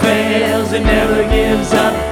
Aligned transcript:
Fails 0.00 0.72
and 0.72 0.84
never 0.84 1.22
gives 1.28 1.72
up, 1.72 2.11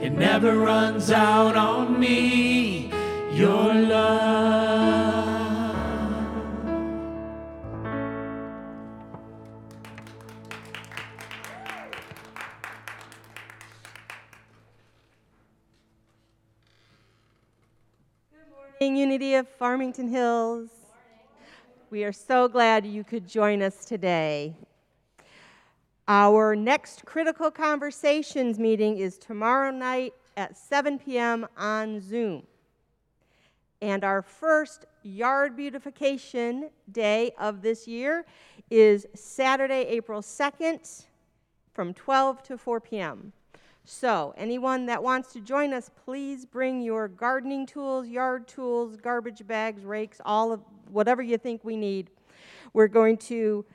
it 0.00 0.10
never 0.10 0.56
runs 0.56 1.10
out 1.10 1.56
on 1.56 1.98
me. 1.98 2.90
Your 3.32 3.74
love. 3.74 5.18
Good 18.30 18.80
morning, 18.80 18.96
Unity 18.96 19.34
of 19.34 19.48
Farmington 19.48 20.08
Hills. 20.08 20.70
We 21.90 22.04
are 22.04 22.12
so 22.12 22.48
glad 22.48 22.86
you 22.86 23.02
could 23.02 23.26
join 23.26 23.62
us 23.62 23.84
today. 23.84 24.54
Our 26.10 26.56
next 26.56 27.04
Critical 27.04 27.50
Conversations 27.50 28.58
meeting 28.58 28.96
is 28.96 29.18
tomorrow 29.18 29.70
night 29.70 30.14
at 30.38 30.56
7 30.56 30.98
p.m. 30.98 31.46
on 31.54 32.00
Zoom. 32.00 32.44
And 33.82 34.02
our 34.02 34.22
first 34.22 34.86
yard 35.02 35.54
beautification 35.54 36.70
day 36.90 37.32
of 37.38 37.60
this 37.60 37.86
year 37.86 38.24
is 38.70 39.06
Saturday, 39.14 39.82
April 39.82 40.22
2nd 40.22 41.04
from 41.74 41.92
12 41.92 42.42
to 42.44 42.56
4 42.56 42.80
p.m. 42.80 43.34
So, 43.84 44.32
anyone 44.38 44.86
that 44.86 45.02
wants 45.02 45.34
to 45.34 45.42
join 45.42 45.74
us, 45.74 45.90
please 46.06 46.46
bring 46.46 46.80
your 46.80 47.08
gardening 47.08 47.66
tools, 47.66 48.08
yard 48.08 48.48
tools, 48.48 48.96
garbage 48.96 49.46
bags, 49.46 49.84
rakes, 49.84 50.22
all 50.24 50.52
of 50.52 50.62
whatever 50.90 51.20
you 51.20 51.36
think 51.36 51.64
we 51.64 51.76
need. 51.76 52.08
We're 52.72 52.88
going 52.88 53.18
to 53.18 53.66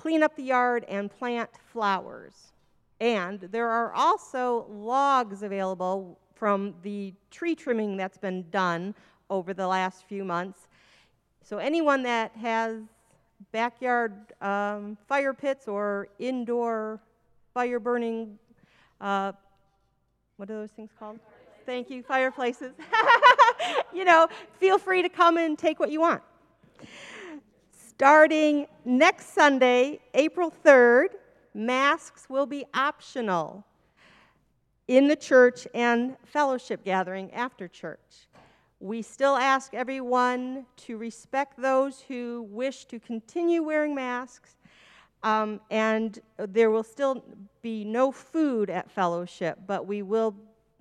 clean 0.00 0.22
up 0.22 0.34
the 0.34 0.42
yard 0.42 0.86
and 0.88 1.10
plant 1.10 1.50
flowers. 1.72 2.52
And 3.00 3.40
there 3.40 3.68
are 3.68 3.92
also 3.92 4.66
logs 4.70 5.42
available 5.42 6.18
from 6.34 6.74
the 6.82 7.12
tree 7.30 7.54
trimming 7.54 7.98
that's 7.98 8.16
been 8.16 8.48
done 8.50 8.94
over 9.28 9.52
the 9.52 9.66
last 9.66 10.04
few 10.06 10.24
months. 10.24 10.68
So, 11.42 11.58
anyone 11.58 12.02
that 12.04 12.34
has 12.36 12.78
backyard 13.52 14.14
um, 14.40 14.96
fire 15.06 15.34
pits 15.34 15.68
or 15.68 16.08
indoor 16.18 16.98
fire 17.52 17.78
burning, 17.78 18.38
uh, 19.02 19.32
what 20.36 20.48
are 20.48 20.54
those 20.54 20.70
things 20.70 20.90
called? 20.98 21.18
Thank 21.66 21.90
you, 21.90 22.02
fireplaces. 22.02 22.72
you 23.92 24.06
know, 24.06 24.28
feel 24.58 24.78
free 24.78 25.02
to 25.02 25.10
come 25.10 25.36
and 25.36 25.58
take 25.58 25.78
what 25.78 25.90
you 25.90 26.00
want. 26.00 26.22
Starting 28.00 28.66
next 28.86 29.34
Sunday, 29.34 30.00
April 30.14 30.50
3rd, 30.64 31.08
masks 31.52 32.30
will 32.30 32.46
be 32.46 32.64
optional 32.72 33.62
in 34.88 35.06
the 35.06 35.14
church 35.14 35.68
and 35.74 36.16
fellowship 36.24 36.82
gathering 36.82 37.30
after 37.34 37.68
church. 37.68 38.26
We 38.80 39.02
still 39.02 39.36
ask 39.36 39.74
everyone 39.74 40.64
to 40.86 40.96
respect 40.96 41.60
those 41.60 42.00
who 42.00 42.46
wish 42.48 42.86
to 42.86 42.98
continue 42.98 43.62
wearing 43.62 43.94
masks, 43.94 44.56
um, 45.22 45.60
and 45.70 46.18
there 46.38 46.70
will 46.70 46.82
still 46.82 47.22
be 47.60 47.84
no 47.84 48.10
food 48.10 48.70
at 48.70 48.90
fellowship, 48.90 49.58
but 49.66 49.86
we 49.86 50.00
will 50.00 50.34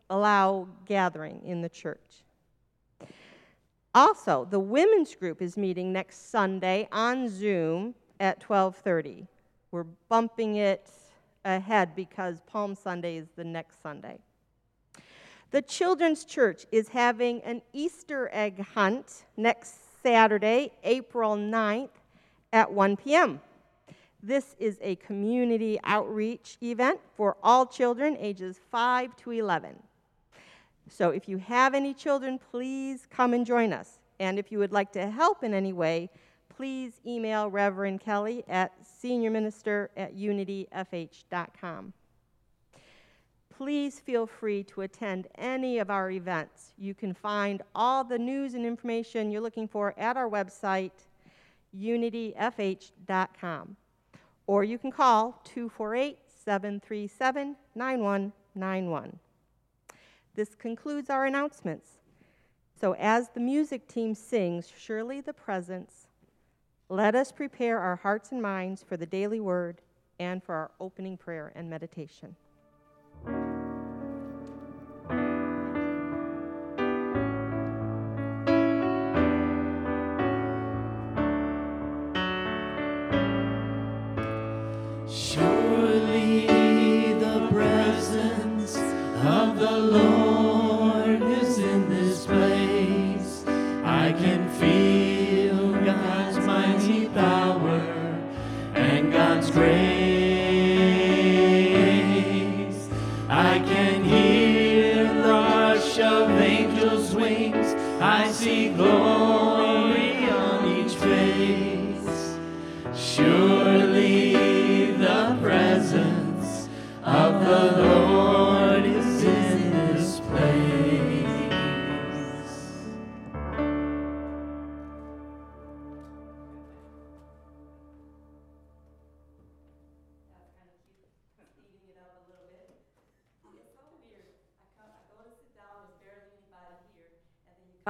allow 0.10 0.70
gathering 0.86 1.42
in 1.44 1.62
the 1.62 1.68
church. 1.68 2.24
Also, 3.96 4.46
the 4.50 4.60
women's 4.60 5.16
group 5.16 5.42
is 5.42 5.58
meeting 5.58 5.92
next 5.92 6.30
Sunday 6.30 6.88
on 6.92 7.28
Zoom 7.28 7.96
at 8.20 8.40
12:30. 8.40 9.28
We're 9.72 9.86
bumping 10.10 10.58
it 10.58 10.90
ahead 11.44 11.96
because 11.96 12.42
Palm 12.42 12.76
Sunday 12.76 13.18
is 13.18 13.30
the 13.36 13.44
next 13.44 13.82
Sunday. 13.82 14.20
The 15.52 15.62
Children's 15.64 16.26
Church 16.26 16.68
is 16.72 16.90
having 16.90 17.42
an 17.42 17.64
Easter 17.74 18.30
egg 18.32 18.60
hunt 18.60 19.26
next 19.36 20.02
Saturday, 20.04 20.72
April 20.84 21.36
9th 21.36 21.90
at 22.54 22.72
1 22.72 22.98
p.m. 22.98 23.42
This 24.22 24.56
is 24.60 24.78
a 24.82 24.96
community 24.98 25.80
outreach 25.84 26.58
event 26.62 27.00
for 27.16 27.38
all 27.42 27.66
children 27.66 28.16
ages 28.20 28.60
5 28.70 29.16
to 29.18 29.32
11. 29.32 29.82
So 30.90 31.12
if 31.12 31.30
you 31.30 31.38
have 31.38 31.74
any 31.74 31.94
children, 31.94 32.40
please 32.52 33.08
come 33.10 33.34
and 33.34 33.46
join 33.46 33.74
us. 33.74 34.00
And 34.20 34.38
if 34.38 34.52
you 34.52 34.60
would 34.60 34.72
like 34.72 34.92
to 34.94 35.10
help 35.10 35.44
in 35.44 35.54
any 35.54 35.72
way, 35.72 36.10
please 36.50 37.00
email 37.06 37.50
Reverend 37.50 38.02
Kelly 38.02 38.44
at 38.50 38.74
seniorminister 38.84 39.88
at 39.96 40.16
unityfh.com. 40.16 41.94
Please 43.50 44.00
feel 44.00 44.26
free 44.26 44.64
to 44.64 44.82
attend 44.82 45.28
any 45.38 45.80
of 45.80 45.90
our 45.90 46.12
events. 46.12 46.74
You 46.78 46.94
can 46.94 47.14
find 47.14 47.62
all 47.76 48.04
the 48.04 48.18
news 48.18 48.54
and 48.54 48.66
information 48.66 49.32
you're 49.32 49.42
looking 49.42 49.68
for 49.68 49.94
at 49.98 50.18
our 50.18 50.30
website, 50.30 50.92
unityfh.com. 51.78 53.76
Or 54.48 54.64
you 54.64 54.78
can 54.78 54.92
call 54.92 55.42
248 55.44 56.18
737 56.46 57.56
9191. 57.76 59.20
This 60.40 60.56
concludes 60.56 61.10
our 61.10 61.26
announcements. 61.26 61.98
So, 62.80 62.94
as 62.94 63.28
the 63.28 63.42
music 63.42 63.90
team 63.90 64.16
sings, 64.16 64.72
Surely 64.74 65.20
the 65.20 65.34
Presence, 65.34 66.08
let 66.88 67.14
us 67.14 67.34
prepare 67.34 67.78
our 67.80 67.98
hearts 67.98 68.32
and 68.32 68.42
minds 68.42 68.82
for 68.82 68.96
the 68.96 69.06
daily 69.06 69.42
word 69.42 69.82
and 70.18 70.42
for 70.42 70.56
our 70.56 70.72
opening 70.80 71.18
prayer 71.18 71.52
and 71.56 71.70
meditation. 71.70 72.38
come 89.22 90.09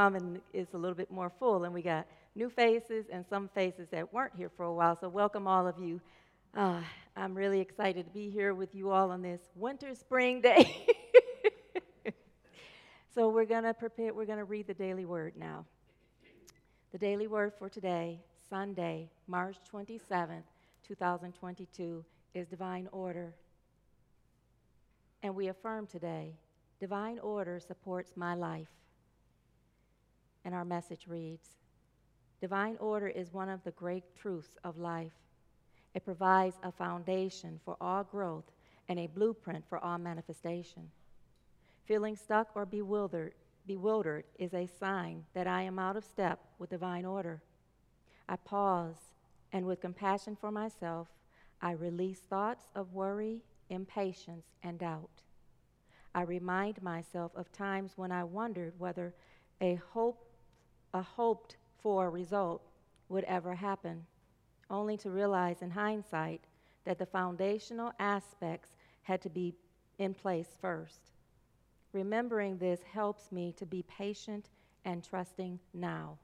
and 0.07 0.40
it's 0.54 0.74
a 0.74 0.78
little 0.78 0.96
bit 0.96 1.12
more 1.12 1.30
full, 1.30 1.66
and 1.66 1.74
we 1.74 1.81
got 1.81 2.07
new 2.36 2.50
faces 2.50 3.06
and 3.12 3.25
some 3.30 3.50
faces 3.50 3.88
that 3.92 4.13
weren't 4.13 4.34
here 4.36 4.50
for 4.50 4.63
a 4.66 4.74
while. 4.74 4.98
So, 5.00 5.10
welcome 5.10 5.48
all 5.48 5.68
of 5.68 5.78
you. 5.78 6.00
Uh, 6.56 6.81
I'm 7.16 7.36
really 7.36 7.60
excited 7.60 8.06
to 8.06 8.12
be 8.12 8.30
here 8.30 8.54
with 8.54 8.74
you 8.74 8.92
all 8.92 9.12
on 9.12 9.22
this 9.22 9.42
winter 9.56 9.94
spring 9.94 10.42
day. 10.42 10.88
so, 13.13 13.30
we're 13.30 13.46
going 13.46 13.63
to 13.63 13.74
prepare, 13.74 14.13
we're 14.13 14.25
going 14.25 14.40
to 14.40 14.46
read 14.46 14.68
the 14.68 14.74
daily 14.74 15.06
word 15.06 15.34
now. 15.38 15.66
The 16.92 16.98
daily 16.98 17.28
word 17.28 17.54
for 17.60 17.69
today, 17.69 18.19
Sunday, 18.50 19.10
March 19.28 19.57
27th, 19.72 20.44
2022, 20.88 22.06
is 22.34 22.48
divine 22.48 22.88
order. 22.92 23.34
And 25.22 25.36
we 25.36 25.50
affirm 25.50 25.88
today 25.88 26.36
divine 26.80 27.19
order 27.19 27.60
supports 27.60 28.13
my 28.16 28.34
life 28.34 28.69
and 30.50 30.56
our 30.56 30.66
message 30.66 31.06
reads 31.08 31.58
Divine 32.42 32.76
order 32.80 33.08
is 33.08 33.32
one 33.32 33.50
of 33.50 33.64
the 33.64 33.70
great 33.70 34.04
truths 34.20 34.58
of 34.64 34.80
life. 34.80 35.12
It 35.94 36.04
provides 36.04 36.56
a 36.64 36.72
foundation 36.72 37.60
for 37.64 37.78
all 37.80 38.04
growth 38.04 38.50
and 38.88 38.98
a 38.98 39.06
blueprint 39.06 39.64
for 39.70 39.78
all 39.78 40.00
manifestation. 40.00 40.90
Feeling 41.86 42.16
stuck 42.16 42.48
or 42.56 42.66
bewildered, 42.66 43.36
bewildered 43.68 44.24
is 44.40 44.56
a 44.56 44.66
sign 44.66 45.24
that 45.36 45.46
I 45.46 45.62
am 45.62 45.78
out 45.78 45.96
of 45.96 46.04
step 46.04 46.40
with 46.58 46.72
divine 46.72 47.06
order. 47.06 47.44
I 48.28 48.38
pause 48.38 49.14
and, 49.54 49.68
with 49.68 49.82
compassion 49.82 50.36
for 50.36 50.50
myself, 50.50 51.10
I 51.62 51.74
release 51.74 52.22
thoughts 52.22 52.72
of 52.74 52.96
worry, 52.96 53.44
impatience, 53.70 54.48
and 54.64 54.80
doubt. 54.80 55.22
I 56.16 56.24
remind 56.24 56.82
myself 56.82 57.34
of 57.36 57.52
times 57.52 57.92
when 57.98 58.12
I 58.12 58.24
wondered 58.24 58.74
whether 58.80 59.14
a 59.62 59.76
hope 59.94 60.26
a 60.94 61.02
hoped 61.02 61.58
for 61.81 62.10
result 62.10 62.62
would 63.10 63.24
ever 63.26 63.54
happen, 63.54 64.06
only 64.69 64.98
to 64.98 65.10
realize 65.10 65.62
in 65.62 65.72
hindsight 65.72 66.42
that 66.86 66.98
the 66.98 67.06
foundational 67.06 67.92
aspects 68.00 68.69
had 69.04 69.22
to 69.22 69.30
be 69.30 69.54
in 69.98 70.14
place 70.14 70.58
first. 70.62 71.12
Remembering 71.94 72.58
this 72.58 72.81
helps 72.84 73.31
me 73.31 73.54
to 73.58 73.66
be 73.66 73.84
patient 73.84 74.50
and 74.86 75.04
trusting 75.04 75.60
now. 75.74 76.18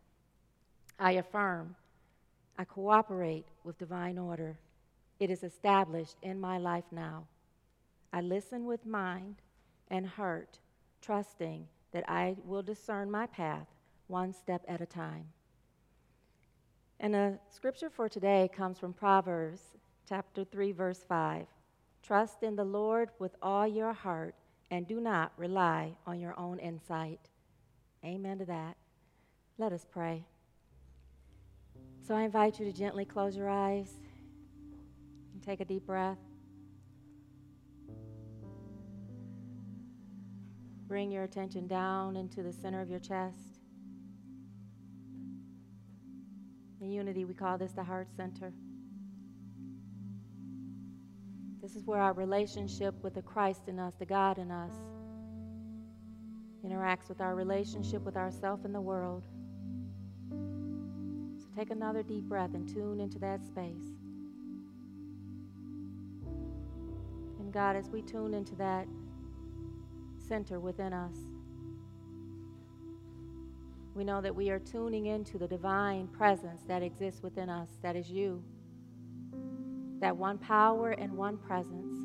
I 0.99 1.13
affirm, 1.13 1.75
I 2.57 2.63
cooperate 2.63 3.47
with 3.63 3.77
divine 3.77 4.17
order. 4.17 4.57
It 5.19 5.29
is 5.29 5.43
established 5.43 6.17
in 6.21 6.39
my 6.39 6.57
life 6.57 6.85
now. 6.91 7.25
I 8.13 8.21
listen 8.21 8.65
with 8.65 8.85
mind 8.85 9.35
and 9.89 10.07
heart, 10.07 10.59
trusting 11.01 11.67
that 11.91 12.09
I 12.09 12.35
will 12.45 12.63
discern 12.63 13.11
my 13.11 13.25
path 13.27 13.67
one 14.07 14.33
step 14.33 14.63
at 14.67 14.81
a 14.81 14.85
time. 14.85 15.25
And 16.99 17.15
a 17.15 17.39
scripture 17.49 17.89
for 17.89 18.07
today 18.07 18.49
comes 18.55 18.79
from 18.79 18.93
Proverbs 18.93 19.61
chapter 20.07 20.43
3 20.43 20.71
verse 20.71 21.03
5. 21.07 21.45
Trust 22.03 22.43
in 22.43 22.55
the 22.55 22.63
Lord 22.63 23.09
with 23.19 23.35
all 23.41 23.67
your 23.67 23.93
heart 23.93 24.35
and 24.71 24.87
do 24.87 24.99
not 24.99 25.31
rely 25.37 25.95
on 26.05 26.19
your 26.19 26.37
own 26.39 26.59
insight. 26.59 27.29
Amen 28.03 28.37
to 28.39 28.45
that. 28.45 28.77
Let 29.57 29.73
us 29.73 29.85
pray. 29.89 30.25
So 32.07 32.15
I 32.15 32.21
invite 32.21 32.59
you 32.59 32.65
to 32.65 32.73
gently 32.73 33.05
close 33.05 33.35
your 33.35 33.49
eyes 33.49 33.89
and 35.33 35.41
take 35.41 35.59
a 35.59 35.65
deep 35.65 35.85
breath. 35.85 36.19
bring 40.87 41.11
your 41.11 41.23
attention 41.23 41.67
down 41.67 42.15
into 42.15 42.43
the 42.43 42.53
center 42.53 42.81
of 42.81 42.89
your 42.89 42.99
chest. 42.99 43.54
Unity, 46.91 47.25
we 47.25 47.33
call 47.33 47.57
this 47.57 47.71
the 47.71 47.83
heart 47.83 48.07
center. 48.15 48.53
This 51.61 51.75
is 51.75 51.85
where 51.85 51.99
our 51.99 52.13
relationship 52.13 52.93
with 53.01 53.15
the 53.15 53.21
Christ 53.21 53.67
in 53.67 53.79
us, 53.79 53.95
the 53.97 54.05
God 54.05 54.37
in 54.37 54.51
us, 54.51 54.73
interacts 56.63 57.09
with 57.09 57.21
our 57.21 57.35
relationship 57.35 58.03
with 58.03 58.15
ourself 58.15 58.65
and 58.65 58.73
the 58.73 58.81
world. 58.81 59.23
So 60.31 61.47
take 61.55 61.71
another 61.71 62.03
deep 62.03 62.23
breath 62.25 62.53
and 62.53 62.67
tune 62.67 62.99
into 62.99 63.19
that 63.19 63.43
space. 63.43 63.95
And 67.39 67.51
God, 67.51 67.75
as 67.75 67.89
we 67.89 68.01
tune 68.01 68.33
into 68.33 68.55
that 68.55 68.87
center 70.27 70.59
within 70.59 70.93
us, 70.93 71.17
we 73.95 74.03
know 74.03 74.19
that 74.19 74.35
we 74.35 74.49
are 74.49 74.59
tuning 74.59 75.05
into 75.05 75.37
the 75.37 75.47
divine 75.47 76.07
presence 76.07 76.61
that 76.67 76.83
exists 76.83 77.23
within 77.23 77.49
us, 77.49 77.69
that 77.81 77.95
is 77.95 78.09
you. 78.09 78.43
That 80.01 80.15
one 80.15 80.37
power 80.37 80.91
and 80.91 81.13
one 81.13 81.37
presence. 81.37 81.95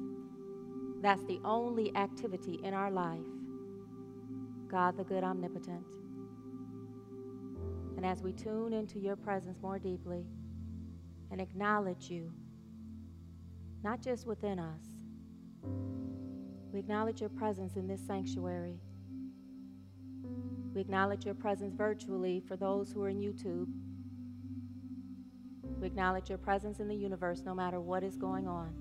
That's 1.03 1.25
the 1.25 1.41
only 1.45 1.95
activity 1.97 2.61
in 2.63 2.75
our 2.75 2.91
life. 2.93 3.19
God, 4.69 4.97
the 4.97 5.03
good 5.03 5.25
omnipotent. 5.25 5.83
And 7.97 8.07
as 8.07 8.23
we 8.23 8.33
tune 8.33 8.73
into 8.73 9.01
your 9.01 9.17
presence 9.17 9.59
more 9.61 9.79
deeply 9.79 10.25
and 11.33 11.41
acknowledge 11.41 12.09
you, 12.09 12.33
not 13.83 14.01
just 14.01 14.27
within 14.27 14.61
us, 14.61 14.85
we 16.73 16.79
acknowledge 16.79 17.21
your 17.21 17.31
presence 17.31 17.75
in 17.75 17.89
this 17.89 18.01
sanctuary 18.07 18.79
we 20.75 20.81
acknowledge 20.81 21.25
your 21.25 21.35
presence 21.35 21.75
virtually 21.75 22.43
for 22.47 22.57
those 22.57 22.93
who 22.93 23.03
are 23.03 23.09
in 23.09 23.19
YouTube. 23.21 23.67
We 25.81 25.87
acknowledge 25.87 26.29
your 26.29 26.39
presence 26.39 26.79
in 26.79 26.89
the 26.89 26.95
universe 26.95 27.43
no 27.45 27.55
matter 27.55 27.81
what 27.81 28.05
is 28.05 28.17
going 28.17 28.47
on. 28.47 28.73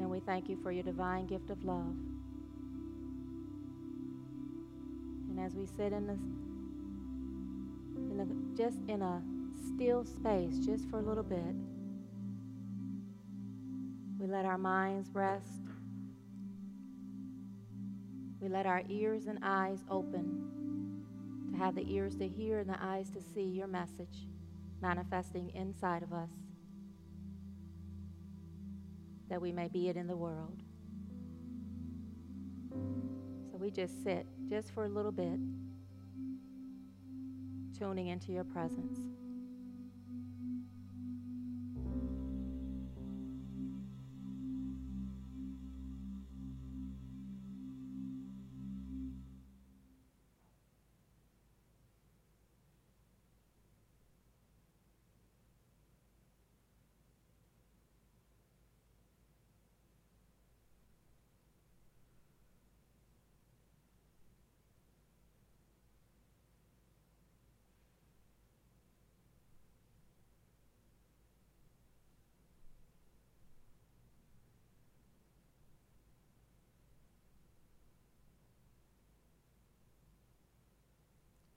And 0.00 0.10
we 0.10 0.20
thank 0.20 0.48
you 0.48 0.56
for 0.62 0.72
your 0.72 0.82
divine 0.82 1.26
gift 1.26 1.50
of 1.50 1.62
love. 1.62 1.94
And 5.28 5.38
as 5.38 5.54
we 5.54 5.66
sit 5.66 5.92
in 5.92 6.06
this, 6.06 6.20
in 8.10 8.20
a, 8.20 8.56
just 8.56 8.78
in 8.88 9.02
a 9.02 9.22
still 9.66 10.04
space, 10.04 10.58
just 10.58 10.88
for 10.88 10.98
a 10.98 11.02
little 11.02 11.22
bit, 11.22 11.54
we 14.18 14.26
let 14.26 14.44
our 14.44 14.58
minds 14.58 15.10
rest 15.12 15.69
we 18.40 18.48
let 18.48 18.66
our 18.66 18.82
ears 18.88 19.26
and 19.26 19.38
eyes 19.42 19.84
open 19.90 21.04
to 21.52 21.58
have 21.58 21.74
the 21.74 21.84
ears 21.92 22.16
to 22.16 22.26
hear 22.26 22.58
and 22.58 22.70
the 22.70 22.82
eyes 22.82 23.10
to 23.10 23.20
see 23.20 23.42
your 23.42 23.66
message 23.66 24.26
manifesting 24.80 25.50
inside 25.54 26.02
of 26.02 26.12
us 26.12 26.30
that 29.28 29.40
we 29.40 29.52
may 29.52 29.68
be 29.68 29.88
it 29.88 29.96
in 29.96 30.06
the 30.06 30.16
world. 30.16 30.62
So 32.72 33.56
we 33.58 33.70
just 33.70 34.02
sit 34.02 34.26
just 34.48 34.72
for 34.72 34.84
a 34.84 34.88
little 34.88 35.12
bit, 35.12 35.38
tuning 37.78 38.08
into 38.08 38.32
your 38.32 38.44
presence. 38.44 38.98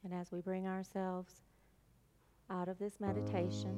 And 0.04 0.14
as 0.14 0.32
we 0.32 0.42
bring 0.42 0.68
ourselves 0.68 1.34
out 2.50 2.68
of 2.68 2.78
this 2.78 3.00
meditation, 3.00 3.78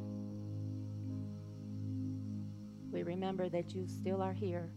we 2.92 3.04
remember 3.04 3.50
that 3.50 3.76
you 3.76 3.86
still 3.88 4.22
are 4.22 4.34
here 4.34 4.70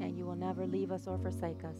and 0.00 0.16
you 0.16 0.24
will 0.24 0.36
never 0.36 0.66
leave 0.66 0.92
us 0.92 1.06
or 1.06 1.18
forsake 1.18 1.64
us. 1.64 1.78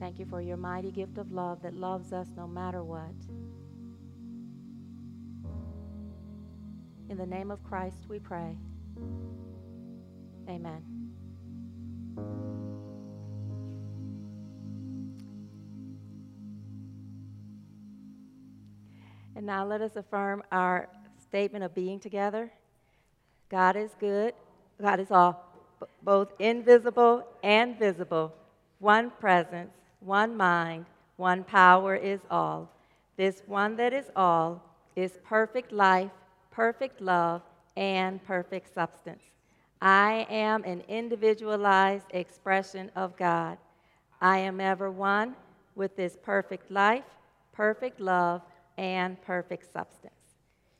Thank 0.00 0.18
you 0.18 0.26
for 0.26 0.40
your 0.40 0.56
mighty 0.56 0.90
gift 0.90 1.18
of 1.18 1.32
love 1.32 1.60
that 1.62 1.74
loves 1.74 2.12
us 2.12 2.28
no 2.36 2.46
matter 2.46 2.84
what. 2.84 3.14
In 7.10 7.16
the 7.16 7.26
name 7.26 7.50
of 7.50 7.62
Christ 7.64 8.06
we 8.08 8.18
pray. 8.18 8.56
Amen. 10.48 10.82
And 19.38 19.46
now 19.46 19.64
let 19.64 19.80
us 19.80 19.94
affirm 19.94 20.42
our 20.50 20.88
statement 21.16 21.62
of 21.62 21.72
being 21.72 22.00
together. 22.00 22.50
God 23.48 23.76
is 23.76 23.92
good. 24.00 24.34
God 24.82 24.98
is 24.98 25.12
all, 25.12 25.54
both 26.02 26.32
invisible 26.40 27.24
and 27.44 27.78
visible. 27.78 28.34
One 28.80 29.12
presence, 29.20 29.70
one 30.00 30.36
mind, 30.36 30.86
one 31.18 31.44
power 31.44 31.94
is 31.94 32.18
all. 32.28 32.68
This 33.16 33.44
one 33.46 33.76
that 33.76 33.92
is 33.92 34.06
all 34.16 34.60
is 34.96 35.20
perfect 35.24 35.70
life, 35.70 36.10
perfect 36.50 37.00
love, 37.00 37.42
and 37.76 38.20
perfect 38.24 38.74
substance. 38.74 39.22
I 39.80 40.26
am 40.28 40.64
an 40.64 40.82
individualized 40.88 42.06
expression 42.10 42.90
of 42.96 43.16
God. 43.16 43.56
I 44.20 44.38
am 44.38 44.60
ever 44.60 44.90
one 44.90 45.36
with 45.76 45.94
this 45.94 46.18
perfect 46.20 46.72
life, 46.72 47.04
perfect 47.52 48.00
love, 48.00 48.42
and 48.78 49.20
perfect 49.22 49.70
substance. 49.70 50.14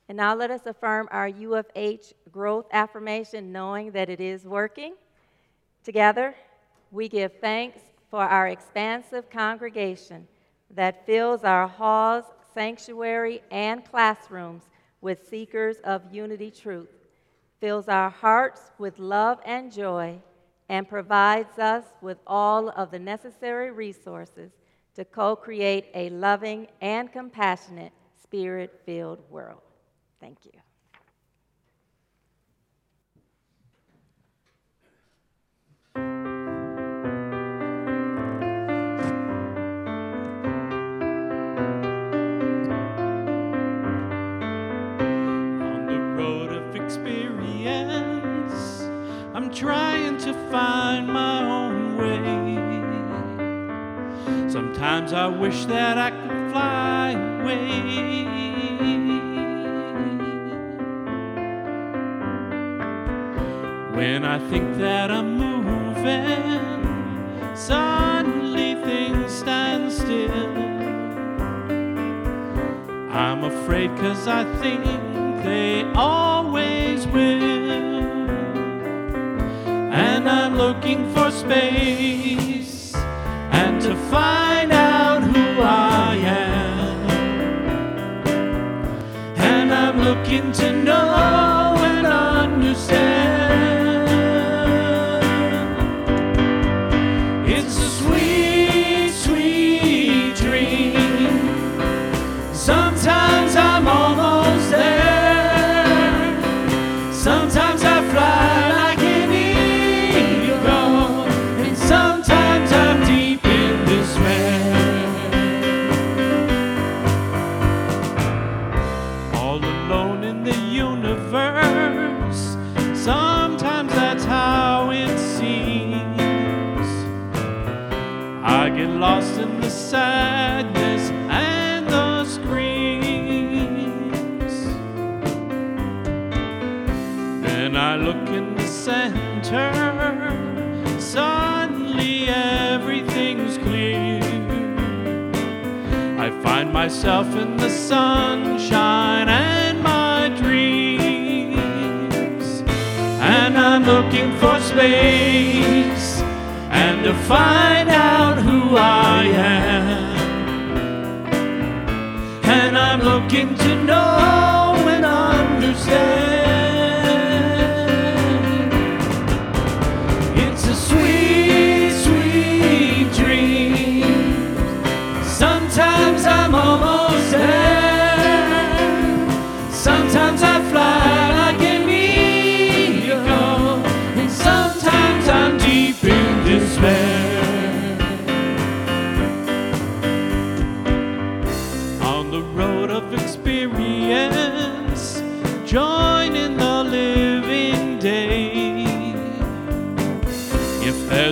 And 0.09 0.17
now 0.17 0.35
let 0.35 0.51
us 0.51 0.65
affirm 0.65 1.09
our 1.11 1.29
U 1.29 1.55
of 1.55 1.67
H 1.77 2.15
growth 2.33 2.67
affirmation, 2.73 3.53
knowing 3.53 3.91
that 3.91 4.09
it 4.09 4.21
is 4.21 4.45
working. 4.45 4.95
Together, 5.85 6.35
we 6.91 7.09
give 7.09 7.33
thanks 7.41 7.81
for 8.11 8.23
our 8.23 8.49
expansive 8.49 9.29
congregation 9.29 10.27
that 10.71 11.05
fills 11.05 11.45
our 11.45 11.69
halls, 11.69 12.25
sanctuary, 12.55 13.43
and 13.51 13.85
classrooms 13.85 14.63
with 15.03 15.29
seekers 15.29 15.77
of 15.85 16.03
unity 16.13 16.51
truth, 16.51 16.89
fills 17.61 17.89
our 17.89 18.11
hearts 18.11 18.71
with 18.79 18.99
love 18.99 19.39
and 19.45 19.71
joy, 19.73 20.19
and 20.71 20.89
provides 20.89 21.59
us 21.59 21.85
with 22.01 22.19
all 22.27 22.71
of 22.71 22.91
the 22.91 22.99
necessary 22.99 23.71
resources 23.71 24.53
to 24.99 25.05
co 25.05 25.37
create 25.37 25.87
a 25.95 26.11
loving 26.11 26.67
and 26.81 27.13
compassionate, 27.13 27.93
spirit 28.21 28.83
filled 28.85 29.21
world. 29.31 29.63
Thank 30.21 30.45
you. 30.45 30.51
Trying 49.55 50.19
to 50.19 50.33
find 50.53 51.09
my 51.09 51.28
Sometimes 54.79 55.13
I 55.13 55.27
wish 55.27 55.65
that 55.65 55.99
I 55.99 56.11
could 56.13 56.53
fly 56.53 57.11
away. 57.11 57.65
When 63.93 64.25
I 64.25 64.39
think 64.49 64.77
that 64.77 65.11
I'm 65.11 65.37
moving, 65.37 66.87
suddenly 67.57 68.75
things 68.85 69.33
stand 69.33 69.93
still. 69.93 70.47
I'm 73.11 73.43
afraid 73.43 73.91
cause 73.97 74.29
I 74.29 74.45
think 74.61 74.85
they 75.43 75.83
always 75.97 77.05
will. 77.09 78.31
and 79.91 80.29
I'm 80.29 80.57
looking 80.57 81.13
for 81.13 81.33
space 81.33 82.48
and 83.53 83.81
to 83.83 83.95
find 84.11 84.73
out 84.73 85.23
who 85.23 85.61
I 85.61 86.17
am. 86.17 87.11
And 89.37 89.73
I'm 89.73 90.01
looking 90.03 90.53
to 90.53 90.73
know 90.83 91.58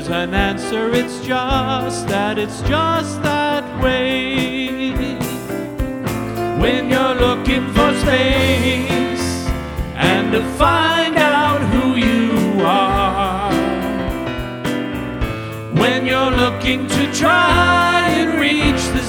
there's 0.09 0.29
an 0.29 0.35
answer, 0.35 0.93
it's 0.93 1.19
just 1.21 2.07
that, 2.09 2.39
it's 2.39 2.61
just 2.63 3.23
that 3.23 3.65
way. 3.83 4.95
When 6.61 6.91
you're 6.91 7.15
looking 7.15 7.67
for 7.73 7.93
space 7.95 9.47
and 9.97 10.33
to 10.33 10.43
find 10.55 11.17
out 11.17 11.61
who 11.73 11.97
you 11.97 12.63
are. 12.63 13.53
When 15.75 16.07
you're 16.07 16.31
looking 16.31 16.87
to 16.87 17.13
try 17.13 18.09
and 18.11 18.41
reach 18.41 18.83
the 18.95 19.06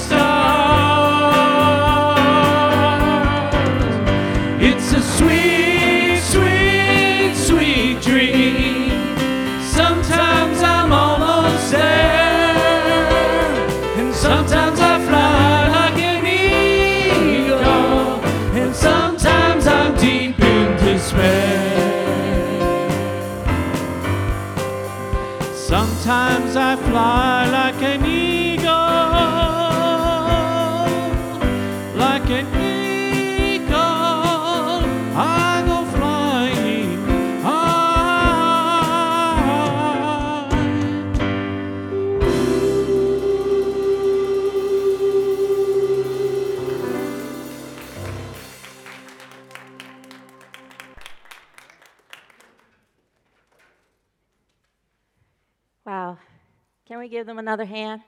give 57.18 57.26
them 57.26 57.40
another 57.40 57.64
hand? 57.64 58.00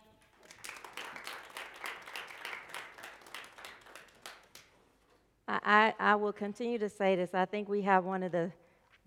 I, 5.49 5.93
I, 5.99 6.15
will 6.15 6.33
continue 6.33 6.79
to 6.79 6.89
say 6.89 7.17
this. 7.17 7.35
I 7.35 7.45
think 7.45 7.69
we 7.69 7.83
have 7.83 8.05
one 8.05 8.23
of 8.23 8.31
the, 8.31 8.53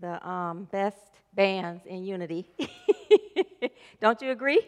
the 0.01 0.27
um, 0.27 0.67
best 0.73 0.97
bands 1.33 1.85
in 1.85 2.03
Unity. 2.03 2.49
Don't 4.01 4.21
you 4.21 4.31
agree? 4.31 4.59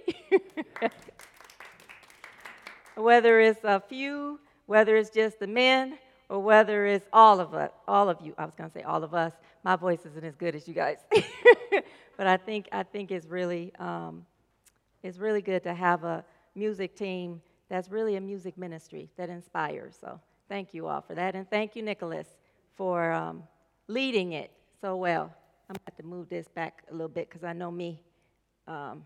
whether 2.96 3.42
it's 3.42 3.66
a 3.66 3.84
few, 3.90 4.40
whether 4.68 4.96
it's 4.96 5.10
just 5.10 5.42
the 5.42 5.48
men, 5.48 5.98
or 6.30 6.40
whether 6.40 6.86
it's 6.86 7.10
all 7.12 7.42
of 7.42 7.54
us, 7.54 7.72
all 7.90 8.08
of 8.08 8.22
you. 8.22 8.34
I 8.38 8.46
was 8.46 8.56
going 8.56 8.70
to 8.70 8.74
say 8.74 8.84
all 8.84 9.04
of 9.04 9.14
us. 9.14 9.34
My 9.66 9.76
voice 9.76 10.06
isn't 10.06 10.24
as 10.24 10.38
good 10.38 10.56
as 10.56 10.66
you 10.66 10.74
guys, 10.74 11.00
but 12.18 12.26
I 12.26 12.38
think 12.38 12.70
I 12.72 12.84
think 12.84 13.12
it's 13.12 13.26
really 13.26 13.74
um, 13.80 14.26
it's 15.06 15.20
really 15.20 15.42
good 15.44 15.62
to 15.62 15.74
have 15.76 16.04
a 16.04 16.26
music 16.56 16.96
team 16.96 17.40
that's 17.70 17.90
really 17.90 18.16
a 18.16 18.22
music 18.22 18.58
ministry 18.58 19.08
that 19.18 19.30
inspires. 19.30 19.96
So 20.02 20.20
thank 20.50 20.74
you 20.74 20.88
all 20.88 21.02
for 21.02 21.14
that, 21.14 21.36
and 21.36 21.48
thank 21.48 21.76
you, 21.76 21.84
Nicholas, 21.84 22.28
for 22.76 23.12
um, 23.12 23.44
leading 23.88 24.34
it 24.34 24.50
so 24.82 24.96
well. 24.96 25.32
I'm 25.70 25.76
going 25.76 25.96
to 25.98 26.04
move 26.04 26.28
this 26.28 26.48
back 26.48 26.82
a 26.90 26.92
little 26.92 27.08
bit 27.08 27.30
because 27.30 27.44
I 27.44 27.54
know 27.54 27.70
me. 27.70 28.02
Um, 28.68 29.04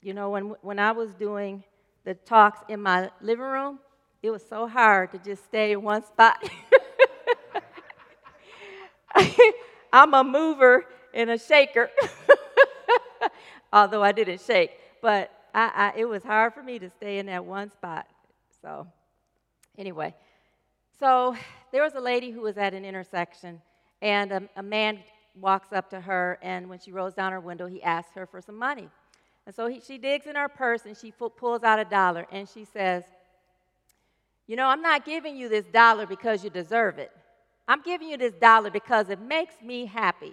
you 0.00 0.14
know, 0.14 0.30
when, 0.30 0.54
when 0.62 0.78
I 0.78 0.92
was 0.92 1.14
doing 1.14 1.62
the 2.04 2.14
talks 2.14 2.60
in 2.70 2.80
my 2.80 3.10
living 3.20 3.44
room, 3.44 3.78
it 4.22 4.30
was 4.30 4.42
so 4.48 4.66
hard 4.66 5.12
to 5.12 5.18
just 5.18 5.44
stay 5.44 5.72
in 5.72 5.82
one 5.82 6.02
spot. 6.06 6.42
I'm 9.92 10.14
a 10.14 10.24
mover 10.24 10.86
and 11.12 11.30
a 11.30 11.38
shaker, 11.38 11.90
although 13.74 14.02
I 14.02 14.12
didn't 14.12 14.40
shake. 14.40 14.70
But 15.02 15.30
I, 15.52 15.92
I, 15.94 15.98
it 15.98 16.04
was 16.06 16.22
hard 16.22 16.54
for 16.54 16.62
me 16.62 16.78
to 16.78 16.88
stay 16.88 17.18
in 17.18 17.26
that 17.26 17.44
one 17.44 17.70
spot. 17.70 18.06
So, 18.62 18.86
anyway, 19.76 20.14
so 20.98 21.36
there 21.72 21.82
was 21.82 21.94
a 21.94 22.00
lady 22.00 22.30
who 22.30 22.40
was 22.40 22.56
at 22.56 22.72
an 22.72 22.86
intersection, 22.86 23.60
and 24.00 24.32
a, 24.32 24.42
a 24.56 24.62
man 24.62 25.00
walks 25.38 25.72
up 25.72 25.90
to 25.90 26.00
her, 26.00 26.38
and 26.40 26.70
when 26.70 26.78
she 26.78 26.92
rolls 26.92 27.12
down 27.12 27.32
her 27.32 27.40
window, 27.40 27.66
he 27.66 27.82
asks 27.82 28.14
her 28.14 28.24
for 28.24 28.40
some 28.40 28.56
money. 28.56 28.88
And 29.44 29.54
so 29.54 29.66
he, 29.66 29.80
she 29.80 29.98
digs 29.98 30.26
in 30.26 30.36
her 30.36 30.48
purse 30.48 30.86
and 30.86 30.96
she 30.96 31.12
pulls 31.12 31.62
out 31.62 31.78
a 31.78 31.84
dollar 31.84 32.26
and 32.32 32.48
she 32.48 32.64
says, 32.64 33.04
You 34.46 34.56
know, 34.56 34.68
I'm 34.68 34.80
not 34.80 35.04
giving 35.04 35.36
you 35.36 35.50
this 35.50 35.66
dollar 35.66 36.06
because 36.06 36.42
you 36.42 36.48
deserve 36.48 36.98
it. 36.98 37.12
I'm 37.68 37.82
giving 37.82 38.08
you 38.08 38.16
this 38.16 38.32
dollar 38.32 38.70
because 38.70 39.10
it 39.10 39.20
makes 39.20 39.54
me 39.62 39.84
happy. 39.84 40.32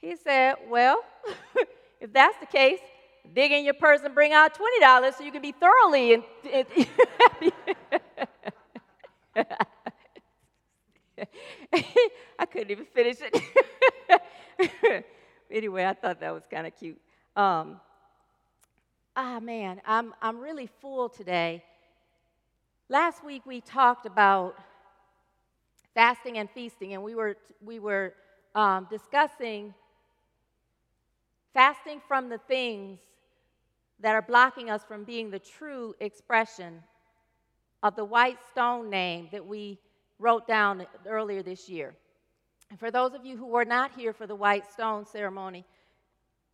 He 0.00 0.16
said, 0.16 0.56
Well, 0.68 1.04
if 2.04 2.12
that's 2.12 2.38
the 2.38 2.46
case, 2.46 2.80
dig 3.34 3.50
in 3.50 3.64
your 3.64 3.72
purse 3.72 4.00
and 4.04 4.14
bring 4.14 4.32
out 4.32 4.52
$20 4.54 5.14
so 5.16 5.24
you 5.24 5.32
can 5.32 5.40
be 5.40 5.52
thoroughly 5.52 6.12
and. 6.12 6.22
I 12.38 12.44
couldn't 12.46 12.70
even 12.70 12.84
finish 12.84 13.16
it. 13.20 15.04
anyway, 15.50 15.86
I 15.86 15.94
thought 15.94 16.20
that 16.20 16.34
was 16.34 16.42
kind 16.50 16.66
of 16.66 16.76
cute. 16.78 17.00
Um, 17.34 17.80
ah, 19.16 19.40
man, 19.40 19.80
I'm, 19.86 20.12
I'm 20.20 20.40
really 20.40 20.68
full 20.82 21.08
today. 21.08 21.64
Last 22.90 23.24
week 23.24 23.46
we 23.46 23.62
talked 23.62 24.04
about 24.04 24.56
fasting 25.94 26.36
and 26.36 26.50
feasting, 26.50 26.92
and 26.92 27.02
we 27.02 27.14
were, 27.14 27.38
we 27.64 27.78
were 27.78 28.12
um, 28.54 28.86
discussing 28.90 29.72
fasting 31.54 32.00
from 32.06 32.28
the 32.28 32.38
things 32.38 32.98
that 34.00 34.14
are 34.14 34.22
blocking 34.22 34.68
us 34.68 34.82
from 34.86 35.04
being 35.04 35.30
the 35.30 35.38
true 35.38 35.94
expression 36.00 36.82
of 37.82 37.96
the 37.96 38.04
white 38.04 38.38
stone 38.50 38.90
name 38.90 39.28
that 39.32 39.46
we 39.46 39.78
wrote 40.18 40.46
down 40.46 40.84
earlier 41.06 41.42
this 41.42 41.68
year. 41.68 41.94
And 42.70 42.78
for 42.78 42.90
those 42.90 43.14
of 43.14 43.24
you 43.24 43.36
who 43.36 43.46
were 43.46 43.64
not 43.64 43.92
here 43.96 44.12
for 44.12 44.26
the 44.26 44.34
white 44.34 44.70
stone 44.70 45.06
ceremony, 45.06 45.64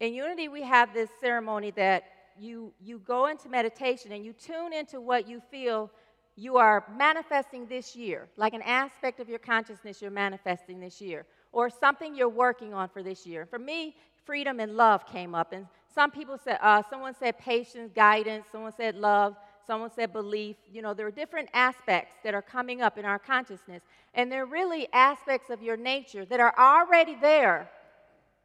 in 0.00 0.12
Unity 0.12 0.48
we 0.48 0.62
have 0.62 0.92
this 0.92 1.08
ceremony 1.20 1.70
that 1.72 2.04
you, 2.38 2.72
you 2.80 2.98
go 2.98 3.26
into 3.26 3.48
meditation 3.48 4.12
and 4.12 4.24
you 4.24 4.32
tune 4.32 4.72
into 4.72 5.00
what 5.00 5.28
you 5.28 5.40
feel 5.50 5.90
you 6.36 6.56
are 6.56 6.84
manifesting 6.96 7.66
this 7.66 7.94
year, 7.94 8.28
like 8.36 8.54
an 8.54 8.62
aspect 8.62 9.20
of 9.20 9.28
your 9.28 9.38
consciousness 9.38 10.00
you're 10.00 10.10
manifesting 10.10 10.80
this 10.80 11.00
year, 11.00 11.26
or 11.52 11.68
something 11.68 12.14
you're 12.14 12.28
working 12.28 12.72
on 12.72 12.88
for 12.88 13.02
this 13.02 13.26
year. 13.26 13.44
For 13.44 13.58
me, 13.58 13.94
freedom 14.30 14.60
and 14.60 14.76
love 14.76 15.04
came 15.06 15.34
up, 15.34 15.52
and 15.52 15.66
some 15.92 16.08
people 16.08 16.38
said, 16.38 16.56
uh, 16.62 16.84
someone 16.88 17.12
said 17.18 17.36
patience, 17.36 17.90
guidance, 17.92 18.44
someone 18.52 18.70
said 18.70 18.94
love, 18.94 19.34
someone 19.66 19.90
said 19.90 20.12
belief. 20.12 20.54
You 20.72 20.82
know, 20.82 20.94
there 20.94 21.04
are 21.08 21.10
different 21.10 21.48
aspects 21.52 22.14
that 22.22 22.32
are 22.32 22.40
coming 22.40 22.80
up 22.80 22.96
in 22.96 23.04
our 23.04 23.18
consciousness, 23.18 23.82
and 24.14 24.30
they're 24.30 24.46
really 24.46 24.86
aspects 24.92 25.50
of 25.50 25.60
your 25.60 25.76
nature 25.76 26.24
that 26.26 26.38
are 26.38 26.54
already 26.56 27.16
there, 27.20 27.68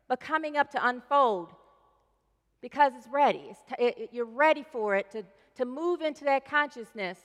but 0.08 0.20
coming 0.20 0.58
up 0.58 0.72
to 0.72 0.88
unfold 0.88 1.50
because 2.62 2.94
it's 2.98 3.08
ready. 3.08 3.44
It's 3.52 3.60
t- 3.70 3.86
it, 3.86 4.10
you're 4.12 4.26
ready 4.26 4.66
for 4.72 4.96
it 4.96 5.12
to, 5.12 5.24
to 5.58 5.66
move 5.66 6.02
into 6.02 6.26
that 6.26 6.50
consciousness 6.50 7.20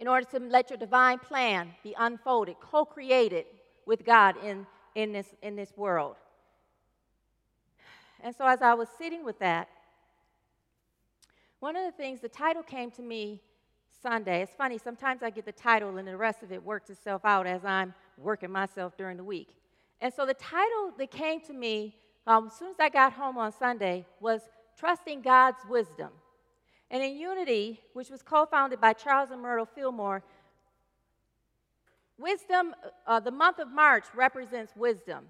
in 0.00 0.08
order 0.08 0.26
to 0.32 0.40
let 0.40 0.70
your 0.70 0.76
divine 0.76 1.20
plan 1.20 1.70
be 1.84 1.94
unfolded, 1.96 2.56
co 2.60 2.84
created 2.84 3.46
with 3.86 4.04
God 4.04 4.34
in, 4.44 4.66
in, 4.96 5.12
this, 5.12 5.28
in 5.40 5.54
this 5.54 5.72
world. 5.76 6.16
And 8.22 8.34
so, 8.34 8.46
as 8.46 8.62
I 8.62 8.74
was 8.74 8.88
sitting 8.96 9.24
with 9.24 9.38
that, 9.40 9.68
one 11.58 11.76
of 11.76 11.84
the 11.84 11.92
things, 11.92 12.20
the 12.20 12.28
title 12.28 12.62
came 12.62 12.90
to 12.92 13.02
me 13.02 13.40
Sunday. 14.00 14.42
It's 14.42 14.54
funny, 14.54 14.78
sometimes 14.78 15.22
I 15.22 15.30
get 15.30 15.44
the 15.44 15.52
title 15.52 15.96
and 15.98 16.06
the 16.06 16.16
rest 16.16 16.42
of 16.42 16.52
it 16.52 16.62
works 16.62 16.88
itself 16.88 17.24
out 17.24 17.46
as 17.46 17.64
I'm 17.64 17.94
working 18.16 18.50
myself 18.50 18.96
during 18.96 19.16
the 19.16 19.24
week. 19.24 19.56
And 20.00 20.14
so, 20.14 20.24
the 20.24 20.34
title 20.34 20.92
that 20.98 21.10
came 21.10 21.40
to 21.42 21.52
me 21.52 21.96
um, 22.26 22.46
as 22.46 22.58
soon 22.58 22.70
as 22.70 22.76
I 22.78 22.88
got 22.88 23.12
home 23.12 23.36
on 23.36 23.52
Sunday 23.52 24.06
was 24.20 24.42
Trusting 24.78 25.22
God's 25.22 25.58
Wisdom. 25.68 26.10
And 26.90 27.02
in 27.02 27.16
Unity, 27.16 27.80
which 27.94 28.10
was 28.10 28.22
co 28.22 28.46
founded 28.46 28.80
by 28.80 28.92
Charles 28.92 29.30
and 29.30 29.40
Myrtle 29.40 29.66
Fillmore, 29.66 30.22
wisdom, 32.18 32.74
uh, 33.06 33.18
the 33.18 33.30
month 33.30 33.58
of 33.58 33.72
March 33.72 34.04
represents 34.14 34.76
wisdom. 34.76 35.26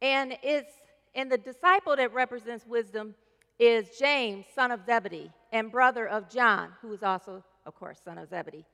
And 0.00 0.36
it's, 0.42 0.72
and 1.14 1.30
the 1.30 1.38
disciple 1.38 1.96
that 1.96 2.12
represents 2.12 2.66
wisdom 2.66 3.14
is 3.58 3.86
James, 3.98 4.46
son 4.54 4.70
of 4.70 4.84
Zebedee, 4.86 5.30
and 5.52 5.70
brother 5.70 6.08
of 6.08 6.28
John, 6.30 6.70
who 6.80 6.92
is 6.92 7.02
also, 7.02 7.44
of 7.66 7.74
course, 7.74 7.98
son 8.04 8.18
of 8.18 8.28
Zebedee. 8.28 8.64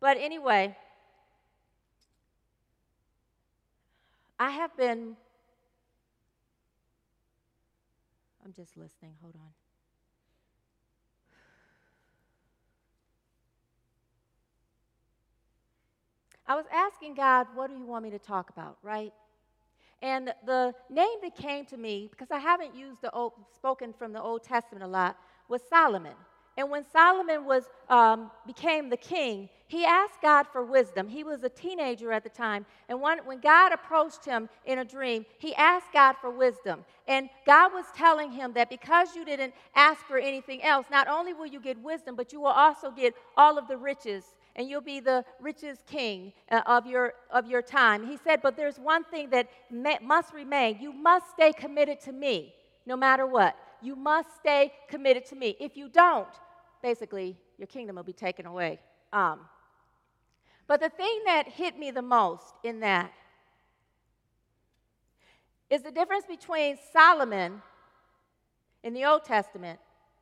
But 0.00 0.18
anyway, 0.18 0.76
I 4.38 4.50
have 4.50 4.76
been, 4.76 5.16
I'm 8.44 8.52
just 8.52 8.76
listening, 8.76 9.14
hold 9.22 9.34
on. 9.34 9.48
I 16.46 16.54
was 16.54 16.66
asking 16.72 17.14
God, 17.14 17.48
what 17.54 17.70
do 17.70 17.76
you 17.76 17.84
want 17.84 18.04
me 18.04 18.10
to 18.10 18.20
talk 18.20 18.50
about, 18.50 18.76
right? 18.82 19.12
And 20.02 20.32
the 20.44 20.74
name 20.90 21.18
that 21.22 21.36
came 21.36 21.64
to 21.66 21.76
me, 21.76 22.08
because 22.10 22.30
I 22.30 22.38
haven't 22.38 22.74
used 22.74 23.00
the 23.00 23.10
old, 23.12 23.32
spoken 23.54 23.92
from 23.92 24.12
the 24.12 24.20
Old 24.20 24.44
Testament 24.44 24.84
a 24.84 24.86
lot, 24.86 25.16
was 25.48 25.62
Solomon. 25.68 26.14
And 26.58 26.70
when 26.70 26.84
Solomon 26.90 27.44
was, 27.44 27.64
um, 27.90 28.30
became 28.46 28.88
the 28.88 28.96
king, 28.96 29.48
he 29.68 29.84
asked 29.84 30.22
God 30.22 30.46
for 30.50 30.64
wisdom. 30.64 31.08
He 31.08 31.22
was 31.22 31.42
a 31.42 31.48
teenager 31.48 32.12
at 32.12 32.22
the 32.22 32.30
time. 32.30 32.64
And 32.88 33.00
when, 33.00 33.18
when 33.26 33.40
God 33.40 33.72
approached 33.72 34.24
him 34.24 34.48
in 34.64 34.78
a 34.78 34.84
dream, 34.84 35.26
he 35.38 35.54
asked 35.56 35.92
God 35.92 36.14
for 36.20 36.30
wisdom. 36.30 36.84
And 37.08 37.28
God 37.44 37.72
was 37.72 37.84
telling 37.94 38.30
him 38.30 38.52
that 38.54 38.70
because 38.70 39.14
you 39.14 39.24
didn't 39.24 39.54
ask 39.74 40.04
for 40.06 40.18
anything 40.18 40.62
else, 40.62 40.86
not 40.90 41.08
only 41.08 41.34
will 41.34 41.46
you 41.46 41.60
get 41.60 41.78
wisdom, 41.82 42.16
but 42.16 42.32
you 42.32 42.40
will 42.40 42.46
also 42.46 42.90
get 42.90 43.14
all 43.36 43.58
of 43.58 43.68
the 43.68 43.76
riches 43.76 44.24
and 44.56 44.68
you'll 44.68 44.80
be 44.80 45.00
the 45.00 45.24
richest 45.38 45.86
king 45.86 46.32
uh, 46.50 46.62
of 46.66 46.86
your, 46.86 47.12
of 47.30 47.46
your 47.46 47.62
time. 47.62 48.06
He 48.06 48.16
said, 48.16 48.40
But 48.42 48.56
there's 48.56 48.78
one 48.78 49.04
thing 49.04 49.30
that 49.30 49.48
must 50.02 50.32
remain. 50.32 50.78
You 50.80 50.92
must 50.92 51.30
stay 51.30 51.52
committed 51.52 52.00
to 52.00 52.12
me 52.12 52.54
no 52.86 52.96
matter 52.96 53.26
what. 53.26 53.54
You 53.82 53.94
must 53.94 54.34
stay 54.36 54.72
committed 54.88 55.26
to 55.26 55.36
me. 55.36 55.56
If 55.60 55.76
you 55.76 55.88
don't, 55.88 56.28
basically, 56.82 57.36
your 57.58 57.66
kingdom 57.66 57.96
will 57.96 58.02
be 58.02 58.14
taken 58.14 58.46
away. 58.46 58.80
Um, 59.12 59.40
but 60.66 60.80
the 60.80 60.88
thing 60.88 61.22
that 61.26 61.48
hit 61.48 61.78
me 61.78 61.90
the 61.90 62.02
most 62.02 62.54
in 62.64 62.80
that 62.80 63.12
is 65.68 65.82
the 65.82 65.90
difference 65.90 66.24
between 66.26 66.78
Solomon 66.92 67.60
in 68.82 68.94
the 68.94 69.04
Old 69.04 69.24
Testament, 69.24 69.78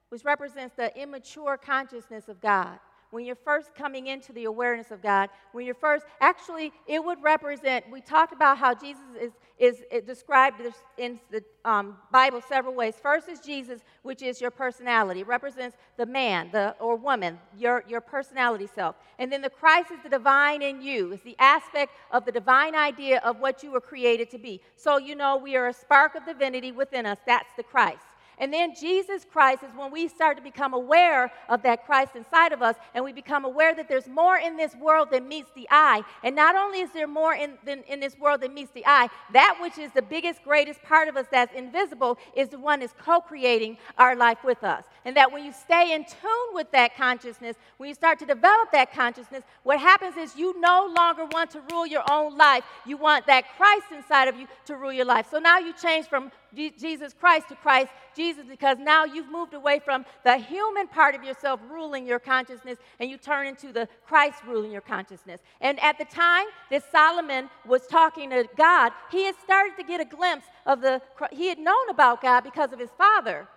which 0.08 0.24
represents 0.24 0.74
the 0.74 0.96
immature 1.00 1.56
consciousness 1.56 2.28
of 2.28 2.40
God, 2.40 2.78
when 3.14 3.24
you're 3.24 3.36
first 3.36 3.76
coming 3.76 4.08
into 4.08 4.32
the 4.32 4.44
awareness 4.44 4.90
of 4.90 5.00
God, 5.00 5.30
when 5.52 5.64
you're 5.64 5.76
first, 5.76 6.04
actually, 6.20 6.72
it 6.88 7.02
would 7.02 7.22
represent, 7.22 7.84
we 7.88 8.00
talked 8.00 8.32
about 8.32 8.58
how 8.58 8.74
Jesus 8.74 9.04
is, 9.20 9.84
is, 9.88 10.02
described 10.02 10.60
in 10.98 11.20
the 11.30 11.44
um, 11.64 11.96
Bible 12.10 12.42
several 12.48 12.74
ways. 12.74 12.96
First 13.00 13.28
is 13.28 13.38
Jesus, 13.38 13.82
which 14.02 14.20
is 14.20 14.40
your 14.40 14.50
personality, 14.50 15.20
it 15.20 15.28
represents 15.28 15.76
the 15.96 16.06
man 16.06 16.48
the, 16.50 16.74
or 16.80 16.96
woman, 16.96 17.38
your, 17.56 17.84
your 17.88 18.00
personality 18.00 18.66
self. 18.74 18.96
And 19.20 19.30
then 19.30 19.42
the 19.42 19.50
Christ 19.50 19.92
is 19.92 20.00
the 20.02 20.08
divine 20.08 20.60
in 20.60 20.82
you, 20.82 21.12
it's 21.12 21.22
the 21.22 21.36
aspect 21.38 21.92
of 22.10 22.24
the 22.24 22.32
divine 22.32 22.74
idea 22.74 23.20
of 23.20 23.38
what 23.38 23.62
you 23.62 23.70
were 23.70 23.80
created 23.80 24.28
to 24.32 24.38
be. 24.38 24.60
So, 24.74 24.98
you 24.98 25.14
know, 25.14 25.36
we 25.36 25.54
are 25.54 25.68
a 25.68 25.72
spark 25.72 26.16
of 26.16 26.26
divinity 26.26 26.72
within 26.72 27.06
us. 27.06 27.18
That's 27.26 27.54
the 27.56 27.62
Christ. 27.62 28.02
And 28.38 28.52
then 28.52 28.74
Jesus 28.74 29.24
Christ 29.30 29.62
is 29.62 29.70
when 29.76 29.92
we 29.92 30.08
start 30.08 30.36
to 30.36 30.42
become 30.42 30.74
aware 30.74 31.32
of 31.48 31.62
that 31.62 31.86
Christ 31.86 32.16
inside 32.16 32.52
of 32.52 32.62
us, 32.62 32.76
and 32.94 33.04
we 33.04 33.12
become 33.12 33.44
aware 33.44 33.74
that 33.74 33.88
there's 33.88 34.08
more 34.08 34.36
in 34.38 34.56
this 34.56 34.74
world 34.76 35.08
than 35.10 35.28
meets 35.28 35.50
the 35.54 35.66
eye. 35.70 36.02
And 36.22 36.34
not 36.34 36.56
only 36.56 36.80
is 36.80 36.90
there 36.90 37.06
more 37.06 37.34
in, 37.34 37.54
than, 37.64 37.82
in 37.84 38.00
this 38.00 38.18
world 38.18 38.40
than 38.40 38.54
meets 38.54 38.72
the 38.72 38.84
eye, 38.86 39.08
that 39.32 39.58
which 39.60 39.78
is 39.78 39.92
the 39.92 40.02
biggest, 40.02 40.42
greatest 40.42 40.82
part 40.82 41.08
of 41.08 41.16
us 41.16 41.26
that's 41.30 41.54
invisible 41.54 42.18
is 42.34 42.48
the 42.48 42.58
one 42.58 42.80
that's 42.80 42.94
co 42.98 43.20
creating 43.20 43.78
our 43.98 44.16
life 44.16 44.38
with 44.44 44.62
us. 44.64 44.84
And 45.04 45.16
that 45.16 45.30
when 45.30 45.44
you 45.44 45.52
stay 45.52 45.92
in 45.92 46.04
tune 46.04 46.54
with 46.54 46.70
that 46.72 46.96
consciousness, 46.96 47.56
when 47.76 47.88
you 47.88 47.94
start 47.94 48.18
to 48.20 48.26
develop 48.26 48.72
that 48.72 48.92
consciousness, 48.92 49.44
what 49.62 49.78
happens 49.78 50.16
is 50.16 50.36
you 50.36 50.58
no 50.60 50.92
longer 50.96 51.24
want 51.26 51.50
to 51.52 51.62
rule 51.70 51.86
your 51.86 52.02
own 52.10 52.36
life. 52.36 52.64
You 52.86 52.96
want 52.96 53.26
that 53.26 53.44
Christ 53.56 53.86
inside 53.94 54.28
of 54.28 54.36
you 54.36 54.46
to 54.66 54.76
rule 54.76 54.92
your 54.92 55.04
life. 55.04 55.26
So 55.30 55.38
now 55.38 55.58
you 55.58 55.72
change 55.72 56.06
from 56.06 56.32
Jesus 56.54 57.12
Christ 57.12 57.48
to 57.48 57.56
Christ 57.56 57.90
Jesus 58.14 58.46
because 58.48 58.78
now 58.78 59.04
you've 59.04 59.30
moved 59.30 59.54
away 59.54 59.78
from 59.78 60.04
the 60.24 60.36
human 60.36 60.88
part 60.88 61.14
of 61.14 61.24
yourself 61.24 61.60
ruling 61.70 62.06
your 62.06 62.18
consciousness 62.18 62.78
and 62.98 63.10
you 63.10 63.18
turn 63.18 63.46
into 63.46 63.72
the 63.72 63.88
Christ 64.06 64.42
ruling 64.46 64.70
your 64.70 64.80
consciousness. 64.80 65.40
And 65.60 65.80
at 65.80 65.98
the 65.98 66.04
time 66.04 66.46
that 66.70 66.90
Solomon 66.90 67.50
was 67.66 67.86
talking 67.86 68.30
to 68.30 68.48
God, 68.56 68.92
he 69.10 69.24
had 69.24 69.34
started 69.42 69.76
to 69.76 69.84
get 69.84 70.00
a 70.00 70.04
glimpse 70.04 70.46
of 70.66 70.80
the, 70.80 71.02
he 71.32 71.48
had 71.48 71.58
known 71.58 71.90
about 71.90 72.22
God 72.22 72.42
because 72.42 72.72
of 72.72 72.78
his 72.78 72.90
father, 72.96 73.48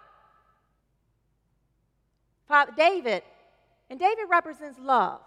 father 2.47 2.73
David. 2.75 3.23
And 3.89 3.99
David 3.99 4.25
represents 4.29 4.77
love. 4.79 5.21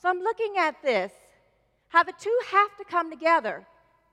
So 0.00 0.08
I'm 0.08 0.20
looking 0.20 0.54
at 0.58 0.80
this, 0.82 1.12
how 1.88 2.02
the 2.02 2.12
two 2.18 2.38
have 2.50 2.76
to 2.76 2.84
come 2.84 3.10
together 3.10 3.66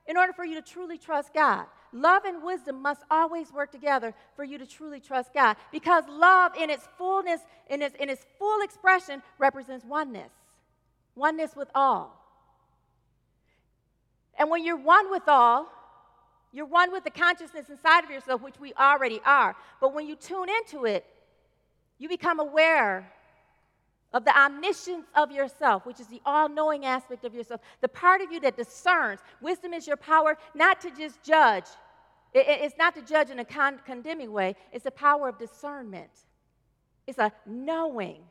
in 0.07 0.17
order 0.17 0.33
for 0.33 0.45
you 0.45 0.55
to 0.55 0.61
truly 0.61 0.97
trust 0.97 1.33
God. 1.33 1.65
Love 1.93 2.23
and 2.25 2.43
wisdom 2.43 2.81
must 2.81 3.01
always 3.11 3.51
work 3.51 3.71
together 3.71 4.13
for 4.35 4.43
you 4.43 4.57
to 4.57 4.65
truly 4.65 4.99
trust 4.99 5.33
God 5.33 5.57
because 5.71 6.03
love 6.09 6.53
in 6.57 6.69
its 6.69 6.87
fullness, 6.97 7.41
in 7.69 7.81
its, 7.81 7.95
in 7.99 8.09
its 8.09 8.25
full 8.39 8.61
expression, 8.61 9.21
represents 9.37 9.85
oneness. 9.85 10.31
Oneness 11.15 11.55
with 11.55 11.69
all. 11.75 12.17
And 14.37 14.49
when 14.49 14.63
you're 14.63 14.77
one 14.77 15.11
with 15.11 15.27
all, 15.27 15.67
you're 16.53 16.65
one 16.65 16.91
with 16.91 17.03
the 17.03 17.11
consciousness 17.11 17.69
inside 17.69 18.03
of 18.03 18.09
yourself, 18.09 18.41
which 18.41 18.59
we 18.59 18.73
already 18.73 19.21
are. 19.25 19.55
But 19.79 19.93
when 19.93 20.07
you 20.07 20.15
tune 20.15 20.47
into 20.49 20.85
it, 20.85 21.05
you 21.97 22.09
become 22.09 22.39
aware 22.39 23.11
of 24.13 24.25
the 24.25 24.37
omniscience 24.37 25.05
of 25.15 25.31
yourself, 25.31 25.85
which 25.85 25.99
is 25.99 26.07
the 26.07 26.21
all 26.25 26.49
knowing 26.49 26.85
aspect 26.85 27.23
of 27.25 27.33
yourself, 27.33 27.61
the 27.81 27.87
part 27.87 28.21
of 28.21 28.31
you 28.31 28.39
that 28.41 28.57
discerns. 28.57 29.19
Wisdom 29.41 29.73
is 29.73 29.87
your 29.87 29.97
power 29.97 30.37
not 30.53 30.81
to 30.81 30.91
just 30.91 31.21
judge, 31.23 31.65
It, 32.33 32.47
it- 32.47 32.61
it's 32.63 32.77
not 32.77 32.95
to 32.95 33.01
judge 33.01 33.29
in 33.29 33.39
a 33.39 33.45
con- 33.45 33.79
condemning 33.85 34.31
way, 34.31 34.55
it's 34.71 34.83
the 34.85 34.91
power 34.91 35.27
of 35.29 35.37
discernment. 35.37 36.11
It's 37.07 37.19
a 37.19 37.31
knowing. 37.45 38.23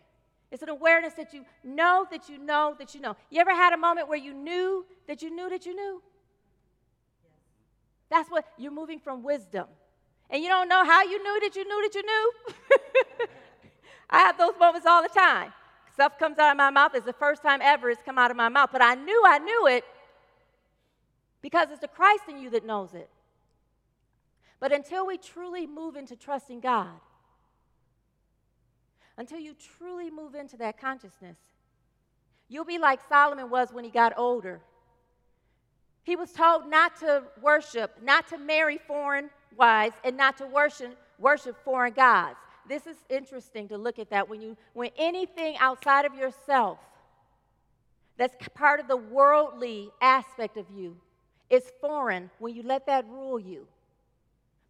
It's 0.51 0.63
an 0.63 0.69
awareness 0.69 1.15
that 1.15 1.33
you 1.35 1.45
know 1.63 2.07
that 2.11 2.29
you 2.29 2.39
know 2.39 2.75
that 2.79 2.95
you 2.95 3.01
know. 3.01 3.17
You 3.31 3.41
ever 3.41 3.55
had 3.55 3.73
a 3.73 3.77
moment 3.77 4.09
where 4.09 4.19
you 4.19 4.33
knew 4.35 4.85
that 5.07 5.23
you 5.23 5.31
knew 5.35 5.49
that 5.51 5.67
you 5.67 5.75
knew? 5.75 6.03
That's 8.11 8.29
what 8.31 8.45
you're 8.59 8.73
moving 8.73 8.99
from 8.99 9.23
wisdom. 9.23 9.67
And 10.31 10.43
you 10.43 10.49
don't 10.49 10.69
know 10.69 10.85
how 10.85 11.03
you 11.03 11.23
knew 11.23 11.41
that 11.41 11.55
you 11.57 11.65
knew 11.65 11.83
that 11.83 11.95
you 11.95 12.03
knew. 12.05 12.33
I 14.11 14.19
have 14.19 14.39
those 14.39 14.55
moments 14.59 14.87
all 14.87 15.03
the 15.03 15.09
time. 15.09 15.53
Stuff 16.01 16.19
comes 16.19 16.39
out 16.39 16.53
of 16.53 16.57
my 16.57 16.71
mouth. 16.71 16.93
It's 16.95 17.05
the 17.05 17.13
first 17.13 17.43
time 17.43 17.61
ever 17.63 17.91
it's 17.91 18.01
come 18.01 18.17
out 18.17 18.31
of 18.31 18.37
my 18.39 18.49
mouth. 18.49 18.71
But 18.73 18.81
I 18.81 18.95
knew 18.95 19.23
I 19.27 19.37
knew 19.39 19.67
it 19.67 19.85
because 21.43 21.71
it's 21.71 21.83
the 21.83 21.89
Christ 21.89 22.23
in 22.27 22.39
you 22.39 22.49
that 22.49 22.65
knows 22.65 22.95
it. 22.95 23.11
But 24.61 24.73
until 24.73 25.07
we 25.07 25.19
truly 25.19 25.67
move 25.67 25.97
into 25.97 26.17
trusting 26.17 26.61
God, 26.61 26.89
until 29.19 29.41
you 29.41 29.55
truly 29.77 30.11
move 30.11 30.35
into 30.35 30.57
that 30.57 30.81
consciousness, 30.81 31.37
you'll 32.49 32.65
be 32.65 32.79
like 32.79 33.01
Solomon 33.07 33.51
was 33.51 33.71
when 33.71 33.85
he 33.85 33.91
got 33.91 34.15
older. 34.17 34.63
He 36.05 36.17
was 36.17 36.33
told 36.33 36.67
not 36.67 36.99
to 37.01 37.25
worship, 37.43 37.99
not 38.03 38.27
to 38.29 38.39
marry 38.39 38.79
foreign 38.79 39.29
wives, 39.55 39.97
and 40.03 40.17
not 40.17 40.39
to 40.39 40.47
worship, 40.47 40.97
worship 41.19 41.63
foreign 41.63 41.93
gods. 41.93 42.39
This 42.69 42.87
is 42.87 42.97
interesting 43.09 43.69
to 43.69 43.77
look 43.77 43.99
at 43.99 44.11
that 44.11 44.29
when 44.29 44.41
you 44.41 44.57
when 44.75 44.91
anything 44.97 45.57
outside 45.59 46.05
of 46.05 46.15
yourself 46.15 46.79
that's 48.21 48.37
part 48.55 48.81
of 48.81 48.87
the 48.87 48.99
worldly 48.99 49.91
aspect 50.03 50.59
of 50.59 50.67
you 50.71 50.97
is 51.49 51.65
foreign 51.81 52.31
when 52.39 52.55
you 52.55 52.63
let 52.63 52.85
that 52.87 53.07
rule 53.09 53.41
you. 53.41 53.67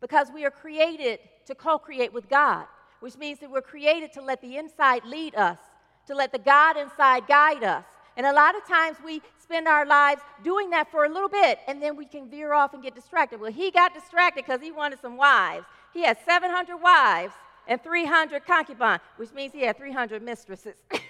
Because 0.01 0.29
we 0.33 0.45
are 0.45 0.53
created 0.53 1.19
to 1.47 1.57
co 1.57 1.77
create 1.77 2.13
with 2.13 2.29
God, 2.29 2.67
which 3.01 3.19
means 3.19 3.41
that 3.41 3.51
we're 3.51 3.61
created 3.61 4.13
to 4.13 4.23
let 4.23 4.41
the 4.41 4.57
inside 4.57 5.05
lead 5.05 5.35
us, 5.35 5.59
to 6.07 6.15
let 6.15 6.31
the 6.31 6.39
God 6.39 6.77
inside 6.77 7.27
guide 7.27 7.65
us. 7.65 7.85
And 8.17 8.25
a 8.25 8.33
lot 8.33 8.57
of 8.57 8.65
times 8.69 8.99
we 9.05 9.21
spend 9.39 9.67
our 9.67 9.85
lives 9.85 10.23
doing 10.45 10.71
that 10.71 10.91
for 10.91 11.05
a 11.05 11.09
little 11.09 11.29
bit, 11.29 11.59
and 11.67 11.83
then 11.83 11.97
we 11.97 12.07
can 12.07 12.31
veer 12.31 12.53
off 12.53 12.73
and 12.73 12.83
get 12.83 12.95
distracted. 12.95 13.41
Well, 13.41 13.53
he 13.53 13.73
got 13.73 13.95
distracted 13.95 14.45
because 14.45 14.61
he 14.61 14.71
wanted 14.71 15.01
some 15.01 15.17
wives. 15.17 15.67
He 15.93 16.05
had 16.05 16.19
700 16.25 16.77
wives 16.77 17.35
and 17.67 17.83
300 17.83 18.47
concubines, 18.47 19.01
which 19.17 19.33
means 19.33 19.53
he 19.53 19.63
had 19.63 19.77
300 19.77 20.23
mistresses. 20.23 20.77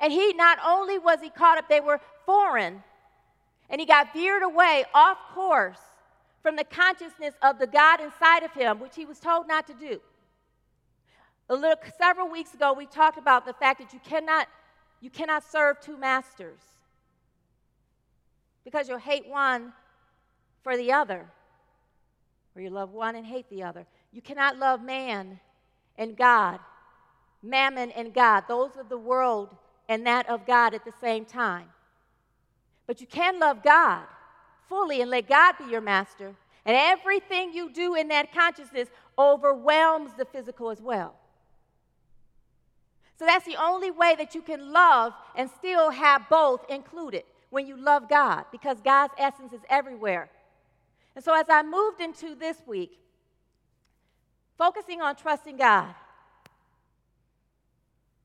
and 0.00 0.12
he 0.12 0.32
not 0.34 0.58
only 0.64 0.98
was 0.98 1.20
he 1.20 1.30
caught 1.30 1.58
up, 1.58 1.68
they 1.68 1.80
were 1.80 2.00
foreign, 2.26 2.82
and 3.70 3.80
he 3.80 3.86
got 3.86 4.12
veered 4.12 4.42
away 4.42 4.84
off 4.94 5.18
course 5.34 5.80
from 6.42 6.56
the 6.56 6.64
consciousness 6.64 7.34
of 7.42 7.58
the 7.58 7.66
God 7.66 8.00
inside 8.00 8.42
of 8.42 8.52
him, 8.52 8.80
which 8.80 8.96
he 8.96 9.04
was 9.04 9.18
told 9.18 9.48
not 9.48 9.66
to 9.66 9.74
do. 9.74 10.00
A 11.50 11.54
little, 11.54 11.78
several 11.98 12.28
weeks 12.28 12.54
ago, 12.54 12.72
we 12.72 12.86
talked 12.86 13.18
about 13.18 13.46
the 13.46 13.54
fact 13.54 13.80
that 13.80 13.92
you 13.92 14.00
cannot, 14.04 14.48
you 15.00 15.10
cannot 15.10 15.42
serve 15.42 15.80
two 15.80 15.96
masters 15.96 16.60
because 18.64 18.88
you'll 18.88 18.98
hate 18.98 19.26
one 19.26 19.72
for 20.62 20.76
the 20.76 20.92
other, 20.92 21.26
or 22.54 22.62
you 22.62 22.68
love 22.68 22.92
one 22.92 23.16
and 23.16 23.24
hate 23.24 23.48
the 23.48 23.62
other. 23.62 23.86
You 24.12 24.22
cannot 24.22 24.58
love 24.58 24.82
man 24.82 25.40
and 25.96 26.16
God, 26.16 26.60
mammon 27.42 27.90
and 27.92 28.14
God, 28.14 28.44
those 28.48 28.76
of 28.76 28.88
the 28.88 28.98
world 28.98 29.54
and 29.88 30.06
that 30.06 30.28
of 30.28 30.46
God 30.46 30.74
at 30.74 30.84
the 30.84 30.92
same 31.00 31.24
time. 31.24 31.66
But 32.86 33.00
you 33.00 33.06
can 33.06 33.38
love 33.38 33.62
God 33.62 34.04
fully 34.68 35.00
and 35.00 35.10
let 35.10 35.28
God 35.28 35.54
be 35.58 35.70
your 35.70 35.80
master. 35.80 36.34
And 36.64 36.76
everything 36.76 37.52
you 37.52 37.70
do 37.70 37.94
in 37.94 38.08
that 38.08 38.32
consciousness 38.32 38.88
overwhelms 39.18 40.12
the 40.16 40.24
physical 40.26 40.70
as 40.70 40.80
well. 40.80 41.14
So 43.18 43.26
that's 43.26 43.46
the 43.46 43.56
only 43.56 43.90
way 43.90 44.14
that 44.16 44.34
you 44.34 44.42
can 44.42 44.72
love 44.72 45.12
and 45.34 45.50
still 45.50 45.90
have 45.90 46.28
both 46.28 46.60
included 46.70 47.24
when 47.50 47.66
you 47.66 47.76
love 47.76 48.08
God, 48.08 48.44
because 48.52 48.80
God's 48.80 49.14
essence 49.18 49.52
is 49.52 49.60
everywhere. 49.68 50.28
And 51.16 51.24
so 51.24 51.34
as 51.34 51.46
I 51.48 51.62
moved 51.62 52.00
into 52.00 52.34
this 52.34 52.58
week, 52.66 52.98
focusing 54.58 55.00
on 55.00 55.16
trusting 55.16 55.56
God, 55.56 55.94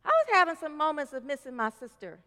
I 0.03 0.09
was 0.09 0.27
having 0.33 0.55
some 0.59 0.75
moments 0.75 1.13
of 1.13 1.23
missing 1.23 1.55
my 1.55 1.69
sister 1.69 2.19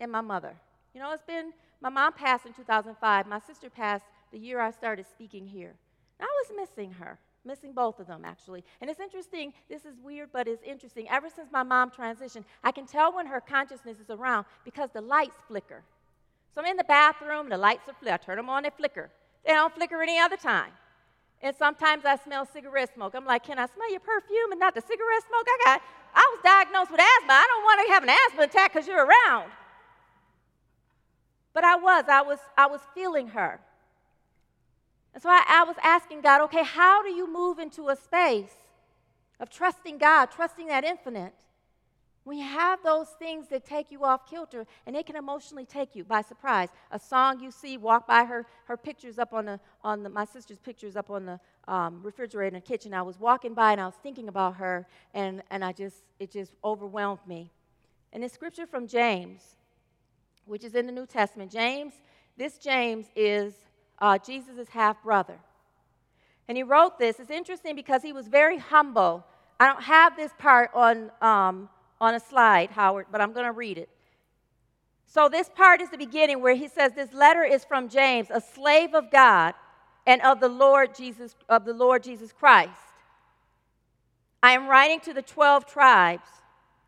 and 0.00 0.10
my 0.10 0.22
mother. 0.22 0.54
You 0.94 1.00
know, 1.00 1.12
it's 1.12 1.22
been, 1.22 1.52
my 1.80 1.90
mom 1.90 2.14
passed 2.14 2.46
in 2.46 2.52
2005. 2.52 3.26
My 3.26 3.38
sister 3.38 3.70
passed 3.70 4.04
the 4.32 4.38
year 4.38 4.60
I 4.60 4.70
started 4.70 5.06
speaking 5.06 5.46
here. 5.46 5.74
I 6.18 6.24
was 6.24 6.56
missing 6.56 6.92
her, 6.92 7.18
missing 7.44 7.72
both 7.72 8.00
of 8.00 8.06
them, 8.06 8.24
actually. 8.24 8.64
And 8.80 8.90
it's 8.90 9.00
interesting, 9.00 9.52
this 9.68 9.84
is 9.84 9.94
weird, 10.02 10.30
but 10.32 10.48
it's 10.48 10.62
interesting. 10.64 11.08
Ever 11.08 11.28
since 11.34 11.48
my 11.52 11.62
mom 11.62 11.90
transitioned, 11.90 12.44
I 12.64 12.72
can 12.72 12.86
tell 12.86 13.14
when 13.14 13.26
her 13.26 13.40
consciousness 13.40 13.98
is 14.00 14.10
around 14.10 14.46
because 14.64 14.90
the 14.92 15.00
lights 15.00 15.36
flicker. 15.46 15.82
So 16.54 16.60
I'm 16.60 16.66
in 16.66 16.76
the 16.76 16.84
bathroom, 16.84 17.48
the 17.48 17.56
lights 17.56 17.88
are 17.88 17.94
flicker. 17.94 18.14
I 18.14 18.16
turn 18.16 18.36
them 18.36 18.50
on, 18.50 18.64
they 18.64 18.70
flicker. 18.70 19.10
They 19.46 19.52
don't 19.52 19.74
flicker 19.74 20.02
any 20.02 20.18
other 20.18 20.36
time. 20.36 20.72
And 21.42 21.56
sometimes 21.56 22.04
I 22.04 22.16
smell 22.16 22.44
cigarette 22.44 22.92
smoke. 22.94 23.14
I'm 23.14 23.24
like, 23.24 23.44
can 23.44 23.58
I 23.58 23.66
smell 23.66 23.90
your 23.90 24.00
perfume 24.00 24.52
and 24.52 24.60
not 24.60 24.74
the 24.74 24.82
cigarette 24.82 25.22
smoke 25.26 25.46
I 25.46 25.58
got? 25.64 25.82
I 26.14 26.36
was 26.36 26.40
diagnosed 26.42 26.90
with 26.90 27.00
asthma. 27.00 27.32
I 27.32 27.46
don't 27.48 27.64
want 27.64 27.86
to 27.86 27.92
have 27.94 28.02
an 28.02 28.10
asthma 28.10 28.42
attack 28.42 28.72
because 28.72 28.86
you're 28.86 29.06
around. 29.06 29.50
But 31.52 31.64
I 31.64 31.76
was, 31.76 32.04
I 32.08 32.22
was, 32.22 32.38
I 32.56 32.66
was 32.66 32.80
feeling 32.94 33.28
her. 33.28 33.60
And 35.14 35.22
so 35.22 35.28
I, 35.28 35.42
I 35.48 35.64
was 35.64 35.76
asking 35.82 36.20
God, 36.20 36.42
okay, 36.42 36.62
how 36.62 37.02
do 37.02 37.10
you 37.10 37.30
move 37.30 37.58
into 37.58 37.88
a 37.88 37.96
space 37.96 38.54
of 39.40 39.50
trusting 39.50 39.98
God, 39.98 40.26
trusting 40.26 40.66
that 40.66 40.84
infinite? 40.84 41.34
When 42.30 42.38
you 42.38 42.44
have 42.44 42.80
those 42.84 43.08
things 43.18 43.48
that 43.48 43.64
take 43.64 43.90
you 43.90 44.04
off 44.04 44.24
kilter 44.24 44.64
and 44.86 44.94
it 44.94 45.04
can 45.04 45.16
emotionally 45.16 45.64
take 45.64 45.96
you 45.96 46.04
by 46.04 46.22
surprise. 46.22 46.68
A 46.92 46.98
song 47.00 47.40
you 47.40 47.50
see, 47.50 47.76
walk 47.76 48.06
by 48.06 48.22
her, 48.22 48.46
her 48.66 48.76
pictures 48.76 49.18
up 49.18 49.32
on 49.32 49.46
the, 49.46 49.58
on 49.82 50.04
the, 50.04 50.10
my 50.10 50.24
sister's 50.24 50.60
pictures 50.60 50.94
up 50.94 51.10
on 51.10 51.26
the 51.26 51.40
um, 51.66 52.00
refrigerator 52.04 52.46
in 52.46 52.54
the 52.54 52.60
kitchen. 52.60 52.94
I 52.94 53.02
was 53.02 53.18
walking 53.18 53.52
by 53.52 53.72
and 53.72 53.80
I 53.80 53.86
was 53.86 53.96
thinking 54.00 54.28
about 54.28 54.54
her 54.58 54.86
and, 55.12 55.42
and 55.50 55.64
I 55.64 55.72
just, 55.72 56.04
it 56.20 56.30
just 56.30 56.52
overwhelmed 56.62 57.18
me. 57.26 57.50
And 58.12 58.22
the 58.22 58.28
scripture 58.28 58.64
from 58.64 58.86
James, 58.86 59.56
which 60.44 60.62
is 60.62 60.76
in 60.76 60.86
the 60.86 60.92
New 60.92 61.06
Testament, 61.06 61.50
James, 61.50 61.94
this 62.36 62.58
James 62.58 63.06
is 63.16 63.54
uh, 63.98 64.18
Jesus' 64.18 64.68
half 64.68 65.02
brother. 65.02 65.40
And 66.46 66.56
he 66.56 66.62
wrote 66.62 66.96
this. 66.96 67.18
It's 67.18 67.28
interesting 67.28 67.74
because 67.74 68.04
he 68.04 68.12
was 68.12 68.28
very 68.28 68.58
humble. 68.58 69.26
I 69.58 69.66
don't 69.66 69.82
have 69.82 70.14
this 70.14 70.30
part 70.38 70.70
on, 70.74 71.10
um, 71.20 71.68
on 72.00 72.14
a 72.14 72.20
slide, 72.20 72.70
Howard, 72.70 73.06
but 73.10 73.20
I'm 73.20 73.32
going 73.32 73.46
to 73.46 73.52
read 73.52 73.78
it. 73.78 73.88
So, 75.06 75.28
this 75.28 75.48
part 75.48 75.80
is 75.80 75.90
the 75.90 75.98
beginning 75.98 76.40
where 76.40 76.54
he 76.54 76.68
says, 76.68 76.92
This 76.92 77.12
letter 77.12 77.42
is 77.42 77.64
from 77.64 77.88
James, 77.88 78.28
a 78.30 78.40
slave 78.40 78.94
of 78.94 79.10
God 79.10 79.54
and 80.06 80.22
of 80.22 80.40
the 80.40 80.48
Lord 80.48 80.94
Jesus, 80.94 81.34
of 81.48 81.64
the 81.64 81.74
Lord 81.74 82.04
Jesus 82.04 82.32
Christ. 82.32 82.70
I 84.42 84.52
am 84.52 84.68
writing 84.68 85.00
to 85.00 85.12
the 85.12 85.22
12 85.22 85.66
tribes, 85.66 86.28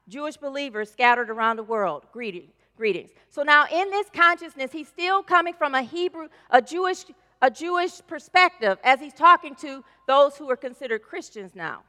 Jewish 0.08 0.36
believers 0.36 0.90
scattered 0.90 1.30
around 1.30 1.56
the 1.56 1.62
world. 1.62 2.06
Greeting, 2.12 2.48
greetings. 2.76 3.10
So 3.30 3.42
now 3.42 3.66
in 3.70 3.90
this 3.90 4.06
consciousness, 4.12 4.72
he's 4.72 4.88
still 4.88 5.22
coming 5.22 5.54
from 5.54 5.74
a 5.74 5.82
Hebrew, 5.82 6.28
a 6.50 6.62
Jewish, 6.62 7.04
a 7.42 7.50
Jewish 7.50 8.00
perspective 8.06 8.78
as 8.84 9.00
he's 9.00 9.14
talking 9.14 9.54
to 9.56 9.84
those 10.06 10.36
who 10.36 10.48
are 10.50 10.56
considered 10.56 11.02
Christians 11.02 11.54
now. 11.54 11.82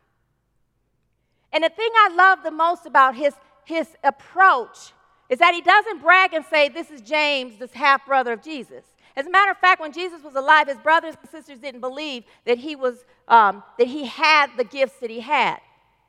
And 1.54 1.64
the 1.64 1.70
thing 1.70 1.90
I 1.96 2.14
love 2.16 2.40
the 2.44 2.52
most 2.52 2.86
about 2.86 3.16
his, 3.16 3.34
his 3.64 3.88
approach 4.04 4.92
is 5.30 5.40
that 5.40 5.54
he 5.54 5.62
doesn't 5.62 6.02
brag 6.02 6.34
and 6.34 6.44
say, 6.46 6.68
This 6.68 6.92
is 6.92 7.02
James, 7.02 7.58
this 7.58 7.72
half 7.72 8.06
brother 8.06 8.34
of 8.34 8.42
Jesus. 8.42 8.84
As 9.16 9.28
a 9.28 9.30
matter 9.30 9.52
of 9.52 9.58
fact, 9.60 9.80
when 9.80 9.92
Jesus 9.92 10.24
was 10.24 10.36
alive, 10.36 10.68
his 10.68 10.78
brothers 10.80 11.16
and 11.22 11.30
sisters 11.30 11.60
didn't 11.60 11.82
believe 11.82 12.24
that 12.46 12.58
he 12.58 12.76
was 12.76 13.06
um, 13.28 13.64
that 13.78 13.88
he 13.88 14.06
had 14.06 14.48
the 14.58 14.64
gifts 14.64 14.98
that 15.00 15.12
he 15.12 15.20
had, 15.20 15.60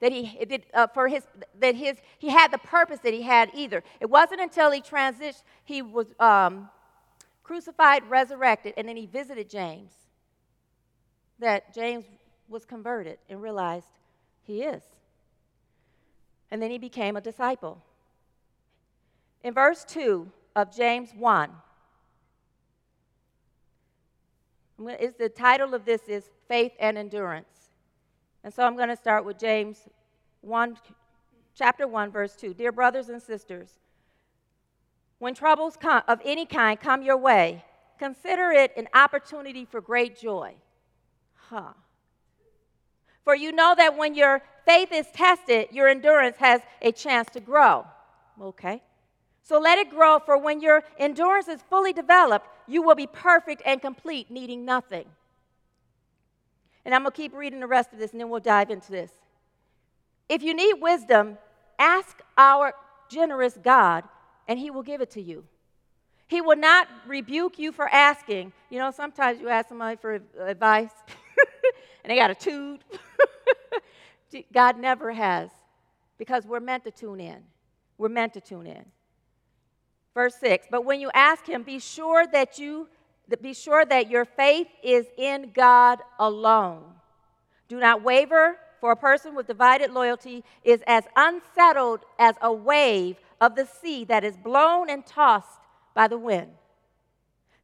that 0.00 0.11
he 0.11 0.42
did 0.46 0.64
uh, 0.72 0.87
for 0.87 1.09
his 1.09 1.22
that 1.61 1.74
his 1.74 1.98
he 2.18 2.30
had 2.30 2.50
the 2.50 2.59
purpose 2.59 3.00
that 3.00 3.12
he 3.12 3.20
had 3.20 3.50
either. 3.54 3.85
It 4.00 4.09
wasn't 4.09 4.40
until 4.40 4.70
he 4.70 4.80
transitioned, 4.80 5.42
he 5.64 5.83
was 5.83 6.07
um, 6.18 6.70
crucified, 7.42 8.09
resurrected, 8.09 8.72
and 8.78 8.88
then 8.88 8.96
he 8.96 9.04
visited 9.04 9.50
James 9.50 9.92
that 11.38 11.74
James 11.74 12.07
was 12.48 12.64
converted 12.64 13.18
and 13.28 13.42
realized 13.42 13.87
he 14.42 14.62
is. 14.62 14.83
And 16.50 16.62
then 16.62 16.70
he 16.70 16.78
became 16.78 17.16
a 17.16 17.20
disciple. 17.20 17.83
In 19.42 19.54
verse 19.54 19.85
2 19.85 20.30
of 20.57 20.74
James 20.74 21.11
1, 21.16 21.50
is 25.00 25.14
the 25.14 25.28
title 25.28 25.74
of 25.74 25.85
this 25.85 26.02
is 26.09 26.30
Faith 26.48 26.72
and 26.78 26.98
Endurance. 26.98 27.70
And 28.42 28.52
so 28.52 28.64
I'm 28.64 28.76
going 28.76 28.88
to 28.88 28.96
start 28.96 29.24
with 29.24 29.38
James 29.38 29.88
1, 30.42 30.76
chapter 31.54 31.87
1, 31.87 32.11
verse 32.11 32.35
2. 32.37 32.54
Dear 32.54 32.72
brothers 32.72 33.09
and 33.09 33.22
sisters, 33.22 33.78
when 35.18 35.35
troubles 35.35 35.76
come, 35.76 36.02
of 36.09 36.20
any 36.24 36.44
kind 36.44 36.78
come 36.78 37.02
your 37.02 37.16
way, 37.16 37.64
consider 37.98 38.50
it 38.50 38.72
an 38.76 38.88
opportunity 38.94 39.64
for 39.64 39.80
great 39.80 40.18
joy. 40.18 40.54
Huh. 41.35 41.72
For 43.24 43.34
you 43.34 43.52
know 43.52 43.74
that 43.76 43.96
when 43.96 44.14
your 44.14 44.42
faith 44.66 44.90
is 44.92 45.06
tested, 45.12 45.68
your 45.72 45.88
endurance 45.88 46.37
has 46.38 46.60
a 46.82 46.92
chance 46.92 47.28
to 47.30 47.40
grow. 47.40 47.87
Okay. 48.40 48.82
So 49.42 49.58
let 49.58 49.78
it 49.78 49.90
grow, 49.90 50.18
for 50.18 50.38
when 50.38 50.60
your 50.60 50.82
endurance 50.98 51.48
is 51.48 51.60
fully 51.68 51.92
developed, 51.92 52.46
you 52.66 52.82
will 52.82 52.94
be 52.94 53.06
perfect 53.06 53.62
and 53.66 53.80
complete, 53.80 54.30
needing 54.30 54.64
nothing. 54.64 55.06
And 56.84 56.94
I'm 56.94 57.02
going 57.02 57.12
to 57.12 57.16
keep 57.16 57.34
reading 57.34 57.60
the 57.60 57.66
rest 57.66 57.92
of 57.92 57.98
this 57.98 58.12
and 58.12 58.20
then 58.20 58.28
we'll 58.28 58.40
dive 58.40 58.70
into 58.70 58.90
this. 58.90 59.10
If 60.28 60.42
you 60.42 60.54
need 60.54 60.74
wisdom, 60.80 61.38
ask 61.78 62.20
our 62.37 62.74
generous 63.10 63.58
God 63.62 64.04
and 64.48 64.58
he 64.58 64.70
will 64.70 64.82
give 64.82 65.00
it 65.00 65.10
to 65.12 65.20
you. 65.20 65.44
He 66.26 66.40
will 66.40 66.56
not 66.56 66.88
rebuke 67.06 67.58
you 67.58 67.70
for 67.72 67.88
asking. 67.88 68.52
You 68.70 68.78
know, 68.78 68.90
sometimes 68.90 69.40
you 69.40 69.48
ask 69.48 69.68
somebody 69.68 69.96
for 69.96 70.20
advice 70.40 70.90
and 72.04 72.10
they 72.10 72.16
got 72.16 72.30
a 72.30 72.34
toot. 72.34 72.80
God 74.52 74.78
never 74.78 75.12
has 75.12 75.50
because 76.18 76.46
we're 76.46 76.60
meant 76.60 76.84
to 76.84 76.90
tune 76.90 77.20
in. 77.20 77.42
We're 77.98 78.08
meant 78.08 78.34
to 78.34 78.40
tune 78.40 78.66
in. 78.66 78.84
Verse 80.14 80.34
6 80.36 80.66
But 80.70 80.84
when 80.84 81.00
you 81.00 81.10
ask 81.14 81.46
him, 81.46 81.62
be 81.62 81.78
sure 81.78 82.26
that 82.26 82.58
you 82.58 82.88
be 83.40 83.54
sure 83.54 83.84
that 83.86 84.10
your 84.10 84.26
faith 84.26 84.68
is 84.82 85.06
in 85.16 85.50
God 85.54 86.00
alone. 86.18 86.82
Do 87.68 87.78
not 87.78 88.02
waver, 88.02 88.58
for 88.80 88.92
a 88.92 88.96
person 88.96 89.34
with 89.34 89.46
divided 89.46 89.90
loyalty 89.90 90.44
is 90.62 90.82
as 90.86 91.04
unsettled 91.16 92.00
as 92.18 92.34
a 92.42 92.52
wave 92.52 93.16
of 93.40 93.56
the 93.56 93.64
sea 93.64 94.04
that 94.04 94.24
is 94.24 94.36
blown 94.36 94.90
and 94.90 95.06
tossed 95.06 95.60
by 95.94 96.06
the 96.06 96.18
wind. 96.18 96.50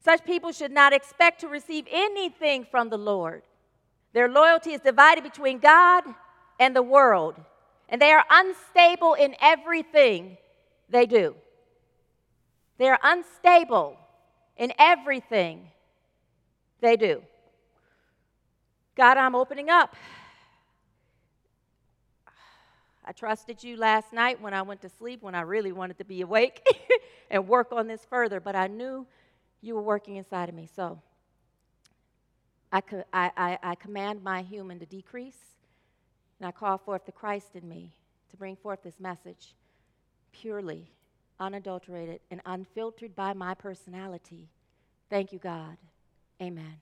Such 0.03 0.25
people 0.25 0.51
should 0.51 0.71
not 0.71 0.93
expect 0.93 1.41
to 1.41 1.47
receive 1.47 1.85
anything 1.91 2.65
from 2.65 2.89
the 2.89 2.97
Lord. 2.97 3.43
Their 4.13 4.29
loyalty 4.29 4.71
is 4.71 4.81
divided 4.81 5.23
between 5.23 5.59
God 5.59 6.03
and 6.59 6.75
the 6.75 6.83
world, 6.83 7.35
and 7.87 8.01
they 8.01 8.11
are 8.11 8.25
unstable 8.29 9.13
in 9.13 9.35
everything 9.41 10.37
they 10.89 11.05
do. 11.05 11.35
They 12.77 12.89
are 12.89 12.99
unstable 13.01 13.97
in 14.57 14.73
everything 14.77 15.69
they 16.81 16.97
do. 16.97 17.23
God, 18.95 19.17
I'm 19.17 19.35
opening 19.35 19.69
up. 19.69 19.95
I 23.03 23.13
trusted 23.13 23.63
you 23.63 23.77
last 23.77 24.13
night 24.13 24.41
when 24.41 24.53
I 24.53 24.61
went 24.61 24.81
to 24.81 24.89
sleep, 24.89 25.23
when 25.23 25.35
I 25.35 25.41
really 25.41 25.71
wanted 25.71 25.97
to 25.97 26.05
be 26.05 26.21
awake 26.21 26.61
and 27.31 27.47
work 27.47 27.71
on 27.71 27.87
this 27.87 28.05
further, 28.09 28.39
but 28.39 28.55
I 28.55 28.67
knew 28.67 29.07
you 29.61 29.75
were 29.75 29.81
working 29.81 30.17
inside 30.17 30.49
of 30.49 30.55
me. 30.55 30.67
So 30.75 31.01
I, 32.71 32.81
co- 32.81 33.03
I, 33.13 33.31
I, 33.35 33.57
I 33.63 33.75
command 33.75 34.23
my 34.23 34.41
human 34.41 34.79
to 34.79 34.85
decrease, 34.85 35.57
and 36.39 36.47
I 36.47 36.51
call 36.51 36.77
forth 36.77 37.05
the 37.05 37.11
Christ 37.11 37.55
in 37.55 37.67
me 37.67 37.93
to 38.29 38.37
bring 38.37 38.55
forth 38.55 38.83
this 38.83 38.99
message 38.99 39.55
purely 40.31 40.89
unadulterated, 41.41 42.19
and 42.29 42.39
unfiltered 42.45 43.15
by 43.15 43.33
my 43.33 43.53
personality. 43.55 44.47
Thank 45.09 45.33
you, 45.33 45.39
God. 45.39 45.75
Amen. 46.41 46.77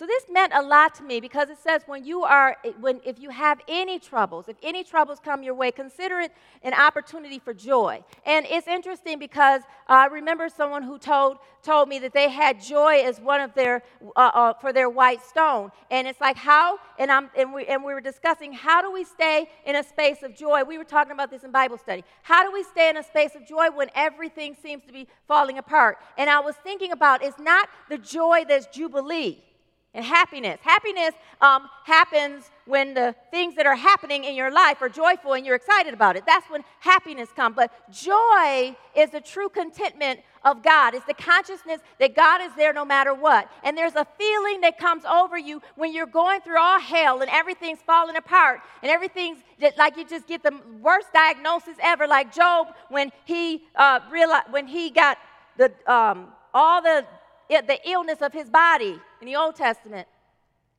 So 0.00 0.06
this 0.06 0.24
meant 0.30 0.54
a 0.54 0.62
lot 0.62 0.94
to 0.94 1.02
me 1.02 1.20
because 1.20 1.50
it 1.50 1.58
says 1.58 1.82
when 1.84 2.06
you 2.06 2.22
are 2.22 2.56
when 2.80 3.02
if 3.04 3.18
you 3.20 3.28
have 3.28 3.60
any 3.68 3.98
troubles, 3.98 4.48
if 4.48 4.56
any 4.62 4.82
troubles 4.82 5.20
come 5.22 5.42
your 5.42 5.52
way, 5.52 5.70
consider 5.70 6.20
it 6.20 6.32
an 6.62 6.72
opportunity 6.72 7.38
for 7.38 7.52
joy. 7.52 8.02
And 8.24 8.46
it's 8.48 8.66
interesting 8.66 9.18
because 9.18 9.60
I 9.88 10.06
remember 10.06 10.48
someone 10.48 10.84
who 10.84 10.98
told 10.98 11.36
told 11.62 11.90
me 11.90 11.98
that 11.98 12.14
they 12.14 12.30
had 12.30 12.62
joy 12.62 13.02
as 13.04 13.20
one 13.20 13.42
of 13.42 13.52
their 13.52 13.82
uh, 14.16 14.30
uh, 14.32 14.54
for 14.54 14.72
their 14.72 14.88
white 14.88 15.22
stone. 15.22 15.70
And 15.90 16.08
it's 16.08 16.18
like 16.18 16.38
how 16.38 16.78
and 16.98 17.12
I'm 17.12 17.28
and 17.36 17.52
we 17.52 17.66
and 17.66 17.84
we 17.84 17.92
were 17.92 18.00
discussing 18.00 18.54
how 18.54 18.80
do 18.80 18.90
we 18.90 19.04
stay 19.04 19.50
in 19.66 19.76
a 19.76 19.82
space 19.82 20.22
of 20.22 20.34
joy. 20.34 20.64
We 20.64 20.78
were 20.78 20.84
talking 20.84 21.12
about 21.12 21.30
this 21.30 21.44
in 21.44 21.50
Bible 21.50 21.76
study. 21.76 22.04
How 22.22 22.42
do 22.42 22.50
we 22.50 22.62
stay 22.62 22.88
in 22.88 22.96
a 22.96 23.02
space 23.02 23.34
of 23.34 23.46
joy 23.46 23.68
when 23.70 23.90
everything 23.94 24.56
seems 24.62 24.82
to 24.84 24.94
be 24.94 25.08
falling 25.28 25.58
apart? 25.58 25.98
And 26.16 26.30
I 26.30 26.40
was 26.40 26.54
thinking 26.64 26.90
about 26.90 27.22
it's 27.22 27.38
not 27.38 27.68
the 27.90 27.98
joy 27.98 28.46
that's 28.48 28.64
jubilee 28.74 29.44
and 29.92 30.04
happiness. 30.04 30.58
Happiness 30.62 31.14
um, 31.40 31.68
happens 31.84 32.50
when 32.64 32.94
the 32.94 33.14
things 33.30 33.56
that 33.56 33.66
are 33.66 33.74
happening 33.74 34.24
in 34.24 34.36
your 34.36 34.50
life 34.50 34.80
are 34.80 34.88
joyful 34.88 35.32
and 35.32 35.44
you're 35.44 35.56
excited 35.56 35.92
about 35.92 36.16
it. 36.16 36.24
That's 36.26 36.48
when 36.48 36.62
happiness 36.78 37.28
comes. 37.34 37.56
But 37.56 37.72
joy 37.90 38.76
is 38.94 39.10
the 39.10 39.20
true 39.20 39.48
contentment 39.48 40.20
of 40.44 40.62
God. 40.62 40.94
It's 40.94 41.04
the 41.06 41.14
consciousness 41.14 41.80
that 41.98 42.14
God 42.14 42.40
is 42.40 42.52
there 42.56 42.72
no 42.72 42.84
matter 42.84 43.12
what. 43.12 43.50
And 43.64 43.76
there's 43.76 43.96
a 43.96 44.06
feeling 44.16 44.60
that 44.60 44.78
comes 44.78 45.04
over 45.04 45.36
you 45.36 45.60
when 45.74 45.92
you're 45.92 46.06
going 46.06 46.40
through 46.42 46.60
all 46.60 46.78
hell 46.78 47.20
and 47.20 47.30
everything's 47.30 47.80
falling 47.80 48.16
apart 48.16 48.60
and 48.82 48.90
everything's 48.90 49.38
just, 49.60 49.76
like 49.76 49.96
you 49.96 50.06
just 50.06 50.28
get 50.28 50.42
the 50.44 50.56
worst 50.80 51.08
diagnosis 51.12 51.76
ever, 51.82 52.06
like 52.06 52.32
Job 52.32 52.68
when 52.90 53.10
he 53.24 53.64
uh, 53.74 53.98
realized 54.10 54.50
when 54.50 54.68
he 54.68 54.90
got 54.90 55.18
the 55.56 55.72
um, 55.92 56.28
all 56.54 56.80
the 56.80 57.04
the 57.50 57.78
illness 57.88 58.22
of 58.22 58.32
his 58.32 58.48
body 58.48 58.98
in 59.20 59.26
the 59.26 59.36
Old 59.36 59.56
Testament. 59.56 60.06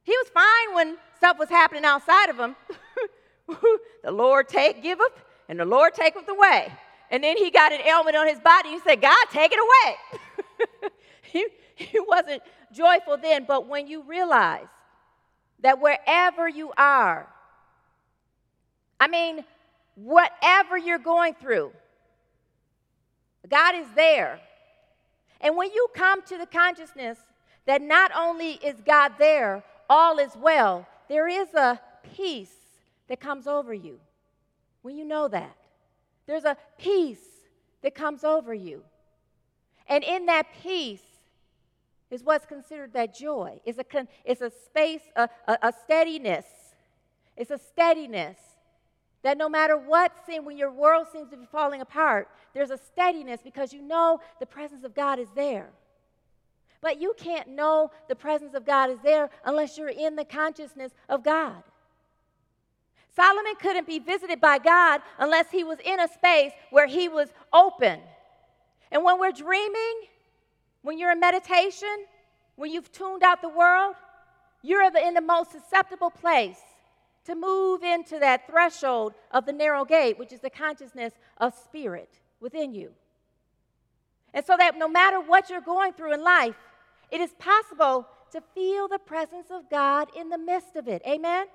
He 0.04 0.12
was 0.12 0.30
fine 0.34 0.76
when 0.76 0.98
stuff 1.18 1.38
was 1.38 1.50
happening 1.50 1.86
outside 1.86 2.30
of 2.30 2.38
him. 2.38 2.56
the 4.04 4.12
Lord 4.12 4.48
take 4.48 4.82
giveth, 4.82 5.14
and 5.50 5.60
the 5.60 5.66
Lord 5.66 5.94
taketh 5.94 6.28
away. 6.28 6.72
And 7.12 7.24
then 7.24 7.38
he 7.38 7.52
got 7.52 7.74
an 7.74 7.82
ailment 7.82 8.16
on 8.16 8.28
his 8.28 8.40
body. 8.40 8.70
He 8.70 8.80
said, 8.80 9.02
God, 9.02 9.26
take 9.32 9.52
it 9.54 9.60
away. 9.60 10.90
he, 11.24 11.48
he 11.76 12.00
wasn't 12.00 12.42
joyful 12.72 13.18
then, 13.18 13.46
but 13.46 13.68
when 13.68 13.88
you 13.88 14.04
realize 14.04 14.68
that 15.60 15.80
wherever 15.82 16.48
you 16.48 16.72
are, 16.78 17.28
I 19.00 19.08
mean, 19.08 19.44
whatever 19.96 20.78
you're 20.78 21.00
going 21.00 21.34
through, 21.34 21.72
God 23.50 23.76
is 23.76 23.88
there. 23.96 24.40
And 25.42 25.58
when 25.58 25.72
you 25.72 25.88
come 25.94 26.22
to 26.24 26.38
the 26.38 26.46
consciousness 26.46 27.18
that 27.66 27.82
not 27.82 28.12
only 28.16 28.54
is 28.54 28.76
God 28.86 29.14
there, 29.18 29.64
all 29.90 30.20
is 30.20 30.32
well, 30.38 30.88
there 31.10 31.28
is 31.28 31.54
a 31.54 31.80
peace 32.16 32.56
that 33.08 33.20
comes 33.20 33.48
over 33.48 33.74
you 33.74 34.00
when 34.84 34.96
you 34.96 35.04
know 35.04 35.28
that. 35.28 35.56
There's 36.28 36.46
a 36.46 36.56
peace 36.78 37.26
that 37.82 37.96
comes 37.96 38.24
over 38.24 38.54
you. 38.54 38.84
And 39.88 40.04
in 40.04 40.28
that 40.28 40.48
peace 40.62 41.02
is 42.10 42.24
what's 42.24 42.46
considered 42.46 42.94
that 42.94 43.16
joy. 43.16 43.60
It's 43.66 43.80
a, 43.80 44.08
it's 44.24 44.42
a 44.42 44.52
space, 44.52 45.02
a, 45.16 45.28
a, 45.48 45.58
a 45.64 45.74
steadiness. 45.84 46.46
It's 47.36 47.52
a 47.52 47.58
steadiness 47.58 48.38
that 49.24 49.38
no 49.38 49.48
matter 49.48 49.78
what 49.78 50.12
sin, 50.26 50.46
when 50.46 50.58
your 50.58 50.72
world 50.72 51.08
seems 51.12 51.30
to 51.30 51.38
be 51.38 51.46
falling 51.46 51.82
apart, 51.82 52.28
there's 52.54 52.72
a 52.72 52.78
steadiness 52.78 53.40
because 53.44 53.72
you 53.72 53.82
know 53.82 54.20
the 54.40 54.46
presence 54.46 54.84
of 54.84 54.96
God 54.96 55.20
is 55.20 55.30
there. 55.36 55.70
But 56.82 57.00
you 57.00 57.14
can't 57.18 57.50
know 57.50 57.92
the 58.10 58.16
presence 58.16 58.56
of 58.56 58.66
God 58.66 58.90
is 58.90 58.98
there 59.04 59.30
unless 59.46 59.78
you're 59.78 59.90
in 59.90 60.16
the 60.16 60.26
consciousness 60.26 60.92
of 61.08 61.24
God. 61.24 61.64
Solomon 63.16 63.54
couldn't 63.60 63.86
be 63.86 64.00
visited 64.00 64.42
by 64.42 64.58
God 64.58 65.02
unless 65.20 65.52
he 65.52 65.64
was 65.64 65.78
in 65.84 66.00
a 66.00 66.08
space 66.08 66.52
where 66.72 66.88
he 66.88 67.08
was 67.08 67.30
open. 67.54 68.00
And 68.92 69.04
when 69.04 69.20
we're 69.20 69.32
dreaming, 69.32 70.02
when 70.82 70.98
you're 70.98 71.12
in 71.12 71.20
meditation, 71.20 72.06
when 72.56 72.72
you've 72.72 72.92
tuned 72.92 73.22
out 73.22 73.42
the 73.42 73.50
world, 73.50 73.96
you're 74.64 74.84
in 74.84 75.14
the 75.14 75.22
most 75.22 75.52
susceptible 75.52 76.10
place 76.10 76.60
to 77.26 77.36
move 77.36 77.84
into 77.84 78.20
that 78.20 78.48
threshold 78.48 79.14
of 79.32 79.46
the 79.46 79.54
narrow 79.54 79.86
gate, 79.86 80.18
which 80.18 80.34
is 80.34 80.40
the 80.40 80.50
consciousness 80.50 81.14
of 81.38 81.54
spirit 81.54 82.20
within 82.40 82.74
you. 82.74 82.92
And 84.34 84.46
so 84.46 84.56
that 84.58 84.78
no 84.78 84.88
matter 84.88 85.20
what 85.20 85.50
you're 85.50 85.62
going 85.62 85.94
through 85.94 86.14
in 86.14 86.24
life, 86.24 86.56
it 87.12 87.22
is 87.22 87.32
possible 87.38 88.08
to 88.32 88.42
feel 88.56 88.88
the 88.88 88.98
presence 89.00 89.48
of 89.52 89.70
God 89.70 90.08
in 90.16 90.30
the 90.30 90.38
midst 90.38 90.76
of 90.76 90.88
it. 90.88 91.02
Amen? 91.06 91.48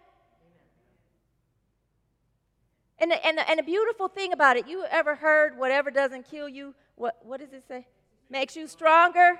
And 2.98 3.10
the, 3.10 3.26
and, 3.26 3.38
the, 3.38 3.48
and 3.48 3.58
the 3.58 3.62
beautiful 3.62 4.08
thing 4.08 4.32
about 4.32 4.56
it, 4.56 4.68
you 4.68 4.84
ever 4.90 5.14
heard 5.14 5.58
whatever 5.58 5.90
doesn't 5.90 6.30
kill 6.30 6.48
you, 6.48 6.74
what, 6.94 7.16
what 7.24 7.40
does 7.40 7.52
it 7.52 7.64
say? 7.66 7.86
Makes 8.30 8.56
you 8.56 8.66
stronger? 8.66 9.38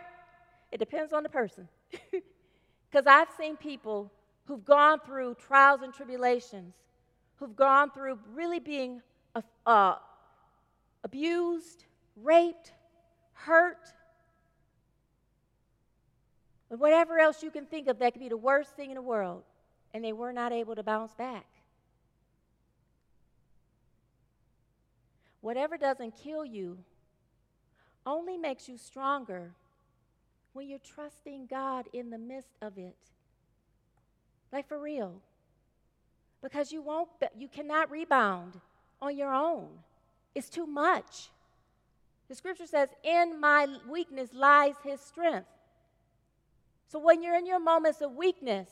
It 0.73 0.79
depends 0.79 1.13
on 1.13 1.23
the 1.23 1.29
person. 1.29 1.69
Because 2.91 3.07
I've 3.07 3.29
seen 3.39 3.57
people 3.57 4.11
who've 4.47 4.65
gone 4.65 5.01
through 5.01 5.35
trials 5.35 5.83
and 5.83 5.93
tribulations, 5.93 6.75
who've 7.37 7.57
gone 7.57 7.91
through 7.91 8.19
really 8.33 8.61
being 8.61 9.03
uh, 9.35 9.43
uh, 9.67 9.97
abused, 11.05 11.85
raped, 12.17 12.73
hurt, 13.33 13.93
and 16.71 16.81
whatever 16.81 17.19
else 17.19 17.43
you 17.43 17.51
can 17.51 17.67
think 17.67 17.87
of 17.89 17.99
that 17.99 18.13
could 18.13 18.23
be 18.23 18.29
the 18.29 18.37
worst 18.37 18.75
thing 18.75 18.91
in 18.91 18.97
the 18.97 19.03
world, 19.03 19.43
and 19.95 20.05
they 20.05 20.13
were 20.13 20.33
not 20.33 20.53
able 20.53 20.75
to 20.75 20.83
bounce 20.83 21.15
back. 21.15 21.47
Whatever 25.41 25.77
doesn't 25.77 26.17
kill 26.17 26.45
you 26.45 26.79
only 28.05 28.37
makes 28.37 28.69
you 28.69 28.77
stronger 28.77 29.53
when 30.55 30.69
you're 30.69 30.79
trusting 30.79 31.47
God 31.47 31.89
in 31.93 32.11
the 32.11 32.19
midst 32.19 32.57
of 32.63 32.79
it. 32.79 32.97
Like 34.53 34.67
for 34.69 34.79
real. 34.79 35.21
Because 36.43 36.73
you 36.73 36.83
won't 36.83 37.09
you 37.37 37.49
cannot 37.49 37.91
rebound 37.91 38.61
on 39.01 39.17
your 39.17 39.33
own. 39.33 39.69
It's 40.35 40.49
too 40.49 40.67
much. 40.67 41.31
The 42.29 42.35
scripture 42.35 42.67
says, 42.67 42.89
"In 43.03 43.41
my 43.41 43.67
weakness 43.89 44.33
lies 44.33 44.75
his 44.83 45.01
strength." 45.01 45.49
So 46.89 46.99
when 46.99 47.23
you're 47.23 47.37
in 47.37 47.47
your 47.47 47.59
moments 47.59 48.01
of 48.01 48.13
weakness, 48.13 48.69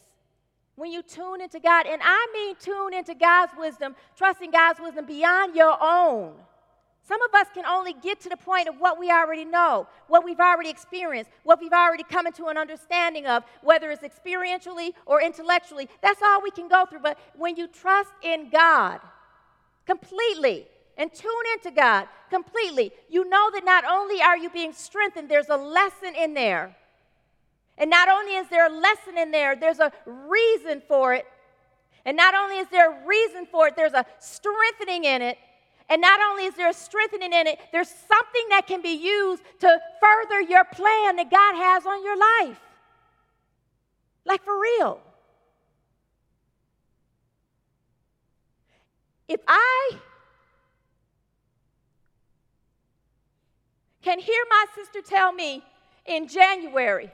when 0.77 0.91
you 0.91 1.03
tune 1.03 1.41
into 1.41 1.61
God, 1.61 1.87
and 1.87 2.01
I 2.05 2.27
mean 2.33 2.57
tune 2.57 2.95
into 2.95 3.15
God's 3.15 3.53
wisdom, 3.57 3.95
trusting 4.17 4.51
God's 4.51 4.81
wisdom 4.81 5.05
beyond 5.05 5.55
your 5.55 5.77
own. 5.81 6.45
Some 7.07 7.21
of 7.23 7.35
us 7.35 7.49
can 7.53 7.67
only 7.67 7.93
get 7.93 8.21
to 8.21 8.31
the 8.31 8.37
point 8.37 8.67
of 8.67 8.77
what 8.81 8.99
we 8.99 9.11
already 9.11 9.45
know, 9.45 9.87
what 10.09 10.25
we've 10.25 10.41
already 10.41 10.71
experienced, 10.71 11.31
what 11.43 11.61
we've 11.61 11.73
already 11.73 12.03
come 12.03 12.27
into 12.27 12.47
an 12.47 12.57
understanding 12.57 13.27
of, 13.27 13.45
whether 13.63 13.91
it's 13.91 14.03
experientially 14.03 14.93
or 15.05 15.21
intellectually. 15.21 15.87
That's 16.01 16.23
all 16.23 16.41
we 16.41 16.51
can 16.51 16.67
go 16.67 16.87
through. 16.87 17.01
But 17.01 17.19
when 17.37 17.57
you 17.57 17.67
trust 17.67 18.13
in 18.23 18.49
God 18.49 19.01
completely 19.85 20.67
and 20.97 21.13
tune 21.13 21.31
into 21.53 21.71
God 21.71 22.09
completely, 22.31 22.91
you 23.11 23.29
know 23.29 23.51
that 23.53 23.67
not 23.67 23.85
only 23.85 24.23
are 24.23 24.39
you 24.39 24.49
being 24.49 24.73
strengthened, 24.73 25.29
there's 25.29 25.51
a 25.51 25.57
lesson 25.57 26.15
in 26.15 26.33
there. 26.33 26.75
And 27.77 27.91
not 27.91 28.09
only 28.09 28.37
is 28.37 28.49
there 28.49 28.67
a 28.67 28.73
lesson 28.73 29.19
in 29.19 29.31
there, 29.31 29.57
there's 29.57 29.81
a 29.81 29.93
reason 30.07 30.81
for 30.89 31.13
it. 31.13 31.27
And 32.07 32.17
not 32.17 32.35
only 32.35 32.57
is 32.57 32.69
there 32.69 32.91
a 32.91 33.07
reason 33.07 33.45
for 33.45 33.67
it, 33.69 33.77
there's 33.77 33.93
a 33.93 34.07
strengthening 34.21 35.05
in 35.05 35.21
it. 35.21 35.37
And 35.89 36.01
not 36.01 36.21
only 36.21 36.45
is 36.45 36.55
there 36.55 36.71
a 36.71 36.75
strengthening 36.75 37.33
in 37.33 37.47
it, 37.47 37.59
there's 37.73 37.89
something 37.89 38.49
that 38.51 38.67
can 38.67 38.81
be 38.81 38.95
used 38.95 39.43
to 39.61 39.79
further 40.01 40.41
your 40.41 40.65
plan 40.65 41.17
that 41.17 41.31
God 41.31 41.57
has 41.57 41.85
on 41.85 42.03
your 42.03 42.17
life. 42.17 42.59
Like 44.25 44.43
for 44.45 44.59
real. 44.59 45.01
If 49.29 49.41
I 49.47 49.91
can 54.03 54.19
hear 54.19 54.43
my 54.51 54.67
sister 54.75 55.01
tell 55.01 55.33
me 55.33 55.63
in 56.07 56.29
January 56.29 57.11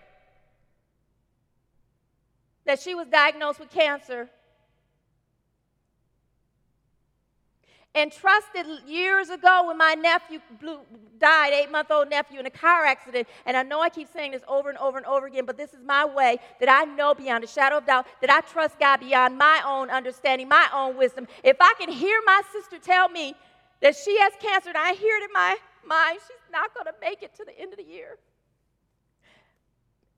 that 2.65 2.81
she 2.81 2.95
was 2.95 3.09
diagnosed 3.09 3.61
with 3.61 3.71
cancer 3.71 4.29
and 7.95 8.13
trusted 8.13 8.67
years 8.87 9.31
ago 9.31 9.65
when 9.67 9.77
my 9.77 9.95
nephew 9.95 10.39
blew, 10.61 10.79
died, 11.19 11.53
eight 11.53 11.71
month 11.71 11.91
old 11.91 12.09
nephew, 12.09 12.39
in 12.39 12.47
a 12.47 12.51
car 12.51 12.85
accident. 12.85 13.27
And 13.47 13.57
I 13.57 13.63
know 13.63 13.81
I 13.81 13.89
keep 13.89 14.09
saying 14.13 14.31
this 14.33 14.43
over 14.47 14.69
and 14.69 14.79
over 14.79 14.97
and 14.97 15.07
over 15.07 15.27
again, 15.27 15.45
but 15.45 15.57
this 15.57 15.73
is 15.73 15.81
my 15.85 16.05
way 16.05 16.39
that 16.61 16.69
I 16.69 16.85
know 16.85 17.15
beyond 17.15 17.43
a 17.43 17.49
shadow 17.49 17.79
of 17.79 17.87
doubt 17.87 18.07
that 18.21 18.31
I 18.31 18.41
trust 18.43 18.79
God 18.79 18.99
beyond 18.99 19.37
my 19.37 19.61
own 19.67 19.91
understanding, 19.91 20.49
my 20.49 20.69
own 20.73 20.97
wisdom. 20.97 21.27
If 21.43 21.57
I 21.61 21.75
can 21.79 21.91
hear 21.91 22.21
my 22.25 22.43
sister 22.53 22.79
tell 22.79 23.09
me 23.09 23.35
that 23.83 23.97
she 23.97 24.19
has 24.21 24.33
cancer 24.41 24.69
and 24.69 24.79
I 24.79 24.93
hear 24.93 25.17
it 25.17 25.25
in 25.25 25.33
my 25.33 25.57
mind, 25.85 26.21
she's 26.27 26.53
not 26.53 26.73
going 26.75 26.87
to 26.87 26.95
make 27.01 27.23
it 27.23 27.35
to 27.37 27.45
the 27.45 27.59
end 27.59 27.73
of 27.73 27.79
the 27.79 27.85
year. 27.85 28.19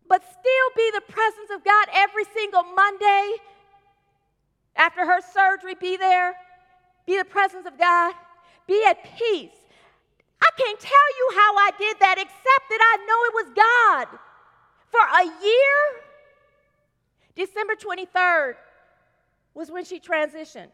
But 0.08 0.22
still 0.24 0.68
be 0.76 0.90
the 0.92 1.12
presence 1.12 1.48
of 1.54 1.64
God 1.64 1.88
every 1.94 2.24
single 2.34 2.64
Monday 2.64 3.36
after 4.76 5.06
her 5.06 5.20
surgery, 5.32 5.74
be 5.74 5.96
there 5.96 6.34
be 7.06 7.18
the 7.18 7.24
presence 7.24 7.66
of 7.66 7.78
God, 7.78 8.14
be 8.66 8.82
at 8.88 9.02
peace. 9.16 9.50
I 10.42 10.50
can't 10.56 10.80
tell 10.80 11.08
you 11.18 11.30
how 11.34 11.56
I 11.56 11.70
did 11.78 11.96
that 12.00 12.16
except 12.18 12.68
that 12.70 12.80
I 12.80 12.96
know 13.06 13.18
it 13.28 13.34
was 13.34 13.52
God. 13.56 14.18
For 14.90 15.00
a 15.00 15.24
year, 15.24 16.02
December 17.34 17.74
23rd 17.74 18.54
was 19.54 19.70
when 19.70 19.84
she 19.84 20.00
transitioned. 20.00 20.68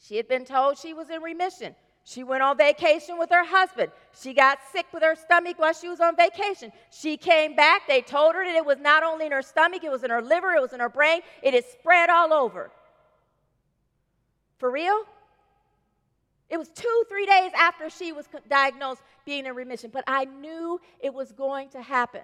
She 0.00 0.16
had 0.16 0.28
been 0.28 0.44
told 0.44 0.78
she 0.78 0.94
was 0.94 1.10
in 1.10 1.22
remission. 1.22 1.74
She 2.04 2.24
went 2.24 2.42
on 2.42 2.56
vacation 2.56 3.18
with 3.18 3.28
her 3.30 3.44
husband. 3.44 3.90
She 4.18 4.32
got 4.32 4.58
sick 4.72 4.86
with 4.94 5.02
her 5.02 5.14
stomach 5.14 5.58
while 5.58 5.74
she 5.74 5.88
was 5.88 6.00
on 6.00 6.16
vacation. 6.16 6.72
She 6.90 7.18
came 7.18 7.54
back. 7.54 7.82
They 7.86 8.00
told 8.00 8.34
her 8.34 8.44
that 8.44 8.54
it 8.54 8.64
was 8.64 8.78
not 8.78 9.02
only 9.02 9.26
in 9.26 9.32
her 9.32 9.42
stomach, 9.42 9.84
it 9.84 9.90
was 9.90 10.04
in 10.04 10.10
her 10.10 10.22
liver, 10.22 10.54
it 10.54 10.62
was 10.62 10.72
in 10.72 10.80
her 10.80 10.88
brain. 10.88 11.20
It 11.42 11.52
had 11.52 11.66
spread 11.66 12.08
all 12.08 12.32
over. 12.32 12.70
For 14.58 14.70
real? 14.70 15.04
It 16.50 16.56
was 16.56 16.68
two, 16.68 17.04
three 17.08 17.26
days 17.26 17.50
after 17.56 17.90
she 17.90 18.12
was 18.12 18.26
diagnosed 18.48 19.02
being 19.26 19.44
in 19.44 19.54
remission, 19.54 19.90
but 19.92 20.04
I 20.06 20.24
knew 20.24 20.80
it 21.00 21.12
was 21.12 21.32
going 21.32 21.68
to 21.70 21.82
happen. 21.82 22.22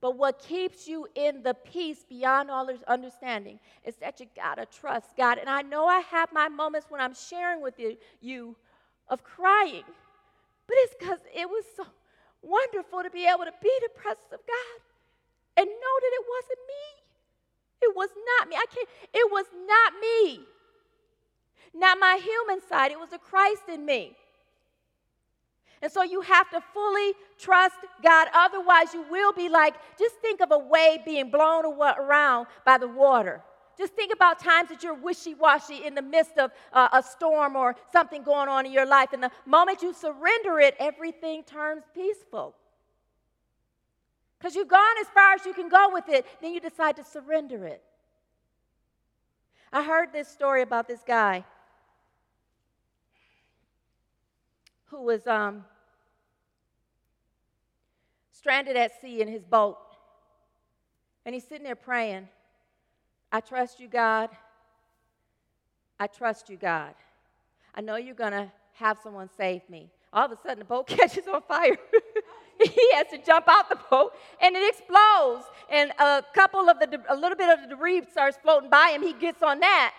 But 0.00 0.16
what 0.16 0.40
keeps 0.40 0.88
you 0.88 1.06
in 1.14 1.42
the 1.42 1.54
peace 1.54 2.04
beyond 2.08 2.50
all 2.50 2.68
understanding 2.88 3.60
is 3.84 3.94
that 3.96 4.18
you 4.18 4.26
gotta 4.34 4.66
trust 4.66 5.16
God. 5.16 5.38
And 5.38 5.48
I 5.48 5.62
know 5.62 5.86
I 5.86 6.00
have 6.00 6.32
my 6.32 6.48
moments 6.48 6.88
when 6.90 7.00
I'm 7.00 7.14
sharing 7.14 7.60
with 7.60 7.78
you, 7.78 7.96
you 8.20 8.56
of 9.08 9.22
crying, 9.22 9.84
but 10.66 10.76
it's 10.78 10.94
because 10.98 11.20
it 11.34 11.48
was 11.48 11.64
so 11.76 11.86
wonderful 12.42 13.02
to 13.02 13.10
be 13.10 13.26
able 13.26 13.44
to 13.44 13.52
be 13.62 13.70
the 13.82 13.90
presence 13.94 14.32
of 14.32 14.40
God 14.46 14.80
and 15.56 15.66
know 15.66 15.96
that 16.00 16.12
it 16.12 16.24
wasn't 16.28 16.58
me. 16.66 17.02
It 17.82 17.96
was 17.96 18.08
not 18.38 18.48
me. 18.48 18.56
I 18.56 18.66
can't, 18.74 18.88
it 19.12 19.30
was 19.30 19.46
not 19.66 19.92
me 20.00 20.40
not 21.74 21.98
my 21.98 22.20
human 22.22 22.60
side. 22.68 22.92
It 22.92 22.98
was 22.98 23.10
the 23.10 23.18
Christ 23.18 23.62
in 23.72 23.84
me. 23.84 24.16
And 25.80 25.90
so 25.90 26.02
you 26.04 26.20
have 26.20 26.48
to 26.50 26.60
fully 26.72 27.12
trust 27.38 27.76
God. 28.02 28.28
Otherwise, 28.32 28.94
you 28.94 29.04
will 29.10 29.32
be 29.32 29.48
like, 29.48 29.74
just 29.98 30.14
think 30.16 30.40
of 30.40 30.52
a 30.52 30.58
wave 30.58 31.04
being 31.04 31.30
blown 31.30 31.64
around 31.64 32.46
by 32.64 32.78
the 32.78 32.86
water. 32.86 33.42
Just 33.76 33.94
think 33.94 34.12
about 34.12 34.38
times 34.38 34.68
that 34.68 34.84
you're 34.84 34.94
wishy 34.94 35.34
washy 35.34 35.84
in 35.84 35.94
the 35.94 36.02
midst 36.02 36.38
of 36.38 36.52
uh, 36.72 36.88
a 36.92 37.02
storm 37.02 37.56
or 37.56 37.74
something 37.90 38.22
going 38.22 38.48
on 38.48 38.64
in 38.64 38.72
your 38.72 38.86
life. 38.86 39.12
And 39.12 39.22
the 39.22 39.30
moment 39.44 39.82
you 39.82 39.92
surrender 39.92 40.60
it, 40.60 40.76
everything 40.78 41.42
turns 41.42 41.82
peaceful. 41.94 42.54
Because 44.38 44.54
you've 44.54 44.68
gone 44.68 44.98
as 45.00 45.08
far 45.08 45.34
as 45.34 45.44
you 45.46 45.54
can 45.54 45.68
go 45.68 45.88
with 45.92 46.08
it, 46.08 46.26
then 46.40 46.52
you 46.52 46.60
decide 46.60 46.96
to 46.96 47.04
surrender 47.04 47.66
it. 47.66 47.82
I 49.72 49.82
heard 49.82 50.12
this 50.12 50.28
story 50.28 50.62
about 50.62 50.86
this 50.86 51.00
guy 51.04 51.44
who 54.92 55.02
was 55.02 55.26
um, 55.26 55.64
stranded 58.30 58.76
at 58.76 59.00
sea 59.00 59.22
in 59.22 59.26
his 59.26 59.42
boat. 59.42 59.78
And 61.24 61.34
he's 61.34 61.44
sitting 61.44 61.64
there 61.64 61.74
praying, 61.74 62.28
I 63.32 63.40
trust 63.40 63.80
you, 63.80 63.88
God. 63.88 64.28
I 65.98 66.06
trust 66.06 66.50
you, 66.50 66.58
God. 66.58 66.94
I 67.74 67.80
know 67.80 67.96
you're 67.96 68.14
going 68.14 68.32
to 68.32 68.52
have 68.74 68.98
someone 69.02 69.30
save 69.34 69.62
me. 69.70 69.88
All 70.12 70.26
of 70.26 70.32
a 70.32 70.36
sudden, 70.36 70.58
the 70.58 70.64
boat 70.66 70.86
catches 70.86 71.26
on 71.26 71.40
fire. 71.40 71.78
he 72.62 72.90
has 72.92 73.06
to 73.12 73.18
jump 73.24 73.46
out 73.48 73.70
the 73.70 73.78
boat 73.90 74.12
and 74.42 74.54
it 74.54 74.68
explodes. 74.68 75.46
And 75.70 75.90
a 75.98 76.22
couple 76.34 76.68
of 76.68 76.78
the, 76.80 77.00
a 77.08 77.16
little 77.16 77.36
bit 77.36 77.48
of 77.48 77.62
the 77.62 77.74
debris 77.74 78.02
starts 78.10 78.36
floating 78.42 78.68
by 78.68 78.90
him. 78.94 79.02
He 79.02 79.14
gets 79.14 79.42
on 79.42 79.60
that 79.60 79.94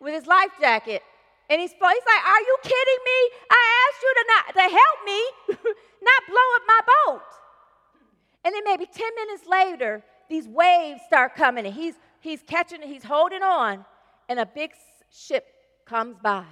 with 0.00 0.12
his 0.12 0.26
life 0.26 0.50
jacket. 0.60 1.02
And 1.50 1.60
he's, 1.60 1.70
he's 1.70 1.80
like, 1.80 2.24
Are 2.26 2.40
you 2.40 2.56
kidding 2.62 3.02
me? 3.04 3.30
I 3.50 3.86
asked 3.86 4.02
you 4.02 4.14
to, 4.14 4.24
not, 4.28 4.54
to 4.54 4.76
help 4.80 4.98
me, 5.04 5.72
not 6.02 6.22
blow 6.28 6.48
up 6.56 6.62
my 6.66 6.80
boat. 6.86 7.22
And 8.44 8.54
then 8.54 8.62
maybe 8.64 8.86
10 8.86 9.06
minutes 9.14 9.46
later, 9.46 10.02
these 10.28 10.48
waves 10.48 11.00
start 11.06 11.34
coming 11.34 11.66
and 11.66 11.74
he's, 11.74 11.94
he's 12.20 12.42
catching, 12.42 12.82
he's 12.82 13.04
holding 13.04 13.42
on, 13.42 13.84
and 14.28 14.38
a 14.38 14.46
big 14.46 14.72
ship 15.10 15.46
comes 15.84 16.16
by 16.22 16.44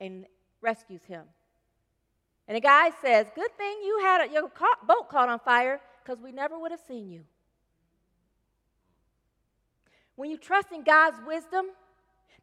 and 0.00 0.26
rescues 0.60 1.02
him. 1.04 1.24
And 2.48 2.56
the 2.56 2.60
guy 2.60 2.90
says, 3.02 3.26
Good 3.34 3.56
thing 3.56 3.78
you 3.84 4.00
had 4.02 4.28
a, 4.28 4.32
your 4.32 4.50
boat 4.86 5.08
caught 5.08 5.28
on 5.28 5.38
fire 5.40 5.80
because 6.02 6.20
we 6.20 6.32
never 6.32 6.58
would 6.58 6.70
have 6.70 6.80
seen 6.86 7.08
you. 7.08 7.24
When 10.16 10.30
you 10.30 10.36
trust 10.36 10.72
in 10.72 10.82
God's 10.82 11.16
wisdom, 11.26 11.66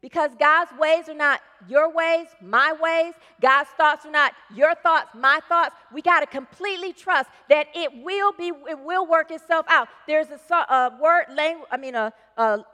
because 0.00 0.30
God's 0.38 0.70
ways 0.78 1.08
are 1.08 1.14
not 1.14 1.40
your 1.68 1.92
ways, 1.92 2.28
my 2.40 2.72
ways. 2.80 3.14
God's 3.40 3.70
thoughts 3.76 4.06
are 4.06 4.10
not 4.10 4.32
your 4.54 4.74
thoughts, 4.74 5.08
my 5.14 5.40
thoughts. 5.48 5.74
We 5.92 6.02
got 6.02 6.20
to 6.20 6.26
completely 6.26 6.92
trust 6.92 7.28
that 7.48 7.66
it 7.74 7.90
will 8.02 8.32
be, 8.32 8.52
it 8.68 8.78
will 8.78 9.06
work 9.06 9.30
itself 9.30 9.66
out. 9.68 9.88
There's 10.06 10.28
a, 10.28 10.54
a 10.54 10.98
word, 11.00 11.26
language, 11.34 11.68
I 11.70 11.76
mean, 11.76 11.94
a, 11.94 12.12
a 12.36 12.64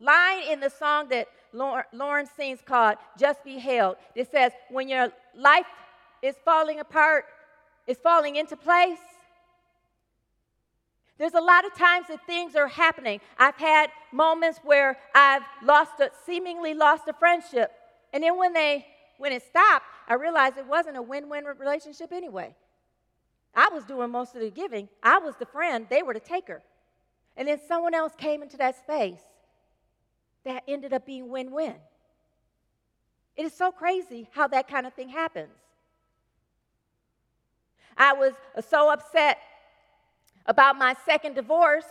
line 0.00 0.42
in 0.50 0.60
the 0.60 0.70
song 0.70 1.08
that 1.08 1.28
Lauren 1.52 2.26
sings 2.36 2.60
called 2.64 2.96
Just 3.18 3.44
Be 3.44 3.58
Held. 3.58 3.96
It 4.14 4.30
says, 4.30 4.52
when 4.70 4.88
your 4.88 5.12
life 5.36 5.66
is 6.22 6.36
falling 6.44 6.80
apart, 6.80 7.26
is 7.86 7.98
falling 7.98 8.36
into 8.36 8.56
place, 8.56 8.98
there's 11.22 11.34
a 11.34 11.40
lot 11.40 11.64
of 11.64 11.72
times 11.72 12.08
that 12.08 12.26
things 12.26 12.56
are 12.56 12.66
happening. 12.66 13.20
I've 13.38 13.54
had 13.54 13.90
moments 14.10 14.58
where 14.64 14.98
I've 15.14 15.44
lost 15.62 15.92
a, 16.00 16.10
seemingly 16.26 16.74
lost 16.74 17.04
a 17.06 17.12
friendship. 17.12 17.70
And 18.12 18.24
then 18.24 18.36
when 18.36 18.52
they 18.52 18.84
when 19.18 19.30
it 19.30 19.44
stopped, 19.44 19.84
I 20.08 20.14
realized 20.14 20.58
it 20.58 20.66
wasn't 20.66 20.96
a 20.96 21.02
win-win 21.02 21.44
relationship 21.44 22.10
anyway. 22.10 22.56
I 23.54 23.68
was 23.72 23.84
doing 23.84 24.10
most 24.10 24.34
of 24.34 24.40
the 24.40 24.50
giving. 24.50 24.88
I 25.00 25.18
was 25.18 25.36
the 25.36 25.46
friend, 25.46 25.86
they 25.88 26.02
were 26.02 26.12
the 26.12 26.18
taker. 26.18 26.60
And 27.36 27.46
then 27.46 27.60
someone 27.68 27.94
else 27.94 28.14
came 28.18 28.42
into 28.42 28.56
that 28.56 28.76
space 28.80 29.22
that 30.44 30.64
ended 30.66 30.92
up 30.92 31.06
being 31.06 31.28
win 31.28 31.52
win. 31.52 31.76
It 33.36 33.46
is 33.46 33.52
so 33.52 33.70
crazy 33.70 34.28
how 34.32 34.48
that 34.48 34.66
kind 34.66 34.88
of 34.88 34.94
thing 34.94 35.10
happens. 35.10 35.54
I 37.96 38.12
was 38.12 38.32
so 38.68 38.92
upset 38.92 39.38
about 40.46 40.76
my 40.76 40.94
second 41.06 41.34
divorce 41.34 41.84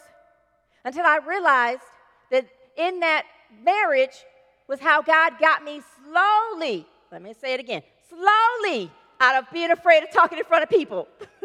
until 0.83 1.05
I 1.05 1.19
realized 1.25 1.83
that 2.31 2.45
in 2.77 2.99
that 3.01 3.25
marriage 3.63 4.25
was 4.67 4.79
how 4.79 5.01
God 5.01 5.33
got 5.39 5.63
me 5.63 5.81
slowly, 6.01 6.85
let 7.11 7.21
me 7.21 7.33
say 7.33 7.53
it 7.53 7.59
again, 7.59 7.83
slowly 8.09 8.89
out 9.19 9.35
of 9.35 9.51
being 9.51 9.71
afraid 9.71 10.03
of 10.03 10.11
talking 10.11 10.37
in 10.37 10.45
front 10.45 10.63
of 10.63 10.69
people. 10.69 11.07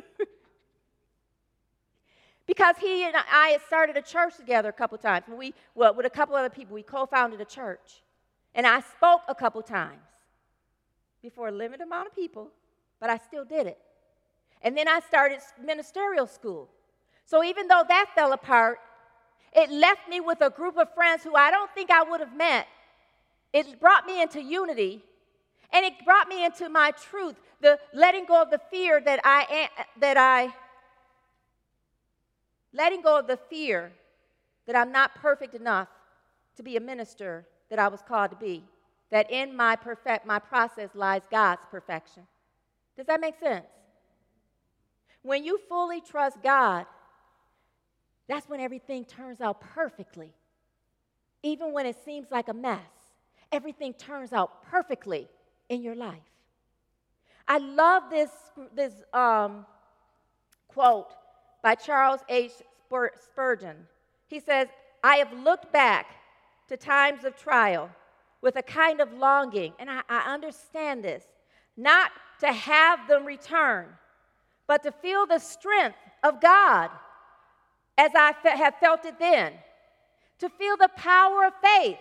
because 2.46 2.76
he 2.80 3.04
and 3.04 3.14
I 3.16 3.48
had 3.48 3.61
started 3.66 3.96
a 3.96 4.02
church 4.02 4.36
together 4.36 4.68
a 4.68 4.72
couple 4.72 4.96
times. 4.98 5.24
We, 5.28 5.52
well, 5.74 5.94
with 5.94 6.07
a 6.07 6.11
couple 6.11 6.36
other 6.36 6.50
people, 6.50 6.74
we 6.74 6.82
co-founded 6.82 7.40
a 7.40 7.44
church. 7.44 8.02
And 8.54 8.66
I 8.66 8.80
spoke 8.80 9.22
a 9.28 9.34
couple 9.34 9.61
times 9.62 10.00
before 11.20 11.48
a 11.48 11.52
limited 11.52 11.82
amount 11.82 12.07
of 12.07 12.14
people, 12.14 12.50
but 13.00 13.11
I 13.11 13.18
still 13.18 13.44
did 13.44 13.66
it. 13.66 13.78
And 14.62 14.76
then 14.76 14.88
I 14.88 15.00
started 15.00 15.40
ministerial 15.62 16.26
school. 16.26 16.70
So 17.27 17.43
even 17.43 17.66
though 17.66 17.83
that 17.87 18.07
fell 18.14 18.33
apart, 18.33 18.79
it 19.53 19.70
left 19.70 20.09
me 20.09 20.20
with 20.20 20.41
a 20.41 20.51
group 20.51 20.79
of 20.79 20.95
friends 20.95 21.24
who 21.24 21.35
I 21.35 21.51
don't 21.51 21.70
think 21.74 21.91
I 21.91 22.03
would 22.03 22.20
have 22.20 22.37
met. 22.37 22.66
It 23.53 23.81
brought 23.81 24.07
me 24.07 24.22
into 24.22 24.41
unity 24.41 25.03
and 25.72 25.85
it 25.85 25.95
brought 26.05 26.29
me 26.29 26.45
into 26.45 26.68
my 26.68 26.93
truth, 26.93 27.35
the 27.61 27.79
letting 27.93 28.27
go 28.27 28.41
of 28.41 28.51
the 28.51 28.61
fear 28.70 29.01
that 29.01 29.20
I 29.24 29.68
that 30.01 30.16
I 30.16 30.55
letting 32.72 33.03
go 33.03 33.18
of 33.18 33.27
the 33.27 33.39
fear 33.51 33.93
that 34.66 34.77
I'm 34.77 34.93
not 34.93 35.14
perfect 35.16 35.55
enough 35.55 35.89
to 36.57 36.62
be 36.62 36.77
a 36.77 36.81
minister 36.81 37.47
that 37.70 37.79
I 37.79 37.89
was 37.89 38.03
called 38.07 38.31
to 38.31 38.37
be. 38.37 38.62
That 39.11 39.31
in 39.31 39.57
my 39.57 39.74
perfect 39.74 40.27
my 40.27 40.39
process 40.39 40.91
lies 40.95 41.22
God's 41.31 41.62
perfection. 41.70 42.22
Does 42.97 43.07
that 43.07 43.20
make 43.20 43.39
sense? 43.41 43.66
When 45.22 45.45
you 45.45 45.59
fully 45.68 46.01
trust 46.01 46.43
God, 46.43 46.87
that's 48.29 48.49
when 48.49 48.61
everything 48.61 49.05
turns 49.05 49.41
out 49.41 49.61
perfectly. 49.61 50.33
Even 51.43 51.72
when 51.72 51.87
it 51.87 51.97
seems 52.05 52.31
like 52.31 52.49
a 52.49 52.55
mess, 52.55 52.81
everything 53.53 53.95
turns 53.95 54.33
out 54.33 54.62
perfectly 54.64 55.29
in 55.68 55.83
your 55.83 55.95
life. 55.95 56.18
I 57.47 57.59
love 57.59 58.05
this, 58.11 58.31
this 58.74 58.93
um, 59.12 59.64
quote 60.68 61.14
by 61.62 61.74
Charles 61.74 62.20
H. 62.29 62.53
Spurgeon. 63.22 63.77
He 64.27 64.41
says, 64.41 64.68
I 65.05 65.16
have 65.16 65.33
looked 65.33 65.72
back 65.72 66.07
to 66.68 66.77
times 66.77 67.24
of 67.24 67.37
trial 67.37 67.91
with 68.43 68.57
a 68.57 68.62
kind 68.62 69.01
of 69.01 69.12
longing, 69.12 69.72
and 69.79 69.91
I, 69.91 70.03
I 70.09 70.33
understand 70.33 71.05
this, 71.05 71.24
not 71.77 72.11
to 72.41 72.53
have 72.53 73.07
them 73.09 73.24
return, 73.24 73.87
but 74.66 74.83
to 74.83 74.91
feel 74.91 75.27
the 75.27 75.39
strength 75.39 75.97
of 76.24 76.41
God 76.41 76.91
as 77.99 78.11
I 78.14 78.34
fe- 78.42 78.57
have 78.57 78.74
felt 78.80 79.05
it 79.05 79.18
then, 79.18 79.53
to 80.38 80.49
feel 80.49 80.76
the 80.76 80.90
power 80.97 81.47
of 81.47 81.53
faith 81.62 81.99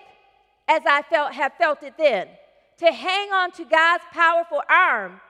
as 0.67 0.81
I 0.85 1.01
felt, 1.03 1.33
have 1.33 1.53
felt 1.57 1.83
it 1.83 1.93
then, 1.97 2.27
to 2.79 2.91
hang 2.91 3.31
on 3.31 3.51
to 3.53 3.65
God's 3.65 4.03
powerful 4.11 4.61
arm 4.69 5.21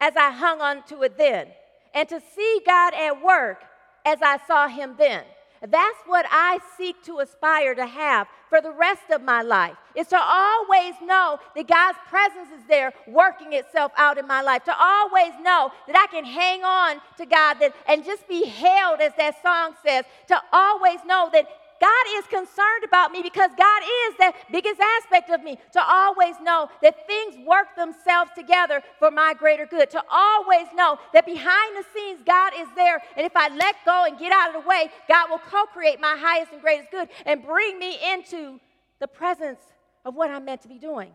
as 0.00 0.14
I 0.16 0.30
hung 0.30 0.60
on 0.60 0.82
to 0.84 1.02
it 1.02 1.18
then, 1.18 1.48
and 1.94 2.08
to 2.08 2.20
see 2.34 2.60
God 2.66 2.94
at 2.94 3.22
work 3.22 3.64
as 4.04 4.18
I 4.22 4.38
saw 4.46 4.68
Him 4.68 4.94
then. 4.98 5.24
That's 5.68 5.98
what 6.06 6.26
I 6.28 6.58
seek 6.76 7.02
to 7.04 7.20
aspire 7.20 7.74
to 7.76 7.86
have 7.86 8.26
for 8.48 8.60
the 8.60 8.72
rest 8.72 9.10
of 9.12 9.22
my 9.22 9.42
life. 9.42 9.76
Is 9.94 10.08
to 10.08 10.18
always 10.20 10.94
know 11.02 11.38
that 11.54 11.68
God's 11.68 11.98
presence 12.08 12.48
is 12.58 12.66
there 12.66 12.92
working 13.06 13.52
itself 13.52 13.92
out 13.96 14.18
in 14.18 14.26
my 14.26 14.42
life. 14.42 14.64
To 14.64 14.74
always 14.76 15.32
know 15.40 15.70
that 15.86 15.96
I 15.96 16.06
can 16.12 16.24
hang 16.24 16.64
on 16.64 17.00
to 17.18 17.26
God 17.26 17.54
that, 17.60 17.74
and 17.86 18.04
just 18.04 18.26
be 18.26 18.44
held, 18.44 19.00
as 19.00 19.12
that 19.18 19.40
song 19.42 19.74
says. 19.86 20.04
To 20.28 20.42
always 20.52 20.98
know 21.06 21.30
that 21.32 21.46
God 21.82 22.06
is 22.16 22.24
concerned 22.26 22.84
about 22.84 23.10
me 23.10 23.22
because 23.22 23.50
God 23.58 23.82
is 23.82 24.16
the 24.16 24.32
biggest 24.52 24.80
aspect 24.80 25.30
of 25.30 25.42
me. 25.42 25.58
To 25.72 25.82
always 25.84 26.36
know 26.40 26.68
that 26.80 27.08
things 27.08 27.44
work 27.44 27.74
themselves 27.74 28.30
together 28.36 28.82
for 29.00 29.10
my 29.10 29.34
greater 29.34 29.66
good. 29.66 29.90
To 29.90 30.02
always 30.08 30.68
know 30.76 30.96
that 31.12 31.26
behind 31.26 31.76
the 31.76 31.84
scenes, 31.92 32.20
God 32.24 32.52
is 32.56 32.68
there. 32.76 33.02
And 33.16 33.26
if 33.26 33.32
I 33.34 33.48
let 33.48 33.74
go 33.84 34.04
and 34.06 34.16
get 34.16 34.30
out 34.30 34.54
of 34.54 34.62
the 34.62 34.68
way, 34.68 34.90
God 35.08 35.28
will 35.28 35.40
co 35.40 35.64
create 35.64 35.98
my 36.00 36.16
highest 36.16 36.52
and 36.52 36.62
greatest 36.62 36.92
good 36.92 37.08
and 37.26 37.42
bring 37.42 37.80
me 37.80 37.98
into 38.12 38.60
the 39.00 39.08
presence 39.08 39.60
of 40.04 40.14
what 40.14 40.30
I'm 40.30 40.44
meant 40.44 40.62
to 40.62 40.68
be 40.68 40.78
doing. 40.78 41.10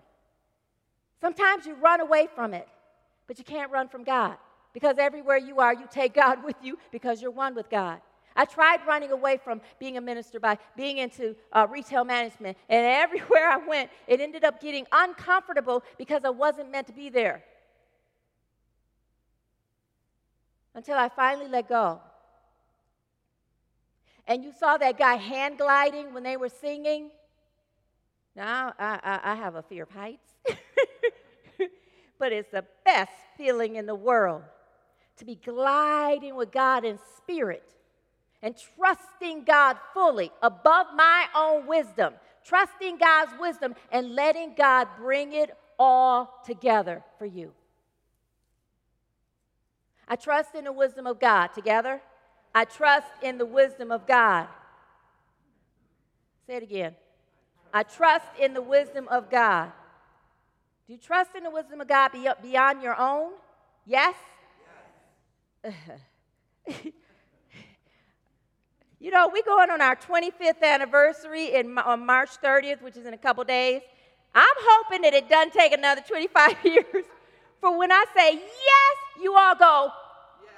Sometimes 1.21 1.65
you 1.65 1.75
run 1.75 2.01
away 2.01 2.27
from 2.35 2.53
it, 2.53 2.67
but 3.25 3.37
you 3.37 3.45
can't 3.45 3.71
run 3.71 3.87
from 3.87 4.03
God 4.03 4.35
because 4.73 4.97
everywhere 4.97 5.37
you 5.37 5.59
are, 5.59 5.73
you 5.73 5.87
take 5.89 6.13
God 6.13 6.43
with 6.43 6.57
you 6.61 6.77
because 6.91 7.21
you're 7.21 7.31
one 7.31 7.55
with 7.55 7.69
God. 7.69 8.01
I 8.37 8.45
tried 8.45 8.85
running 8.87 9.11
away 9.11 9.37
from 9.43 9.61
being 9.79 9.97
a 9.97 10.01
minister 10.01 10.39
by 10.39 10.59
being 10.77 10.99
into 10.99 11.35
uh, 11.51 11.65
retail 11.69 12.05
management, 12.05 12.55
and 12.69 12.85
everywhere 13.03 13.49
I 13.49 13.57
went, 13.57 13.89
it 14.07 14.21
ended 14.21 14.43
up 14.45 14.61
getting 14.61 14.85
uncomfortable 14.91 15.83
because 15.97 16.21
I 16.23 16.29
wasn't 16.29 16.71
meant 16.71 16.85
to 16.87 16.93
be 16.93 17.09
there. 17.09 17.43
Until 20.75 20.95
I 20.95 21.09
finally 21.09 21.49
let 21.49 21.67
go. 21.67 21.99
And 24.27 24.43
you 24.43 24.51
saw 24.51 24.77
that 24.77 24.99
guy 24.99 25.15
hand 25.15 25.57
gliding 25.57 26.13
when 26.13 26.21
they 26.21 26.37
were 26.37 26.49
singing. 26.49 27.09
Now, 28.35 28.73
I, 28.77 28.99
I, 29.03 29.31
I 29.31 29.35
have 29.35 29.55
a 29.55 29.63
fear 29.63 29.83
of 29.83 29.89
heights, 29.89 30.29
but 32.19 32.31
it's 32.31 32.51
the 32.51 32.65
best 32.85 33.11
feeling 33.35 33.77
in 33.77 33.87
the 33.87 33.95
world 33.95 34.43
to 35.15 35.25
be 35.25 35.33
gliding 35.33 36.35
with 36.35 36.51
God 36.51 36.85
in 36.85 36.99
spirit 37.17 37.76
and 38.41 38.55
trusting 38.75 39.43
God 39.43 39.77
fully 39.93 40.31
above 40.41 40.87
my 40.95 41.25
own 41.35 41.67
wisdom, 41.67 42.13
trusting 42.43 42.97
God's 42.97 43.31
wisdom 43.39 43.75
and 43.91 44.15
letting 44.15 44.53
God 44.55 44.87
bring 44.97 45.33
it 45.33 45.55
all 45.79 46.41
together 46.45 47.03
for 47.17 47.25
you. 47.25 47.51
I 50.07 50.15
trust 50.15 50.55
in 50.55 50.63
the 50.63 50.71
wisdom 50.71 51.05
of 51.05 51.19
God. 51.19 51.47
Together? 51.47 52.01
I 52.55 52.65
trust 52.65 53.07
in 53.21 53.37
the 53.37 53.45
wisdom 53.45 53.91
of 53.91 54.07
God. 54.07 54.47
Say 56.47 56.55
it 56.55 56.63
again. 56.63 56.95
I 57.73 57.83
trust 57.83 58.25
in 58.39 58.53
the 58.53 58.61
wisdom 58.61 59.07
of 59.09 59.29
God. 59.29 59.71
Do 60.87 60.93
you 60.93 60.99
trust 60.99 61.31
in 61.35 61.43
the 61.43 61.51
wisdom 61.51 61.81
of 61.81 61.87
God 61.87 62.11
beyond 62.41 62.81
your 62.81 62.97
own? 62.97 63.31
Yes? 63.85 64.15
yes. 66.65 66.77
You 68.99 69.11
know, 69.11 69.29
we're 69.31 69.43
going 69.43 69.69
on 69.69 69.79
our 69.79 69.95
25th 69.95 70.63
anniversary 70.63 71.53
in, 71.53 71.77
on 71.77 72.03
March 72.03 72.29
30th, 72.43 72.81
which 72.81 72.97
is 72.97 73.05
in 73.05 73.13
a 73.13 73.17
couple 73.17 73.43
days. 73.43 73.81
I'm 74.33 74.45
hoping 74.57 75.03
that 75.03 75.13
it 75.13 75.29
doesn't 75.29 75.53
take 75.53 75.71
another 75.71 76.01
25 76.01 76.55
years 76.63 77.05
for 77.61 77.77
when 77.77 77.91
I 77.91 78.05
say 78.15 78.33
yes, 78.33 79.21
you 79.21 79.35
all 79.35 79.55
go, 79.55 79.91
yes. 80.41 80.51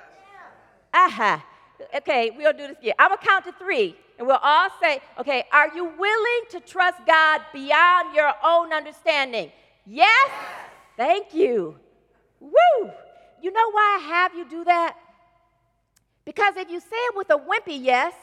Aha. 0.94 1.34
Uh-huh. 1.34 1.86
Okay, 1.98 2.32
we'll 2.38 2.54
do 2.54 2.68
this 2.68 2.78
again. 2.80 2.94
I'm 2.98 3.10
going 3.10 3.20
to 3.20 3.26
count 3.26 3.46
to 3.46 3.52
three, 3.54 3.96
and 4.18 4.28
we'll 4.28 4.38
all 4.38 4.70
say, 4.82 5.00
okay, 5.18 5.44
are 5.52 5.74
you 5.76 5.86
willing 5.86 6.42
to 6.52 6.60
trust 6.62 6.98
God 7.06 7.42
beyond 7.54 8.16
your 8.16 8.34
own 8.44 8.74
understanding? 8.74 9.52
Yes? 9.86 10.28
yes. 10.28 10.52
Thank 10.98 11.34
you. 11.34 11.76
Woo! 12.40 12.92
You 13.42 13.52
know 13.52 13.72
why 13.72 14.00
I 14.02 14.08
have 14.08 14.34
you 14.34 14.50
do 14.50 14.64
that? 14.66 14.98
Because 16.26 16.56
if 16.58 16.70
you 16.70 16.80
say 16.80 16.88
it 16.92 17.16
with 17.16 17.30
a 17.30 17.38
wimpy 17.38 17.82
yes, 17.82 18.14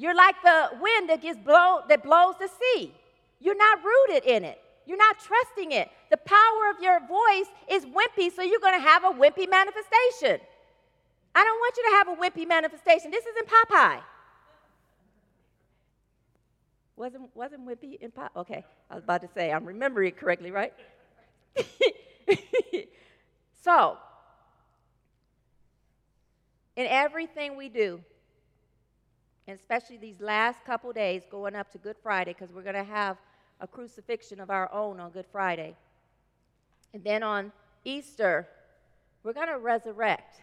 you're 0.00 0.14
like 0.14 0.36
the 0.42 0.70
wind 0.80 1.10
that 1.10 1.20
gets 1.20 1.38
that 1.44 2.02
blows 2.02 2.34
the 2.40 2.48
sea. 2.48 2.94
You're 3.38 3.56
not 3.56 3.80
rooted 3.84 4.24
in 4.24 4.44
it. 4.44 4.58
You're 4.86 4.96
not 4.96 5.18
trusting 5.18 5.72
it. 5.72 5.90
The 6.10 6.16
power 6.16 6.70
of 6.74 6.82
your 6.82 7.00
voice 7.00 7.46
is 7.70 7.84
wimpy, 7.84 8.34
so 8.34 8.40
you're 8.40 8.60
going 8.60 8.80
to 8.80 8.88
have 8.88 9.04
a 9.04 9.10
wimpy 9.10 9.48
manifestation. 9.48 10.40
I 11.34 11.44
don't 11.44 11.58
want 11.58 11.76
you 11.76 11.84
to 11.84 11.90
have 11.96 12.08
a 12.08 12.16
wimpy 12.16 12.48
manifestation. 12.48 13.10
This 13.10 13.24
isn't 13.26 13.46
Popeye. 13.46 14.00
Wasn't, 16.96 17.36
wasn't 17.36 17.68
wimpy 17.68 18.00
in 18.00 18.10
Popeye? 18.10 18.36
Okay, 18.36 18.64
I 18.90 18.94
was 18.94 19.04
about 19.04 19.20
to 19.20 19.28
say, 19.34 19.52
I'm 19.52 19.66
remembering 19.66 20.08
it 20.08 20.16
correctly, 20.16 20.50
right? 20.50 20.72
so, 23.62 23.98
in 26.76 26.86
everything 26.86 27.58
we 27.58 27.68
do, 27.68 28.00
especially 29.52 29.96
these 29.96 30.20
last 30.20 30.64
couple 30.64 30.92
days 30.92 31.22
going 31.30 31.56
up 31.56 31.70
to 31.72 31.78
Good 31.78 31.96
Friday, 32.02 32.32
because 32.32 32.52
we're 32.52 32.62
going 32.62 32.74
to 32.74 32.84
have 32.84 33.16
a 33.60 33.66
crucifixion 33.66 34.40
of 34.40 34.50
our 34.50 34.72
own 34.72 35.00
on 35.00 35.10
Good 35.10 35.26
Friday. 35.30 35.76
And 36.94 37.04
then 37.04 37.22
on 37.22 37.52
Easter, 37.84 38.48
we're 39.22 39.32
going 39.32 39.48
to 39.48 39.58
resurrect. 39.58 40.40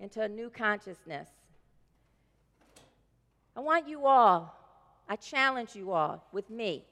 into 0.00 0.22
a 0.22 0.28
new 0.28 0.50
consciousness. 0.50 1.28
I 3.54 3.60
want 3.60 3.86
you 3.86 4.06
all, 4.06 4.56
I 5.08 5.16
challenge 5.16 5.76
you 5.76 5.92
all 5.92 6.24
with 6.32 6.48
me 6.48 6.84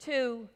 to 0.00 0.48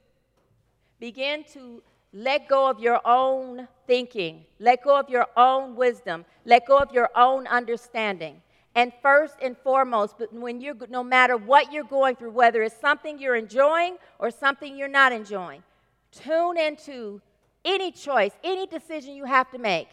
begin 1.01 1.45
to 1.55 1.83
let 2.13 2.47
go 2.47 2.69
of 2.69 2.79
your 2.79 3.01
own 3.07 3.67
thinking, 3.87 4.45
let 4.61 4.85
go 4.85 4.99
of 4.99 5.09
your 5.09 5.27
own 5.37 5.75
wisdom, 5.75 6.25
let 6.45 6.67
go 6.67 6.79
of 6.79 6.93
your 6.93 7.09
own 7.17 7.47
understanding. 7.47 8.43
And 8.75 8.93
first 9.03 9.35
and 9.43 9.57
foremost, 9.59 10.15
but 10.19 10.33
when 10.33 10.61
you're 10.61 10.77
no 10.89 11.05
matter 11.05 11.37
what 11.37 11.73
you're 11.73 11.85
going 11.85 12.17
through, 12.17 12.31
whether 12.31 12.63
it's 12.63 12.81
something 12.81 13.19
you're 13.19 13.37
enjoying 13.37 13.97
or 14.19 14.31
something 14.31 14.77
you're 14.77 14.89
not 14.89 15.13
enjoying, 15.13 15.63
tune 16.11 16.57
into 16.57 17.21
any 17.65 17.93
choice, 17.93 18.33
any 18.43 18.67
decision 18.67 19.15
you 19.15 19.25
have 19.25 19.51
to 19.51 19.59
make. 19.59 19.89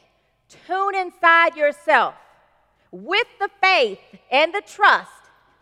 Tune 0.66 0.96
inside 0.96 1.56
yourself 1.56 2.16
with 2.92 3.28
the 3.40 3.50
faith 3.62 4.00
and 4.32 4.54
the 4.54 4.62
trust 4.66 5.12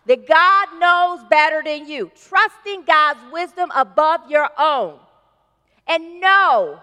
that 0.05 0.27
God 0.27 0.67
knows 0.79 1.27
better 1.29 1.61
than 1.63 1.87
you, 1.87 2.11
trusting 2.27 2.83
God's 2.83 3.19
wisdom 3.31 3.71
above 3.75 4.29
your 4.29 4.49
own. 4.57 4.99
And 5.85 6.21
know 6.21 6.79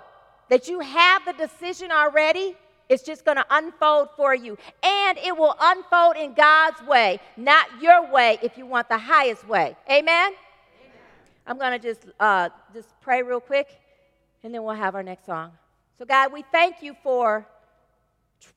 that 0.50 0.68
you 0.68 0.80
have 0.80 1.24
the 1.24 1.32
decision 1.32 1.90
already. 1.90 2.56
It's 2.88 3.02
just 3.02 3.24
going 3.24 3.36
to 3.36 3.46
unfold 3.50 4.08
for 4.16 4.34
you. 4.34 4.58
And 4.82 5.18
it 5.18 5.36
will 5.36 5.56
unfold 5.60 6.16
in 6.16 6.34
God's 6.34 6.82
way, 6.82 7.18
not 7.36 7.66
your 7.80 8.10
way 8.10 8.38
if 8.42 8.58
you 8.58 8.66
want 8.66 8.88
the 8.88 8.98
highest 8.98 9.46
way. 9.48 9.76
Amen? 9.90 10.04
Amen. 10.06 10.34
I'm 11.46 11.58
going 11.58 11.72
to 11.72 11.78
just, 11.78 12.06
uh, 12.20 12.50
just 12.72 12.88
pray 13.00 13.22
real 13.22 13.40
quick, 13.40 13.68
and 14.42 14.54
then 14.54 14.62
we'll 14.62 14.74
have 14.74 14.94
our 14.94 15.02
next 15.02 15.26
song. 15.26 15.52
So, 15.98 16.04
God, 16.04 16.32
we 16.32 16.44
thank 16.52 16.82
you 16.82 16.94
for 17.02 17.46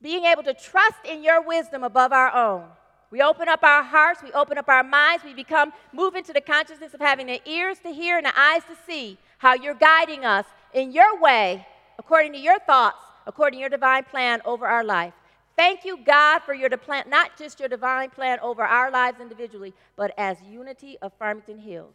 being 0.02 0.24
able 0.24 0.42
to 0.42 0.54
trust 0.54 0.98
in 1.04 1.22
your 1.22 1.40
wisdom 1.40 1.82
above 1.82 2.12
our 2.12 2.34
own. 2.34 2.64
We 3.10 3.22
open 3.22 3.48
up 3.48 3.62
our 3.62 3.82
hearts, 3.82 4.22
we 4.22 4.30
open 4.32 4.58
up 4.58 4.68
our 4.68 4.84
minds, 4.84 5.24
we 5.24 5.32
become, 5.32 5.72
move 5.94 6.14
into 6.14 6.34
the 6.34 6.42
consciousness 6.42 6.92
of 6.92 7.00
having 7.00 7.26
the 7.26 7.40
ears 7.48 7.78
to 7.78 7.90
hear 7.90 8.18
and 8.18 8.26
the 8.26 8.38
eyes 8.38 8.62
to 8.64 8.76
see 8.86 9.16
how 9.38 9.54
you're 9.54 9.74
guiding 9.74 10.26
us 10.26 10.44
in 10.74 10.92
your 10.92 11.18
way, 11.18 11.66
according 11.98 12.32
to 12.32 12.38
your 12.38 12.58
thoughts, 12.58 13.02
according 13.28 13.58
to 13.58 13.60
your 13.60 13.68
divine 13.68 14.02
plan 14.02 14.40
over 14.44 14.66
our 14.66 14.82
life. 14.82 15.12
Thank 15.56 15.84
you, 15.84 15.98
God, 16.04 16.40
for 16.40 16.54
your 16.54 16.70
plan, 16.70 17.04
not 17.08 17.36
just 17.38 17.60
your 17.60 17.68
divine 17.68 18.10
plan 18.10 18.40
over 18.40 18.62
our 18.62 18.90
lives 18.90 19.20
individually, 19.20 19.74
but 19.94 20.12
as 20.18 20.38
unity 20.50 20.96
of 21.02 21.12
Farmington 21.18 21.58
Hills. 21.58 21.94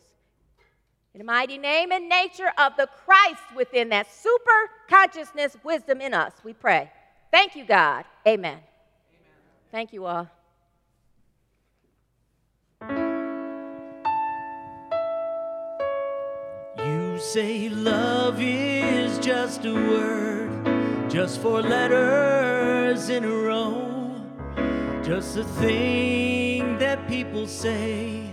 In 1.14 1.20
the 1.20 1.26
mighty 1.26 1.58
name 1.58 1.92
and 1.92 2.10
nature 2.10 2.52
of 2.58 2.76
the 2.78 2.88
Christ 2.88 3.44
within 3.56 3.90
that 3.90 4.12
super 4.12 4.70
consciousness 4.90 5.56
wisdom 5.64 6.02
in 6.02 6.14
us, 6.14 6.34
we 6.44 6.54
pray. 6.54 6.92
Thank 7.32 7.56
you, 7.56 7.66
God. 7.66 8.06
Amen. 8.28 8.54
Amen. 8.54 8.62
Thank 9.72 9.94
you 9.94 10.06
all. 10.06 10.30
You 16.80 17.20
say 17.20 17.70
love 17.70 18.42
is 18.42 19.20
just 19.20 19.66
a 19.66 19.74
word, 19.74 20.63
just 21.14 21.42
four 21.42 21.62
letters 21.62 23.10
in 23.10 23.24
a 23.24 23.30
row, 23.30 24.16
just 25.04 25.38
a 25.38 25.44
thing 25.44 26.76
that 26.80 27.08
people 27.08 27.46
say, 27.46 28.24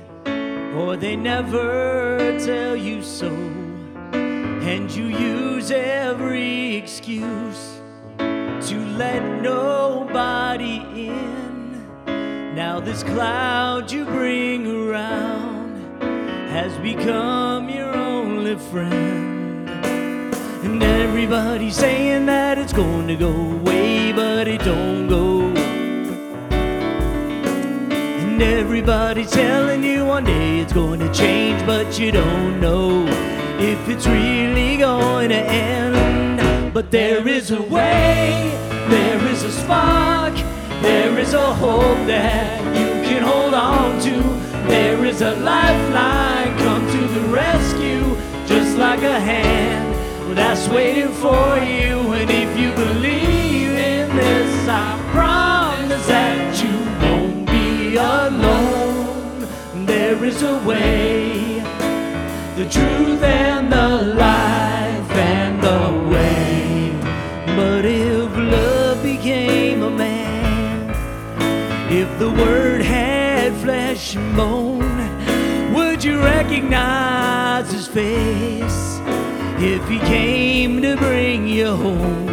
or 0.74 0.96
they 0.96 1.14
never 1.14 2.38
tell 2.42 2.74
you 2.74 3.02
so, 3.02 3.28
and 4.14 4.90
you 4.90 5.08
use 5.08 5.70
every 5.70 6.74
excuse 6.74 7.82
to 8.16 8.76
let 8.96 9.42
nobody 9.42 10.76
in. 10.94 11.86
Now, 12.54 12.80
this 12.80 13.02
cloud 13.02 13.92
you 13.92 14.06
bring 14.06 14.66
around 14.66 16.00
has 16.48 16.72
become 16.78 17.68
your 17.68 17.94
only 17.94 18.56
friend. 18.56 19.29
And 20.62 20.82
everybody's 20.82 21.74
saying 21.74 22.26
that 22.26 22.58
it's 22.58 22.74
going 22.74 23.08
to 23.08 23.16
go 23.16 23.32
away, 23.32 24.12
but 24.12 24.46
it 24.46 24.60
don't 24.60 25.08
go. 25.08 25.40
And 28.20 28.42
everybody's 28.42 29.30
telling 29.30 29.82
you 29.82 30.04
one 30.04 30.24
day 30.24 30.58
it's 30.58 30.74
going 30.74 31.00
to 31.00 31.10
change, 31.14 31.64
but 31.64 31.98
you 31.98 32.12
don't 32.12 32.60
know 32.60 33.06
if 33.58 33.88
it's 33.88 34.06
really 34.06 34.76
going 34.76 35.30
to 35.30 35.36
end. 35.36 36.74
But 36.74 36.90
there 36.90 37.26
is 37.26 37.50
a 37.52 37.62
way, 37.62 38.52
there 38.90 39.26
is 39.28 39.42
a 39.42 39.52
spark, 39.52 40.34
there 40.82 41.18
is 41.18 41.32
a 41.32 41.54
hope 41.54 42.06
that 42.06 42.60
you 42.76 43.08
can 43.08 43.22
hold 43.22 43.54
on 43.54 43.98
to. 44.02 44.22
There 44.68 45.06
is 45.06 45.22
a 45.22 45.36
lifeline, 45.36 46.58
come 46.58 46.86
to 46.86 47.08
the 47.14 47.28
rescue, 47.28 48.14
just 48.46 48.76
like 48.76 49.00
a 49.00 49.18
hand 49.18 49.99
that's 50.34 50.68
waiting 50.68 51.08
for 51.08 51.58
you. 51.58 52.12
And 52.12 52.30
if 52.30 52.58
you 52.58 52.72
believe 52.72 53.70
in 53.70 54.16
this, 54.16 54.68
I 54.68 54.98
promise 55.12 56.06
that 56.06 56.62
you 56.62 56.74
won't 57.02 57.46
be 57.46 57.96
alone. 57.96 59.48
There 59.86 60.24
is 60.24 60.42
a 60.42 60.58
way, 60.64 61.60
the 62.56 62.68
truth 62.70 63.22
and 63.22 63.72
the 63.72 64.14
life 64.14 65.10
and 65.12 65.62
the 65.62 66.08
way. 66.10 66.92
But 67.56 67.84
if 67.84 68.36
love 68.36 69.02
became 69.02 69.82
a 69.82 69.90
man, 69.90 70.90
if 71.90 72.08
the 72.18 72.30
word 72.30 72.82
had 72.82 73.52
flesh 73.54 74.14
and 74.16 74.36
bone, 74.36 75.74
would 75.74 76.04
you 76.04 76.20
recognize 76.20 77.72
his 77.72 77.88
face 77.88 78.99
if 79.62 79.86
he 79.88 79.98
came 80.00 80.82
to 80.82 80.96
bring 80.96 81.46
you 81.46 81.74
home? 81.76 82.30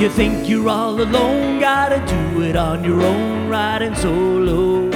You 0.00 0.08
think 0.08 0.48
you're 0.48 0.70
all 0.70 0.98
alone, 0.98 1.60
gotta 1.60 1.98
do 2.06 2.42
it 2.42 2.56
on 2.56 2.82
your 2.82 3.02
own, 3.02 3.50
riding 3.50 3.94
solo. 3.94 4.88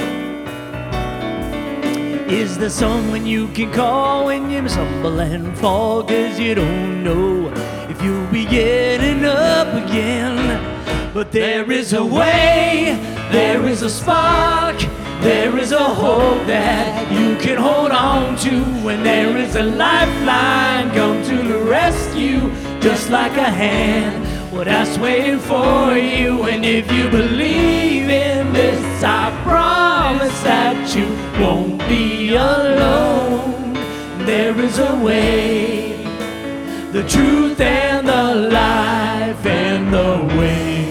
Is 2.27 2.57
there 2.57 2.71
someone 2.71 3.23
you 3.23 3.47
can 3.49 3.71
call 3.71 4.25
when 4.25 4.49
you 4.49 4.67
stumble 4.67 5.19
and 5.19 5.55
fall? 5.59 6.03
Cause 6.03 6.39
you 6.39 6.55
don't 6.55 7.03
know 7.03 7.53
if 7.87 8.01
you'll 8.01 8.31
be 8.31 8.45
getting 8.45 9.25
up 9.25 9.67
again. 9.75 11.13
But 11.13 11.31
there 11.31 11.71
is 11.71 11.93
a 11.93 12.03
way, 12.03 12.97
there 13.31 13.63
is 13.67 13.83
a 13.83 13.91
spark, 13.91 14.75
there 15.25 15.57
is 15.57 15.71
a 15.71 15.83
hope 15.83 16.45
that 16.45 17.11
you 17.11 17.35
can 17.37 17.57
hold 17.57 17.91
on 17.91 18.37
to. 18.37 18.57
And 18.91 19.03
there 19.03 19.35
is 19.37 19.55
a 19.55 19.63
lifeline 19.63 20.91
come 20.91 21.23
to 21.23 21.37
the 21.51 21.59
rescue, 21.63 22.41
just 22.79 23.09
like 23.09 23.35
a 23.35 23.49
hand. 23.63 24.23
Well, 24.53 24.65
that's 24.65 24.99
waiting 24.99 25.39
for 25.39 25.97
you. 25.97 26.43
And 26.43 26.63
if 26.63 26.91
you 26.91 27.09
believe 27.09 28.07
in 28.07 28.53
this, 28.53 29.03
I 29.03 29.31
promise 29.43 30.39
that 30.43 30.95
you 30.95 31.07
won't 31.43 31.79
be 31.89 32.35
alone. 32.35 33.73
There 34.27 34.55
is 34.59 34.77
a 34.77 34.95
way, 35.03 36.03
the 36.91 37.03
truth 37.07 37.59
and 37.61 38.07
the 38.07 38.35
life 38.51 39.43
and 39.43 39.91
the 39.91 40.37
way. 40.37 40.85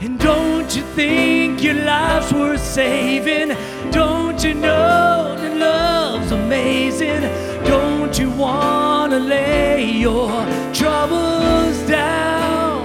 And 0.00 0.18
don't 0.18 0.74
you 0.74 0.82
think 0.96 1.41
your 1.62 1.74
life's 1.74 2.32
worth 2.32 2.60
saving? 2.60 3.56
Don't 3.92 4.42
you 4.42 4.54
know 4.54 5.36
that 5.38 5.56
love's 5.56 6.32
amazing? 6.32 7.22
Don't 7.64 8.18
you 8.18 8.30
wanna 8.30 9.20
lay 9.20 9.84
your 9.84 10.30
troubles 10.74 11.78
down? 11.88 12.82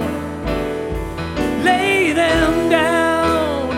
Lay 1.64 2.12
them 2.12 2.70
down. 2.70 3.70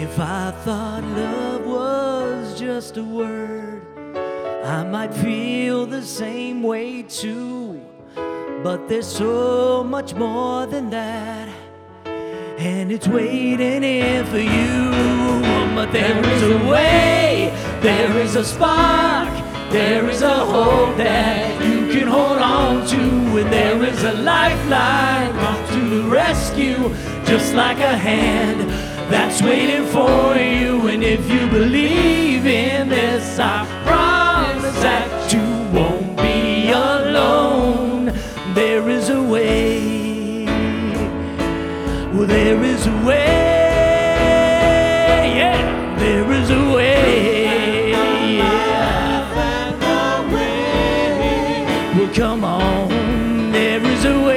If 0.00 0.18
I 0.18 0.50
thought 0.64 1.04
love 1.04 1.64
was 1.64 2.58
just 2.58 2.96
a 2.96 3.04
word, 3.04 3.82
I 4.64 4.82
might 4.82 5.14
feel 5.14 5.86
the 5.86 6.02
same 6.02 6.64
way 6.64 7.02
too. 7.02 7.80
But 8.64 8.88
there's 8.88 9.06
so 9.06 9.84
much 9.84 10.14
more 10.14 10.66
than 10.66 10.90
that 10.90 11.48
and 12.58 12.90
it's 12.90 13.06
waiting 13.06 13.82
here 13.82 14.24
for 14.24 14.38
you. 14.38 14.90
But 15.76 15.92
there 15.92 16.18
is 16.24 16.42
a 16.42 16.68
way, 16.68 17.52
there 17.80 18.18
is 18.18 18.34
a 18.34 18.44
spark, 18.44 19.28
there 19.70 20.08
is 20.10 20.22
a 20.22 20.44
hope 20.44 20.96
that 20.96 21.64
you 21.64 21.92
can 21.92 22.08
hold 22.08 22.38
on 22.38 22.84
to, 22.88 22.98
and 23.38 23.52
there 23.52 23.80
is 23.84 24.02
a 24.02 24.12
lifeline 24.14 25.32
come 25.34 25.66
to 25.68 26.02
the 26.02 26.10
rescue, 26.10 26.92
just 27.24 27.54
like 27.54 27.78
a 27.78 27.96
hand 27.96 28.68
that's 29.08 29.40
waiting 29.40 29.86
for 29.86 30.34
you. 30.34 30.88
And 30.88 31.04
if 31.04 31.30
you 31.30 31.46
believe 31.48 32.44
in 32.44 32.88
this, 32.88 33.38
I 33.38 33.64
promise 33.86 34.74
that 34.82 35.32
you 35.32 35.57
there 42.28 42.62
is 42.62 42.86
a 42.86 42.92
way. 43.06 43.16
Yeah, 45.38 45.96
there 45.98 46.30
is 46.32 46.50
a 46.50 46.72
way. 46.74 47.92
Well, 51.96 52.14
come 52.14 52.44
on, 52.44 53.52
there 53.52 53.82
is 53.84 54.04
a 54.04 54.20
way. 54.26 54.36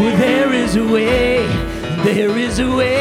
Well, 0.00 0.16
there 0.16 0.52
is 0.52 0.76
a 0.76 0.84
way, 0.84 1.46
there 2.04 2.38
is 2.38 2.58
a 2.60 2.76
way. 2.76 2.97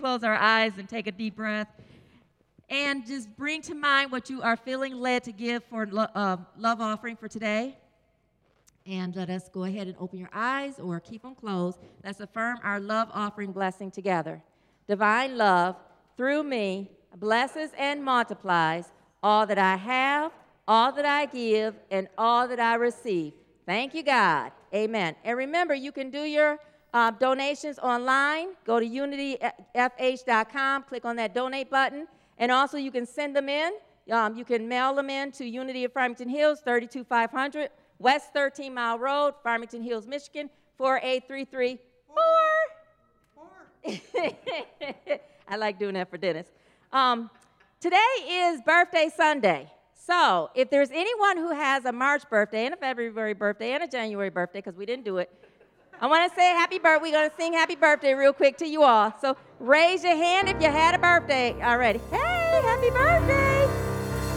Close 0.00 0.24
our 0.24 0.34
eyes 0.34 0.72
and 0.78 0.88
take 0.88 1.06
a 1.06 1.12
deep 1.12 1.36
breath. 1.36 1.68
And 2.68 3.06
just 3.06 3.36
bring 3.36 3.62
to 3.62 3.74
mind 3.74 4.12
what 4.12 4.30
you 4.30 4.42
are 4.42 4.56
feeling 4.56 4.94
led 4.94 5.24
to 5.24 5.32
give 5.32 5.64
for 5.64 5.86
lo- 5.86 6.06
uh, 6.14 6.36
love 6.56 6.80
offering 6.80 7.16
for 7.16 7.28
today. 7.28 7.76
And 8.86 9.14
let 9.14 9.28
us 9.28 9.48
go 9.48 9.64
ahead 9.64 9.88
and 9.88 9.96
open 9.98 10.18
your 10.18 10.30
eyes 10.32 10.78
or 10.78 11.00
keep 11.00 11.22
them 11.22 11.34
closed. 11.34 11.78
Let's 12.04 12.20
affirm 12.20 12.58
our 12.62 12.80
love 12.80 13.08
offering 13.12 13.52
blessing 13.52 13.90
together. 13.90 14.42
Divine 14.88 15.36
love, 15.36 15.76
through 16.16 16.44
me, 16.44 16.90
blesses 17.16 17.70
and 17.76 18.02
multiplies 18.02 18.92
all 19.22 19.46
that 19.46 19.58
I 19.58 19.76
have, 19.76 20.32
all 20.66 20.92
that 20.92 21.04
I 21.04 21.26
give, 21.26 21.74
and 21.90 22.08
all 22.16 22.48
that 22.48 22.60
I 22.60 22.74
receive. 22.76 23.34
Thank 23.66 23.94
you, 23.94 24.02
God. 24.02 24.52
Amen. 24.74 25.14
And 25.24 25.36
remember, 25.36 25.74
you 25.74 25.92
can 25.92 26.10
do 26.10 26.22
your 26.22 26.58
uh, 26.92 27.10
donations 27.12 27.78
online. 27.78 28.48
Go 28.64 28.80
to 28.80 28.86
unityfh.com, 28.86 30.82
click 30.84 31.04
on 31.04 31.16
that 31.16 31.34
donate 31.34 31.70
button, 31.70 32.06
and 32.38 32.50
also 32.50 32.76
you 32.76 32.90
can 32.90 33.06
send 33.06 33.36
them 33.36 33.48
in. 33.48 33.72
Um, 34.10 34.36
you 34.36 34.44
can 34.44 34.66
mail 34.66 34.94
them 34.94 35.08
in 35.10 35.30
to 35.32 35.44
Unity 35.44 35.84
of 35.84 35.92
Farmington 35.92 36.28
Hills, 36.28 36.60
32500 36.60 37.70
West 37.98 38.32
13 38.32 38.74
Mile 38.74 38.98
Road, 38.98 39.34
Farmington 39.42 39.82
Hills, 39.82 40.06
Michigan, 40.06 40.50
48334. 40.78 41.78
I 45.48 45.56
like 45.56 45.78
doing 45.78 45.94
that 45.94 46.10
for 46.10 46.16
Dennis. 46.16 46.46
Um, 46.92 47.30
today 47.78 47.96
is 48.26 48.60
birthday 48.62 49.10
Sunday. 49.14 49.70
So 49.94 50.50
if 50.54 50.70
there's 50.70 50.90
anyone 50.90 51.36
who 51.36 51.52
has 51.52 51.84
a 51.84 51.92
March 51.92 52.28
birthday 52.28 52.64
and 52.64 52.74
a 52.74 52.76
February 52.76 53.34
birthday 53.34 53.72
and 53.72 53.84
a 53.84 53.86
January 53.86 54.30
birthday, 54.30 54.58
because 54.60 54.76
we 54.76 54.86
didn't 54.86 55.04
do 55.04 55.18
it, 55.18 55.30
I 56.02 56.06
want 56.06 56.30
to 56.30 56.34
say 56.34 56.46
happy 56.46 56.78
birthday. 56.78 57.02
We're 57.02 57.12
going 57.12 57.28
to 57.28 57.36
sing 57.36 57.52
happy 57.52 57.76
birthday 57.76 58.14
real 58.14 58.32
quick 58.32 58.56
to 58.58 58.66
you 58.66 58.82
all. 58.82 59.12
So 59.20 59.36
raise 59.58 60.02
your 60.02 60.16
hand 60.16 60.48
if 60.48 60.60
you 60.62 60.70
had 60.70 60.94
a 60.94 60.98
birthday 60.98 61.60
already. 61.62 62.00
Hey, 62.10 62.60
happy 62.64 62.90
birthday! 62.90 63.68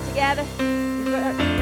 Together. 0.09 1.53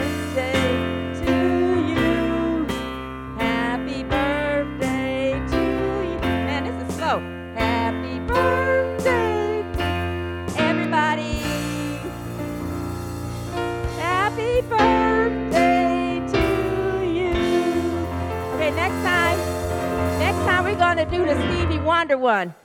We're 20.81 20.95
gonna 20.95 21.11
do 21.11 21.23
the 21.23 21.35
Stevie 21.35 21.77
Wonder 21.77 22.17
one. 22.17 22.55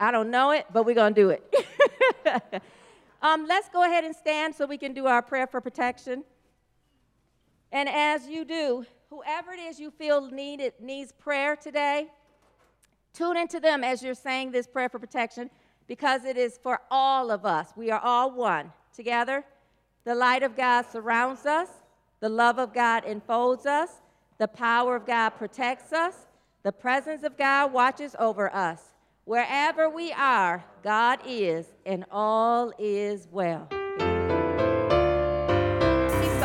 I 0.00 0.10
don't 0.10 0.30
know 0.30 0.52
it, 0.52 0.64
but 0.72 0.86
we're 0.86 0.94
gonna 0.94 1.14
do 1.14 1.28
it. 1.28 1.54
um, 3.22 3.46
let's 3.46 3.68
go 3.68 3.84
ahead 3.84 4.04
and 4.04 4.16
stand 4.16 4.54
so 4.54 4.64
we 4.64 4.78
can 4.78 4.94
do 4.94 5.06
our 5.06 5.20
prayer 5.20 5.46
for 5.46 5.60
protection. 5.60 6.24
And 7.70 7.86
as 7.90 8.26
you 8.26 8.46
do, 8.46 8.86
whoever 9.10 9.52
it 9.52 9.60
is 9.60 9.78
you 9.78 9.90
feel 9.90 10.30
needed 10.30 10.72
needs 10.80 11.12
prayer 11.12 11.56
today, 11.56 12.06
tune 13.12 13.36
into 13.36 13.60
them 13.60 13.84
as 13.84 14.02
you're 14.02 14.14
saying 14.14 14.50
this 14.50 14.66
prayer 14.66 14.88
for 14.88 14.98
protection 14.98 15.50
because 15.86 16.24
it 16.24 16.38
is 16.38 16.58
for 16.62 16.80
all 16.90 17.30
of 17.30 17.44
us. 17.44 17.74
We 17.76 17.90
are 17.90 18.00
all 18.00 18.32
one. 18.32 18.72
Together, 18.94 19.44
the 20.04 20.14
light 20.14 20.42
of 20.42 20.56
God 20.56 20.86
surrounds 20.90 21.44
us, 21.44 21.68
the 22.20 22.30
love 22.30 22.58
of 22.58 22.72
God 22.72 23.04
enfolds 23.04 23.66
us, 23.66 23.90
the 24.38 24.48
power 24.48 24.96
of 24.96 25.04
God 25.04 25.30
protects 25.30 25.92
us, 25.92 26.27
the 26.62 26.72
presence 26.72 27.22
of 27.22 27.36
God 27.36 27.72
watches 27.72 28.16
over 28.18 28.54
us. 28.54 28.82
Wherever 29.24 29.88
we 29.88 30.12
are, 30.12 30.64
God 30.82 31.20
is, 31.26 31.66
and 31.84 32.04
all 32.10 32.72
is 32.78 33.28
well. 33.30 33.68
These 36.20 36.40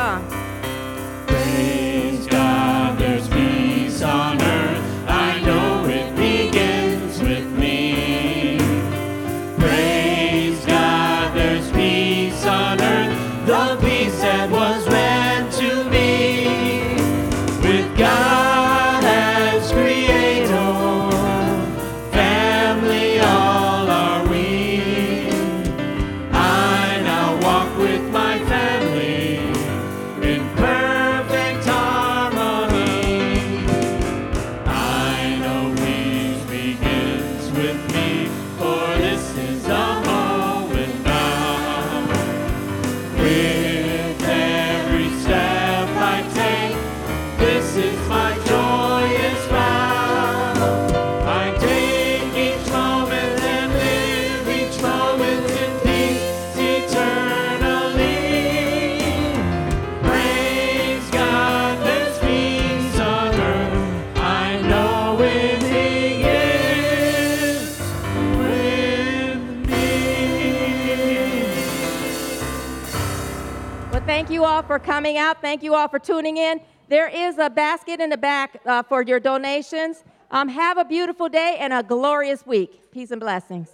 out. 75.33 75.41
Thank 75.41 75.63
you 75.63 75.73
all 75.75 75.87
for 75.87 75.99
tuning 75.99 76.35
in. 76.37 76.61
There 76.89 77.07
is 77.07 77.37
a 77.37 77.49
basket 77.49 77.99
in 77.99 78.09
the 78.09 78.17
back 78.17 78.59
uh, 78.65 78.83
for 78.83 79.01
your 79.01 79.19
donations. 79.19 80.03
Um, 80.31 80.47
have 80.49 80.77
a 80.77 80.85
beautiful 80.85 81.29
day 81.29 81.57
and 81.59 81.73
a 81.73 81.83
glorious 81.83 82.45
week. 82.45 82.91
Peace 82.91 83.11
and 83.11 83.19
blessings. 83.19 83.69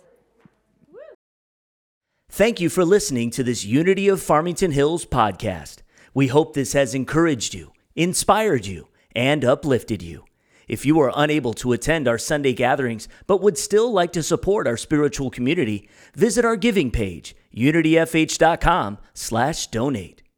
Thank 2.29 2.61
you 2.61 2.69
for 2.69 2.85
listening 2.85 3.31
to 3.31 3.43
this 3.43 3.65
Unity 3.65 4.07
of 4.07 4.21
Farmington 4.21 4.71
Hills 4.71 5.05
podcast. 5.05 5.77
We 6.13 6.27
hope 6.27 6.53
this 6.53 6.73
has 6.73 6.93
encouraged 6.93 7.55
you, 7.55 7.73
inspired 7.95 8.67
you, 8.67 8.89
and 9.15 9.43
uplifted 9.43 10.03
you. 10.03 10.25
If 10.67 10.85
you 10.85 10.99
are 10.99 11.11
unable 11.15 11.55
to 11.55 11.73
attend 11.73 12.07
our 12.07 12.19
Sunday 12.19 12.53
gatherings 12.53 13.07
but 13.25 13.41
would 13.41 13.57
still 13.57 13.91
like 13.91 14.13
to 14.13 14.21
support 14.21 14.67
our 14.67 14.77
spiritual 14.77 15.31
community, 15.31 15.89
visit 16.13 16.45
our 16.45 16.55
giving 16.55 16.91
page, 16.91 17.35
unityfh.com/donate. 17.55 20.28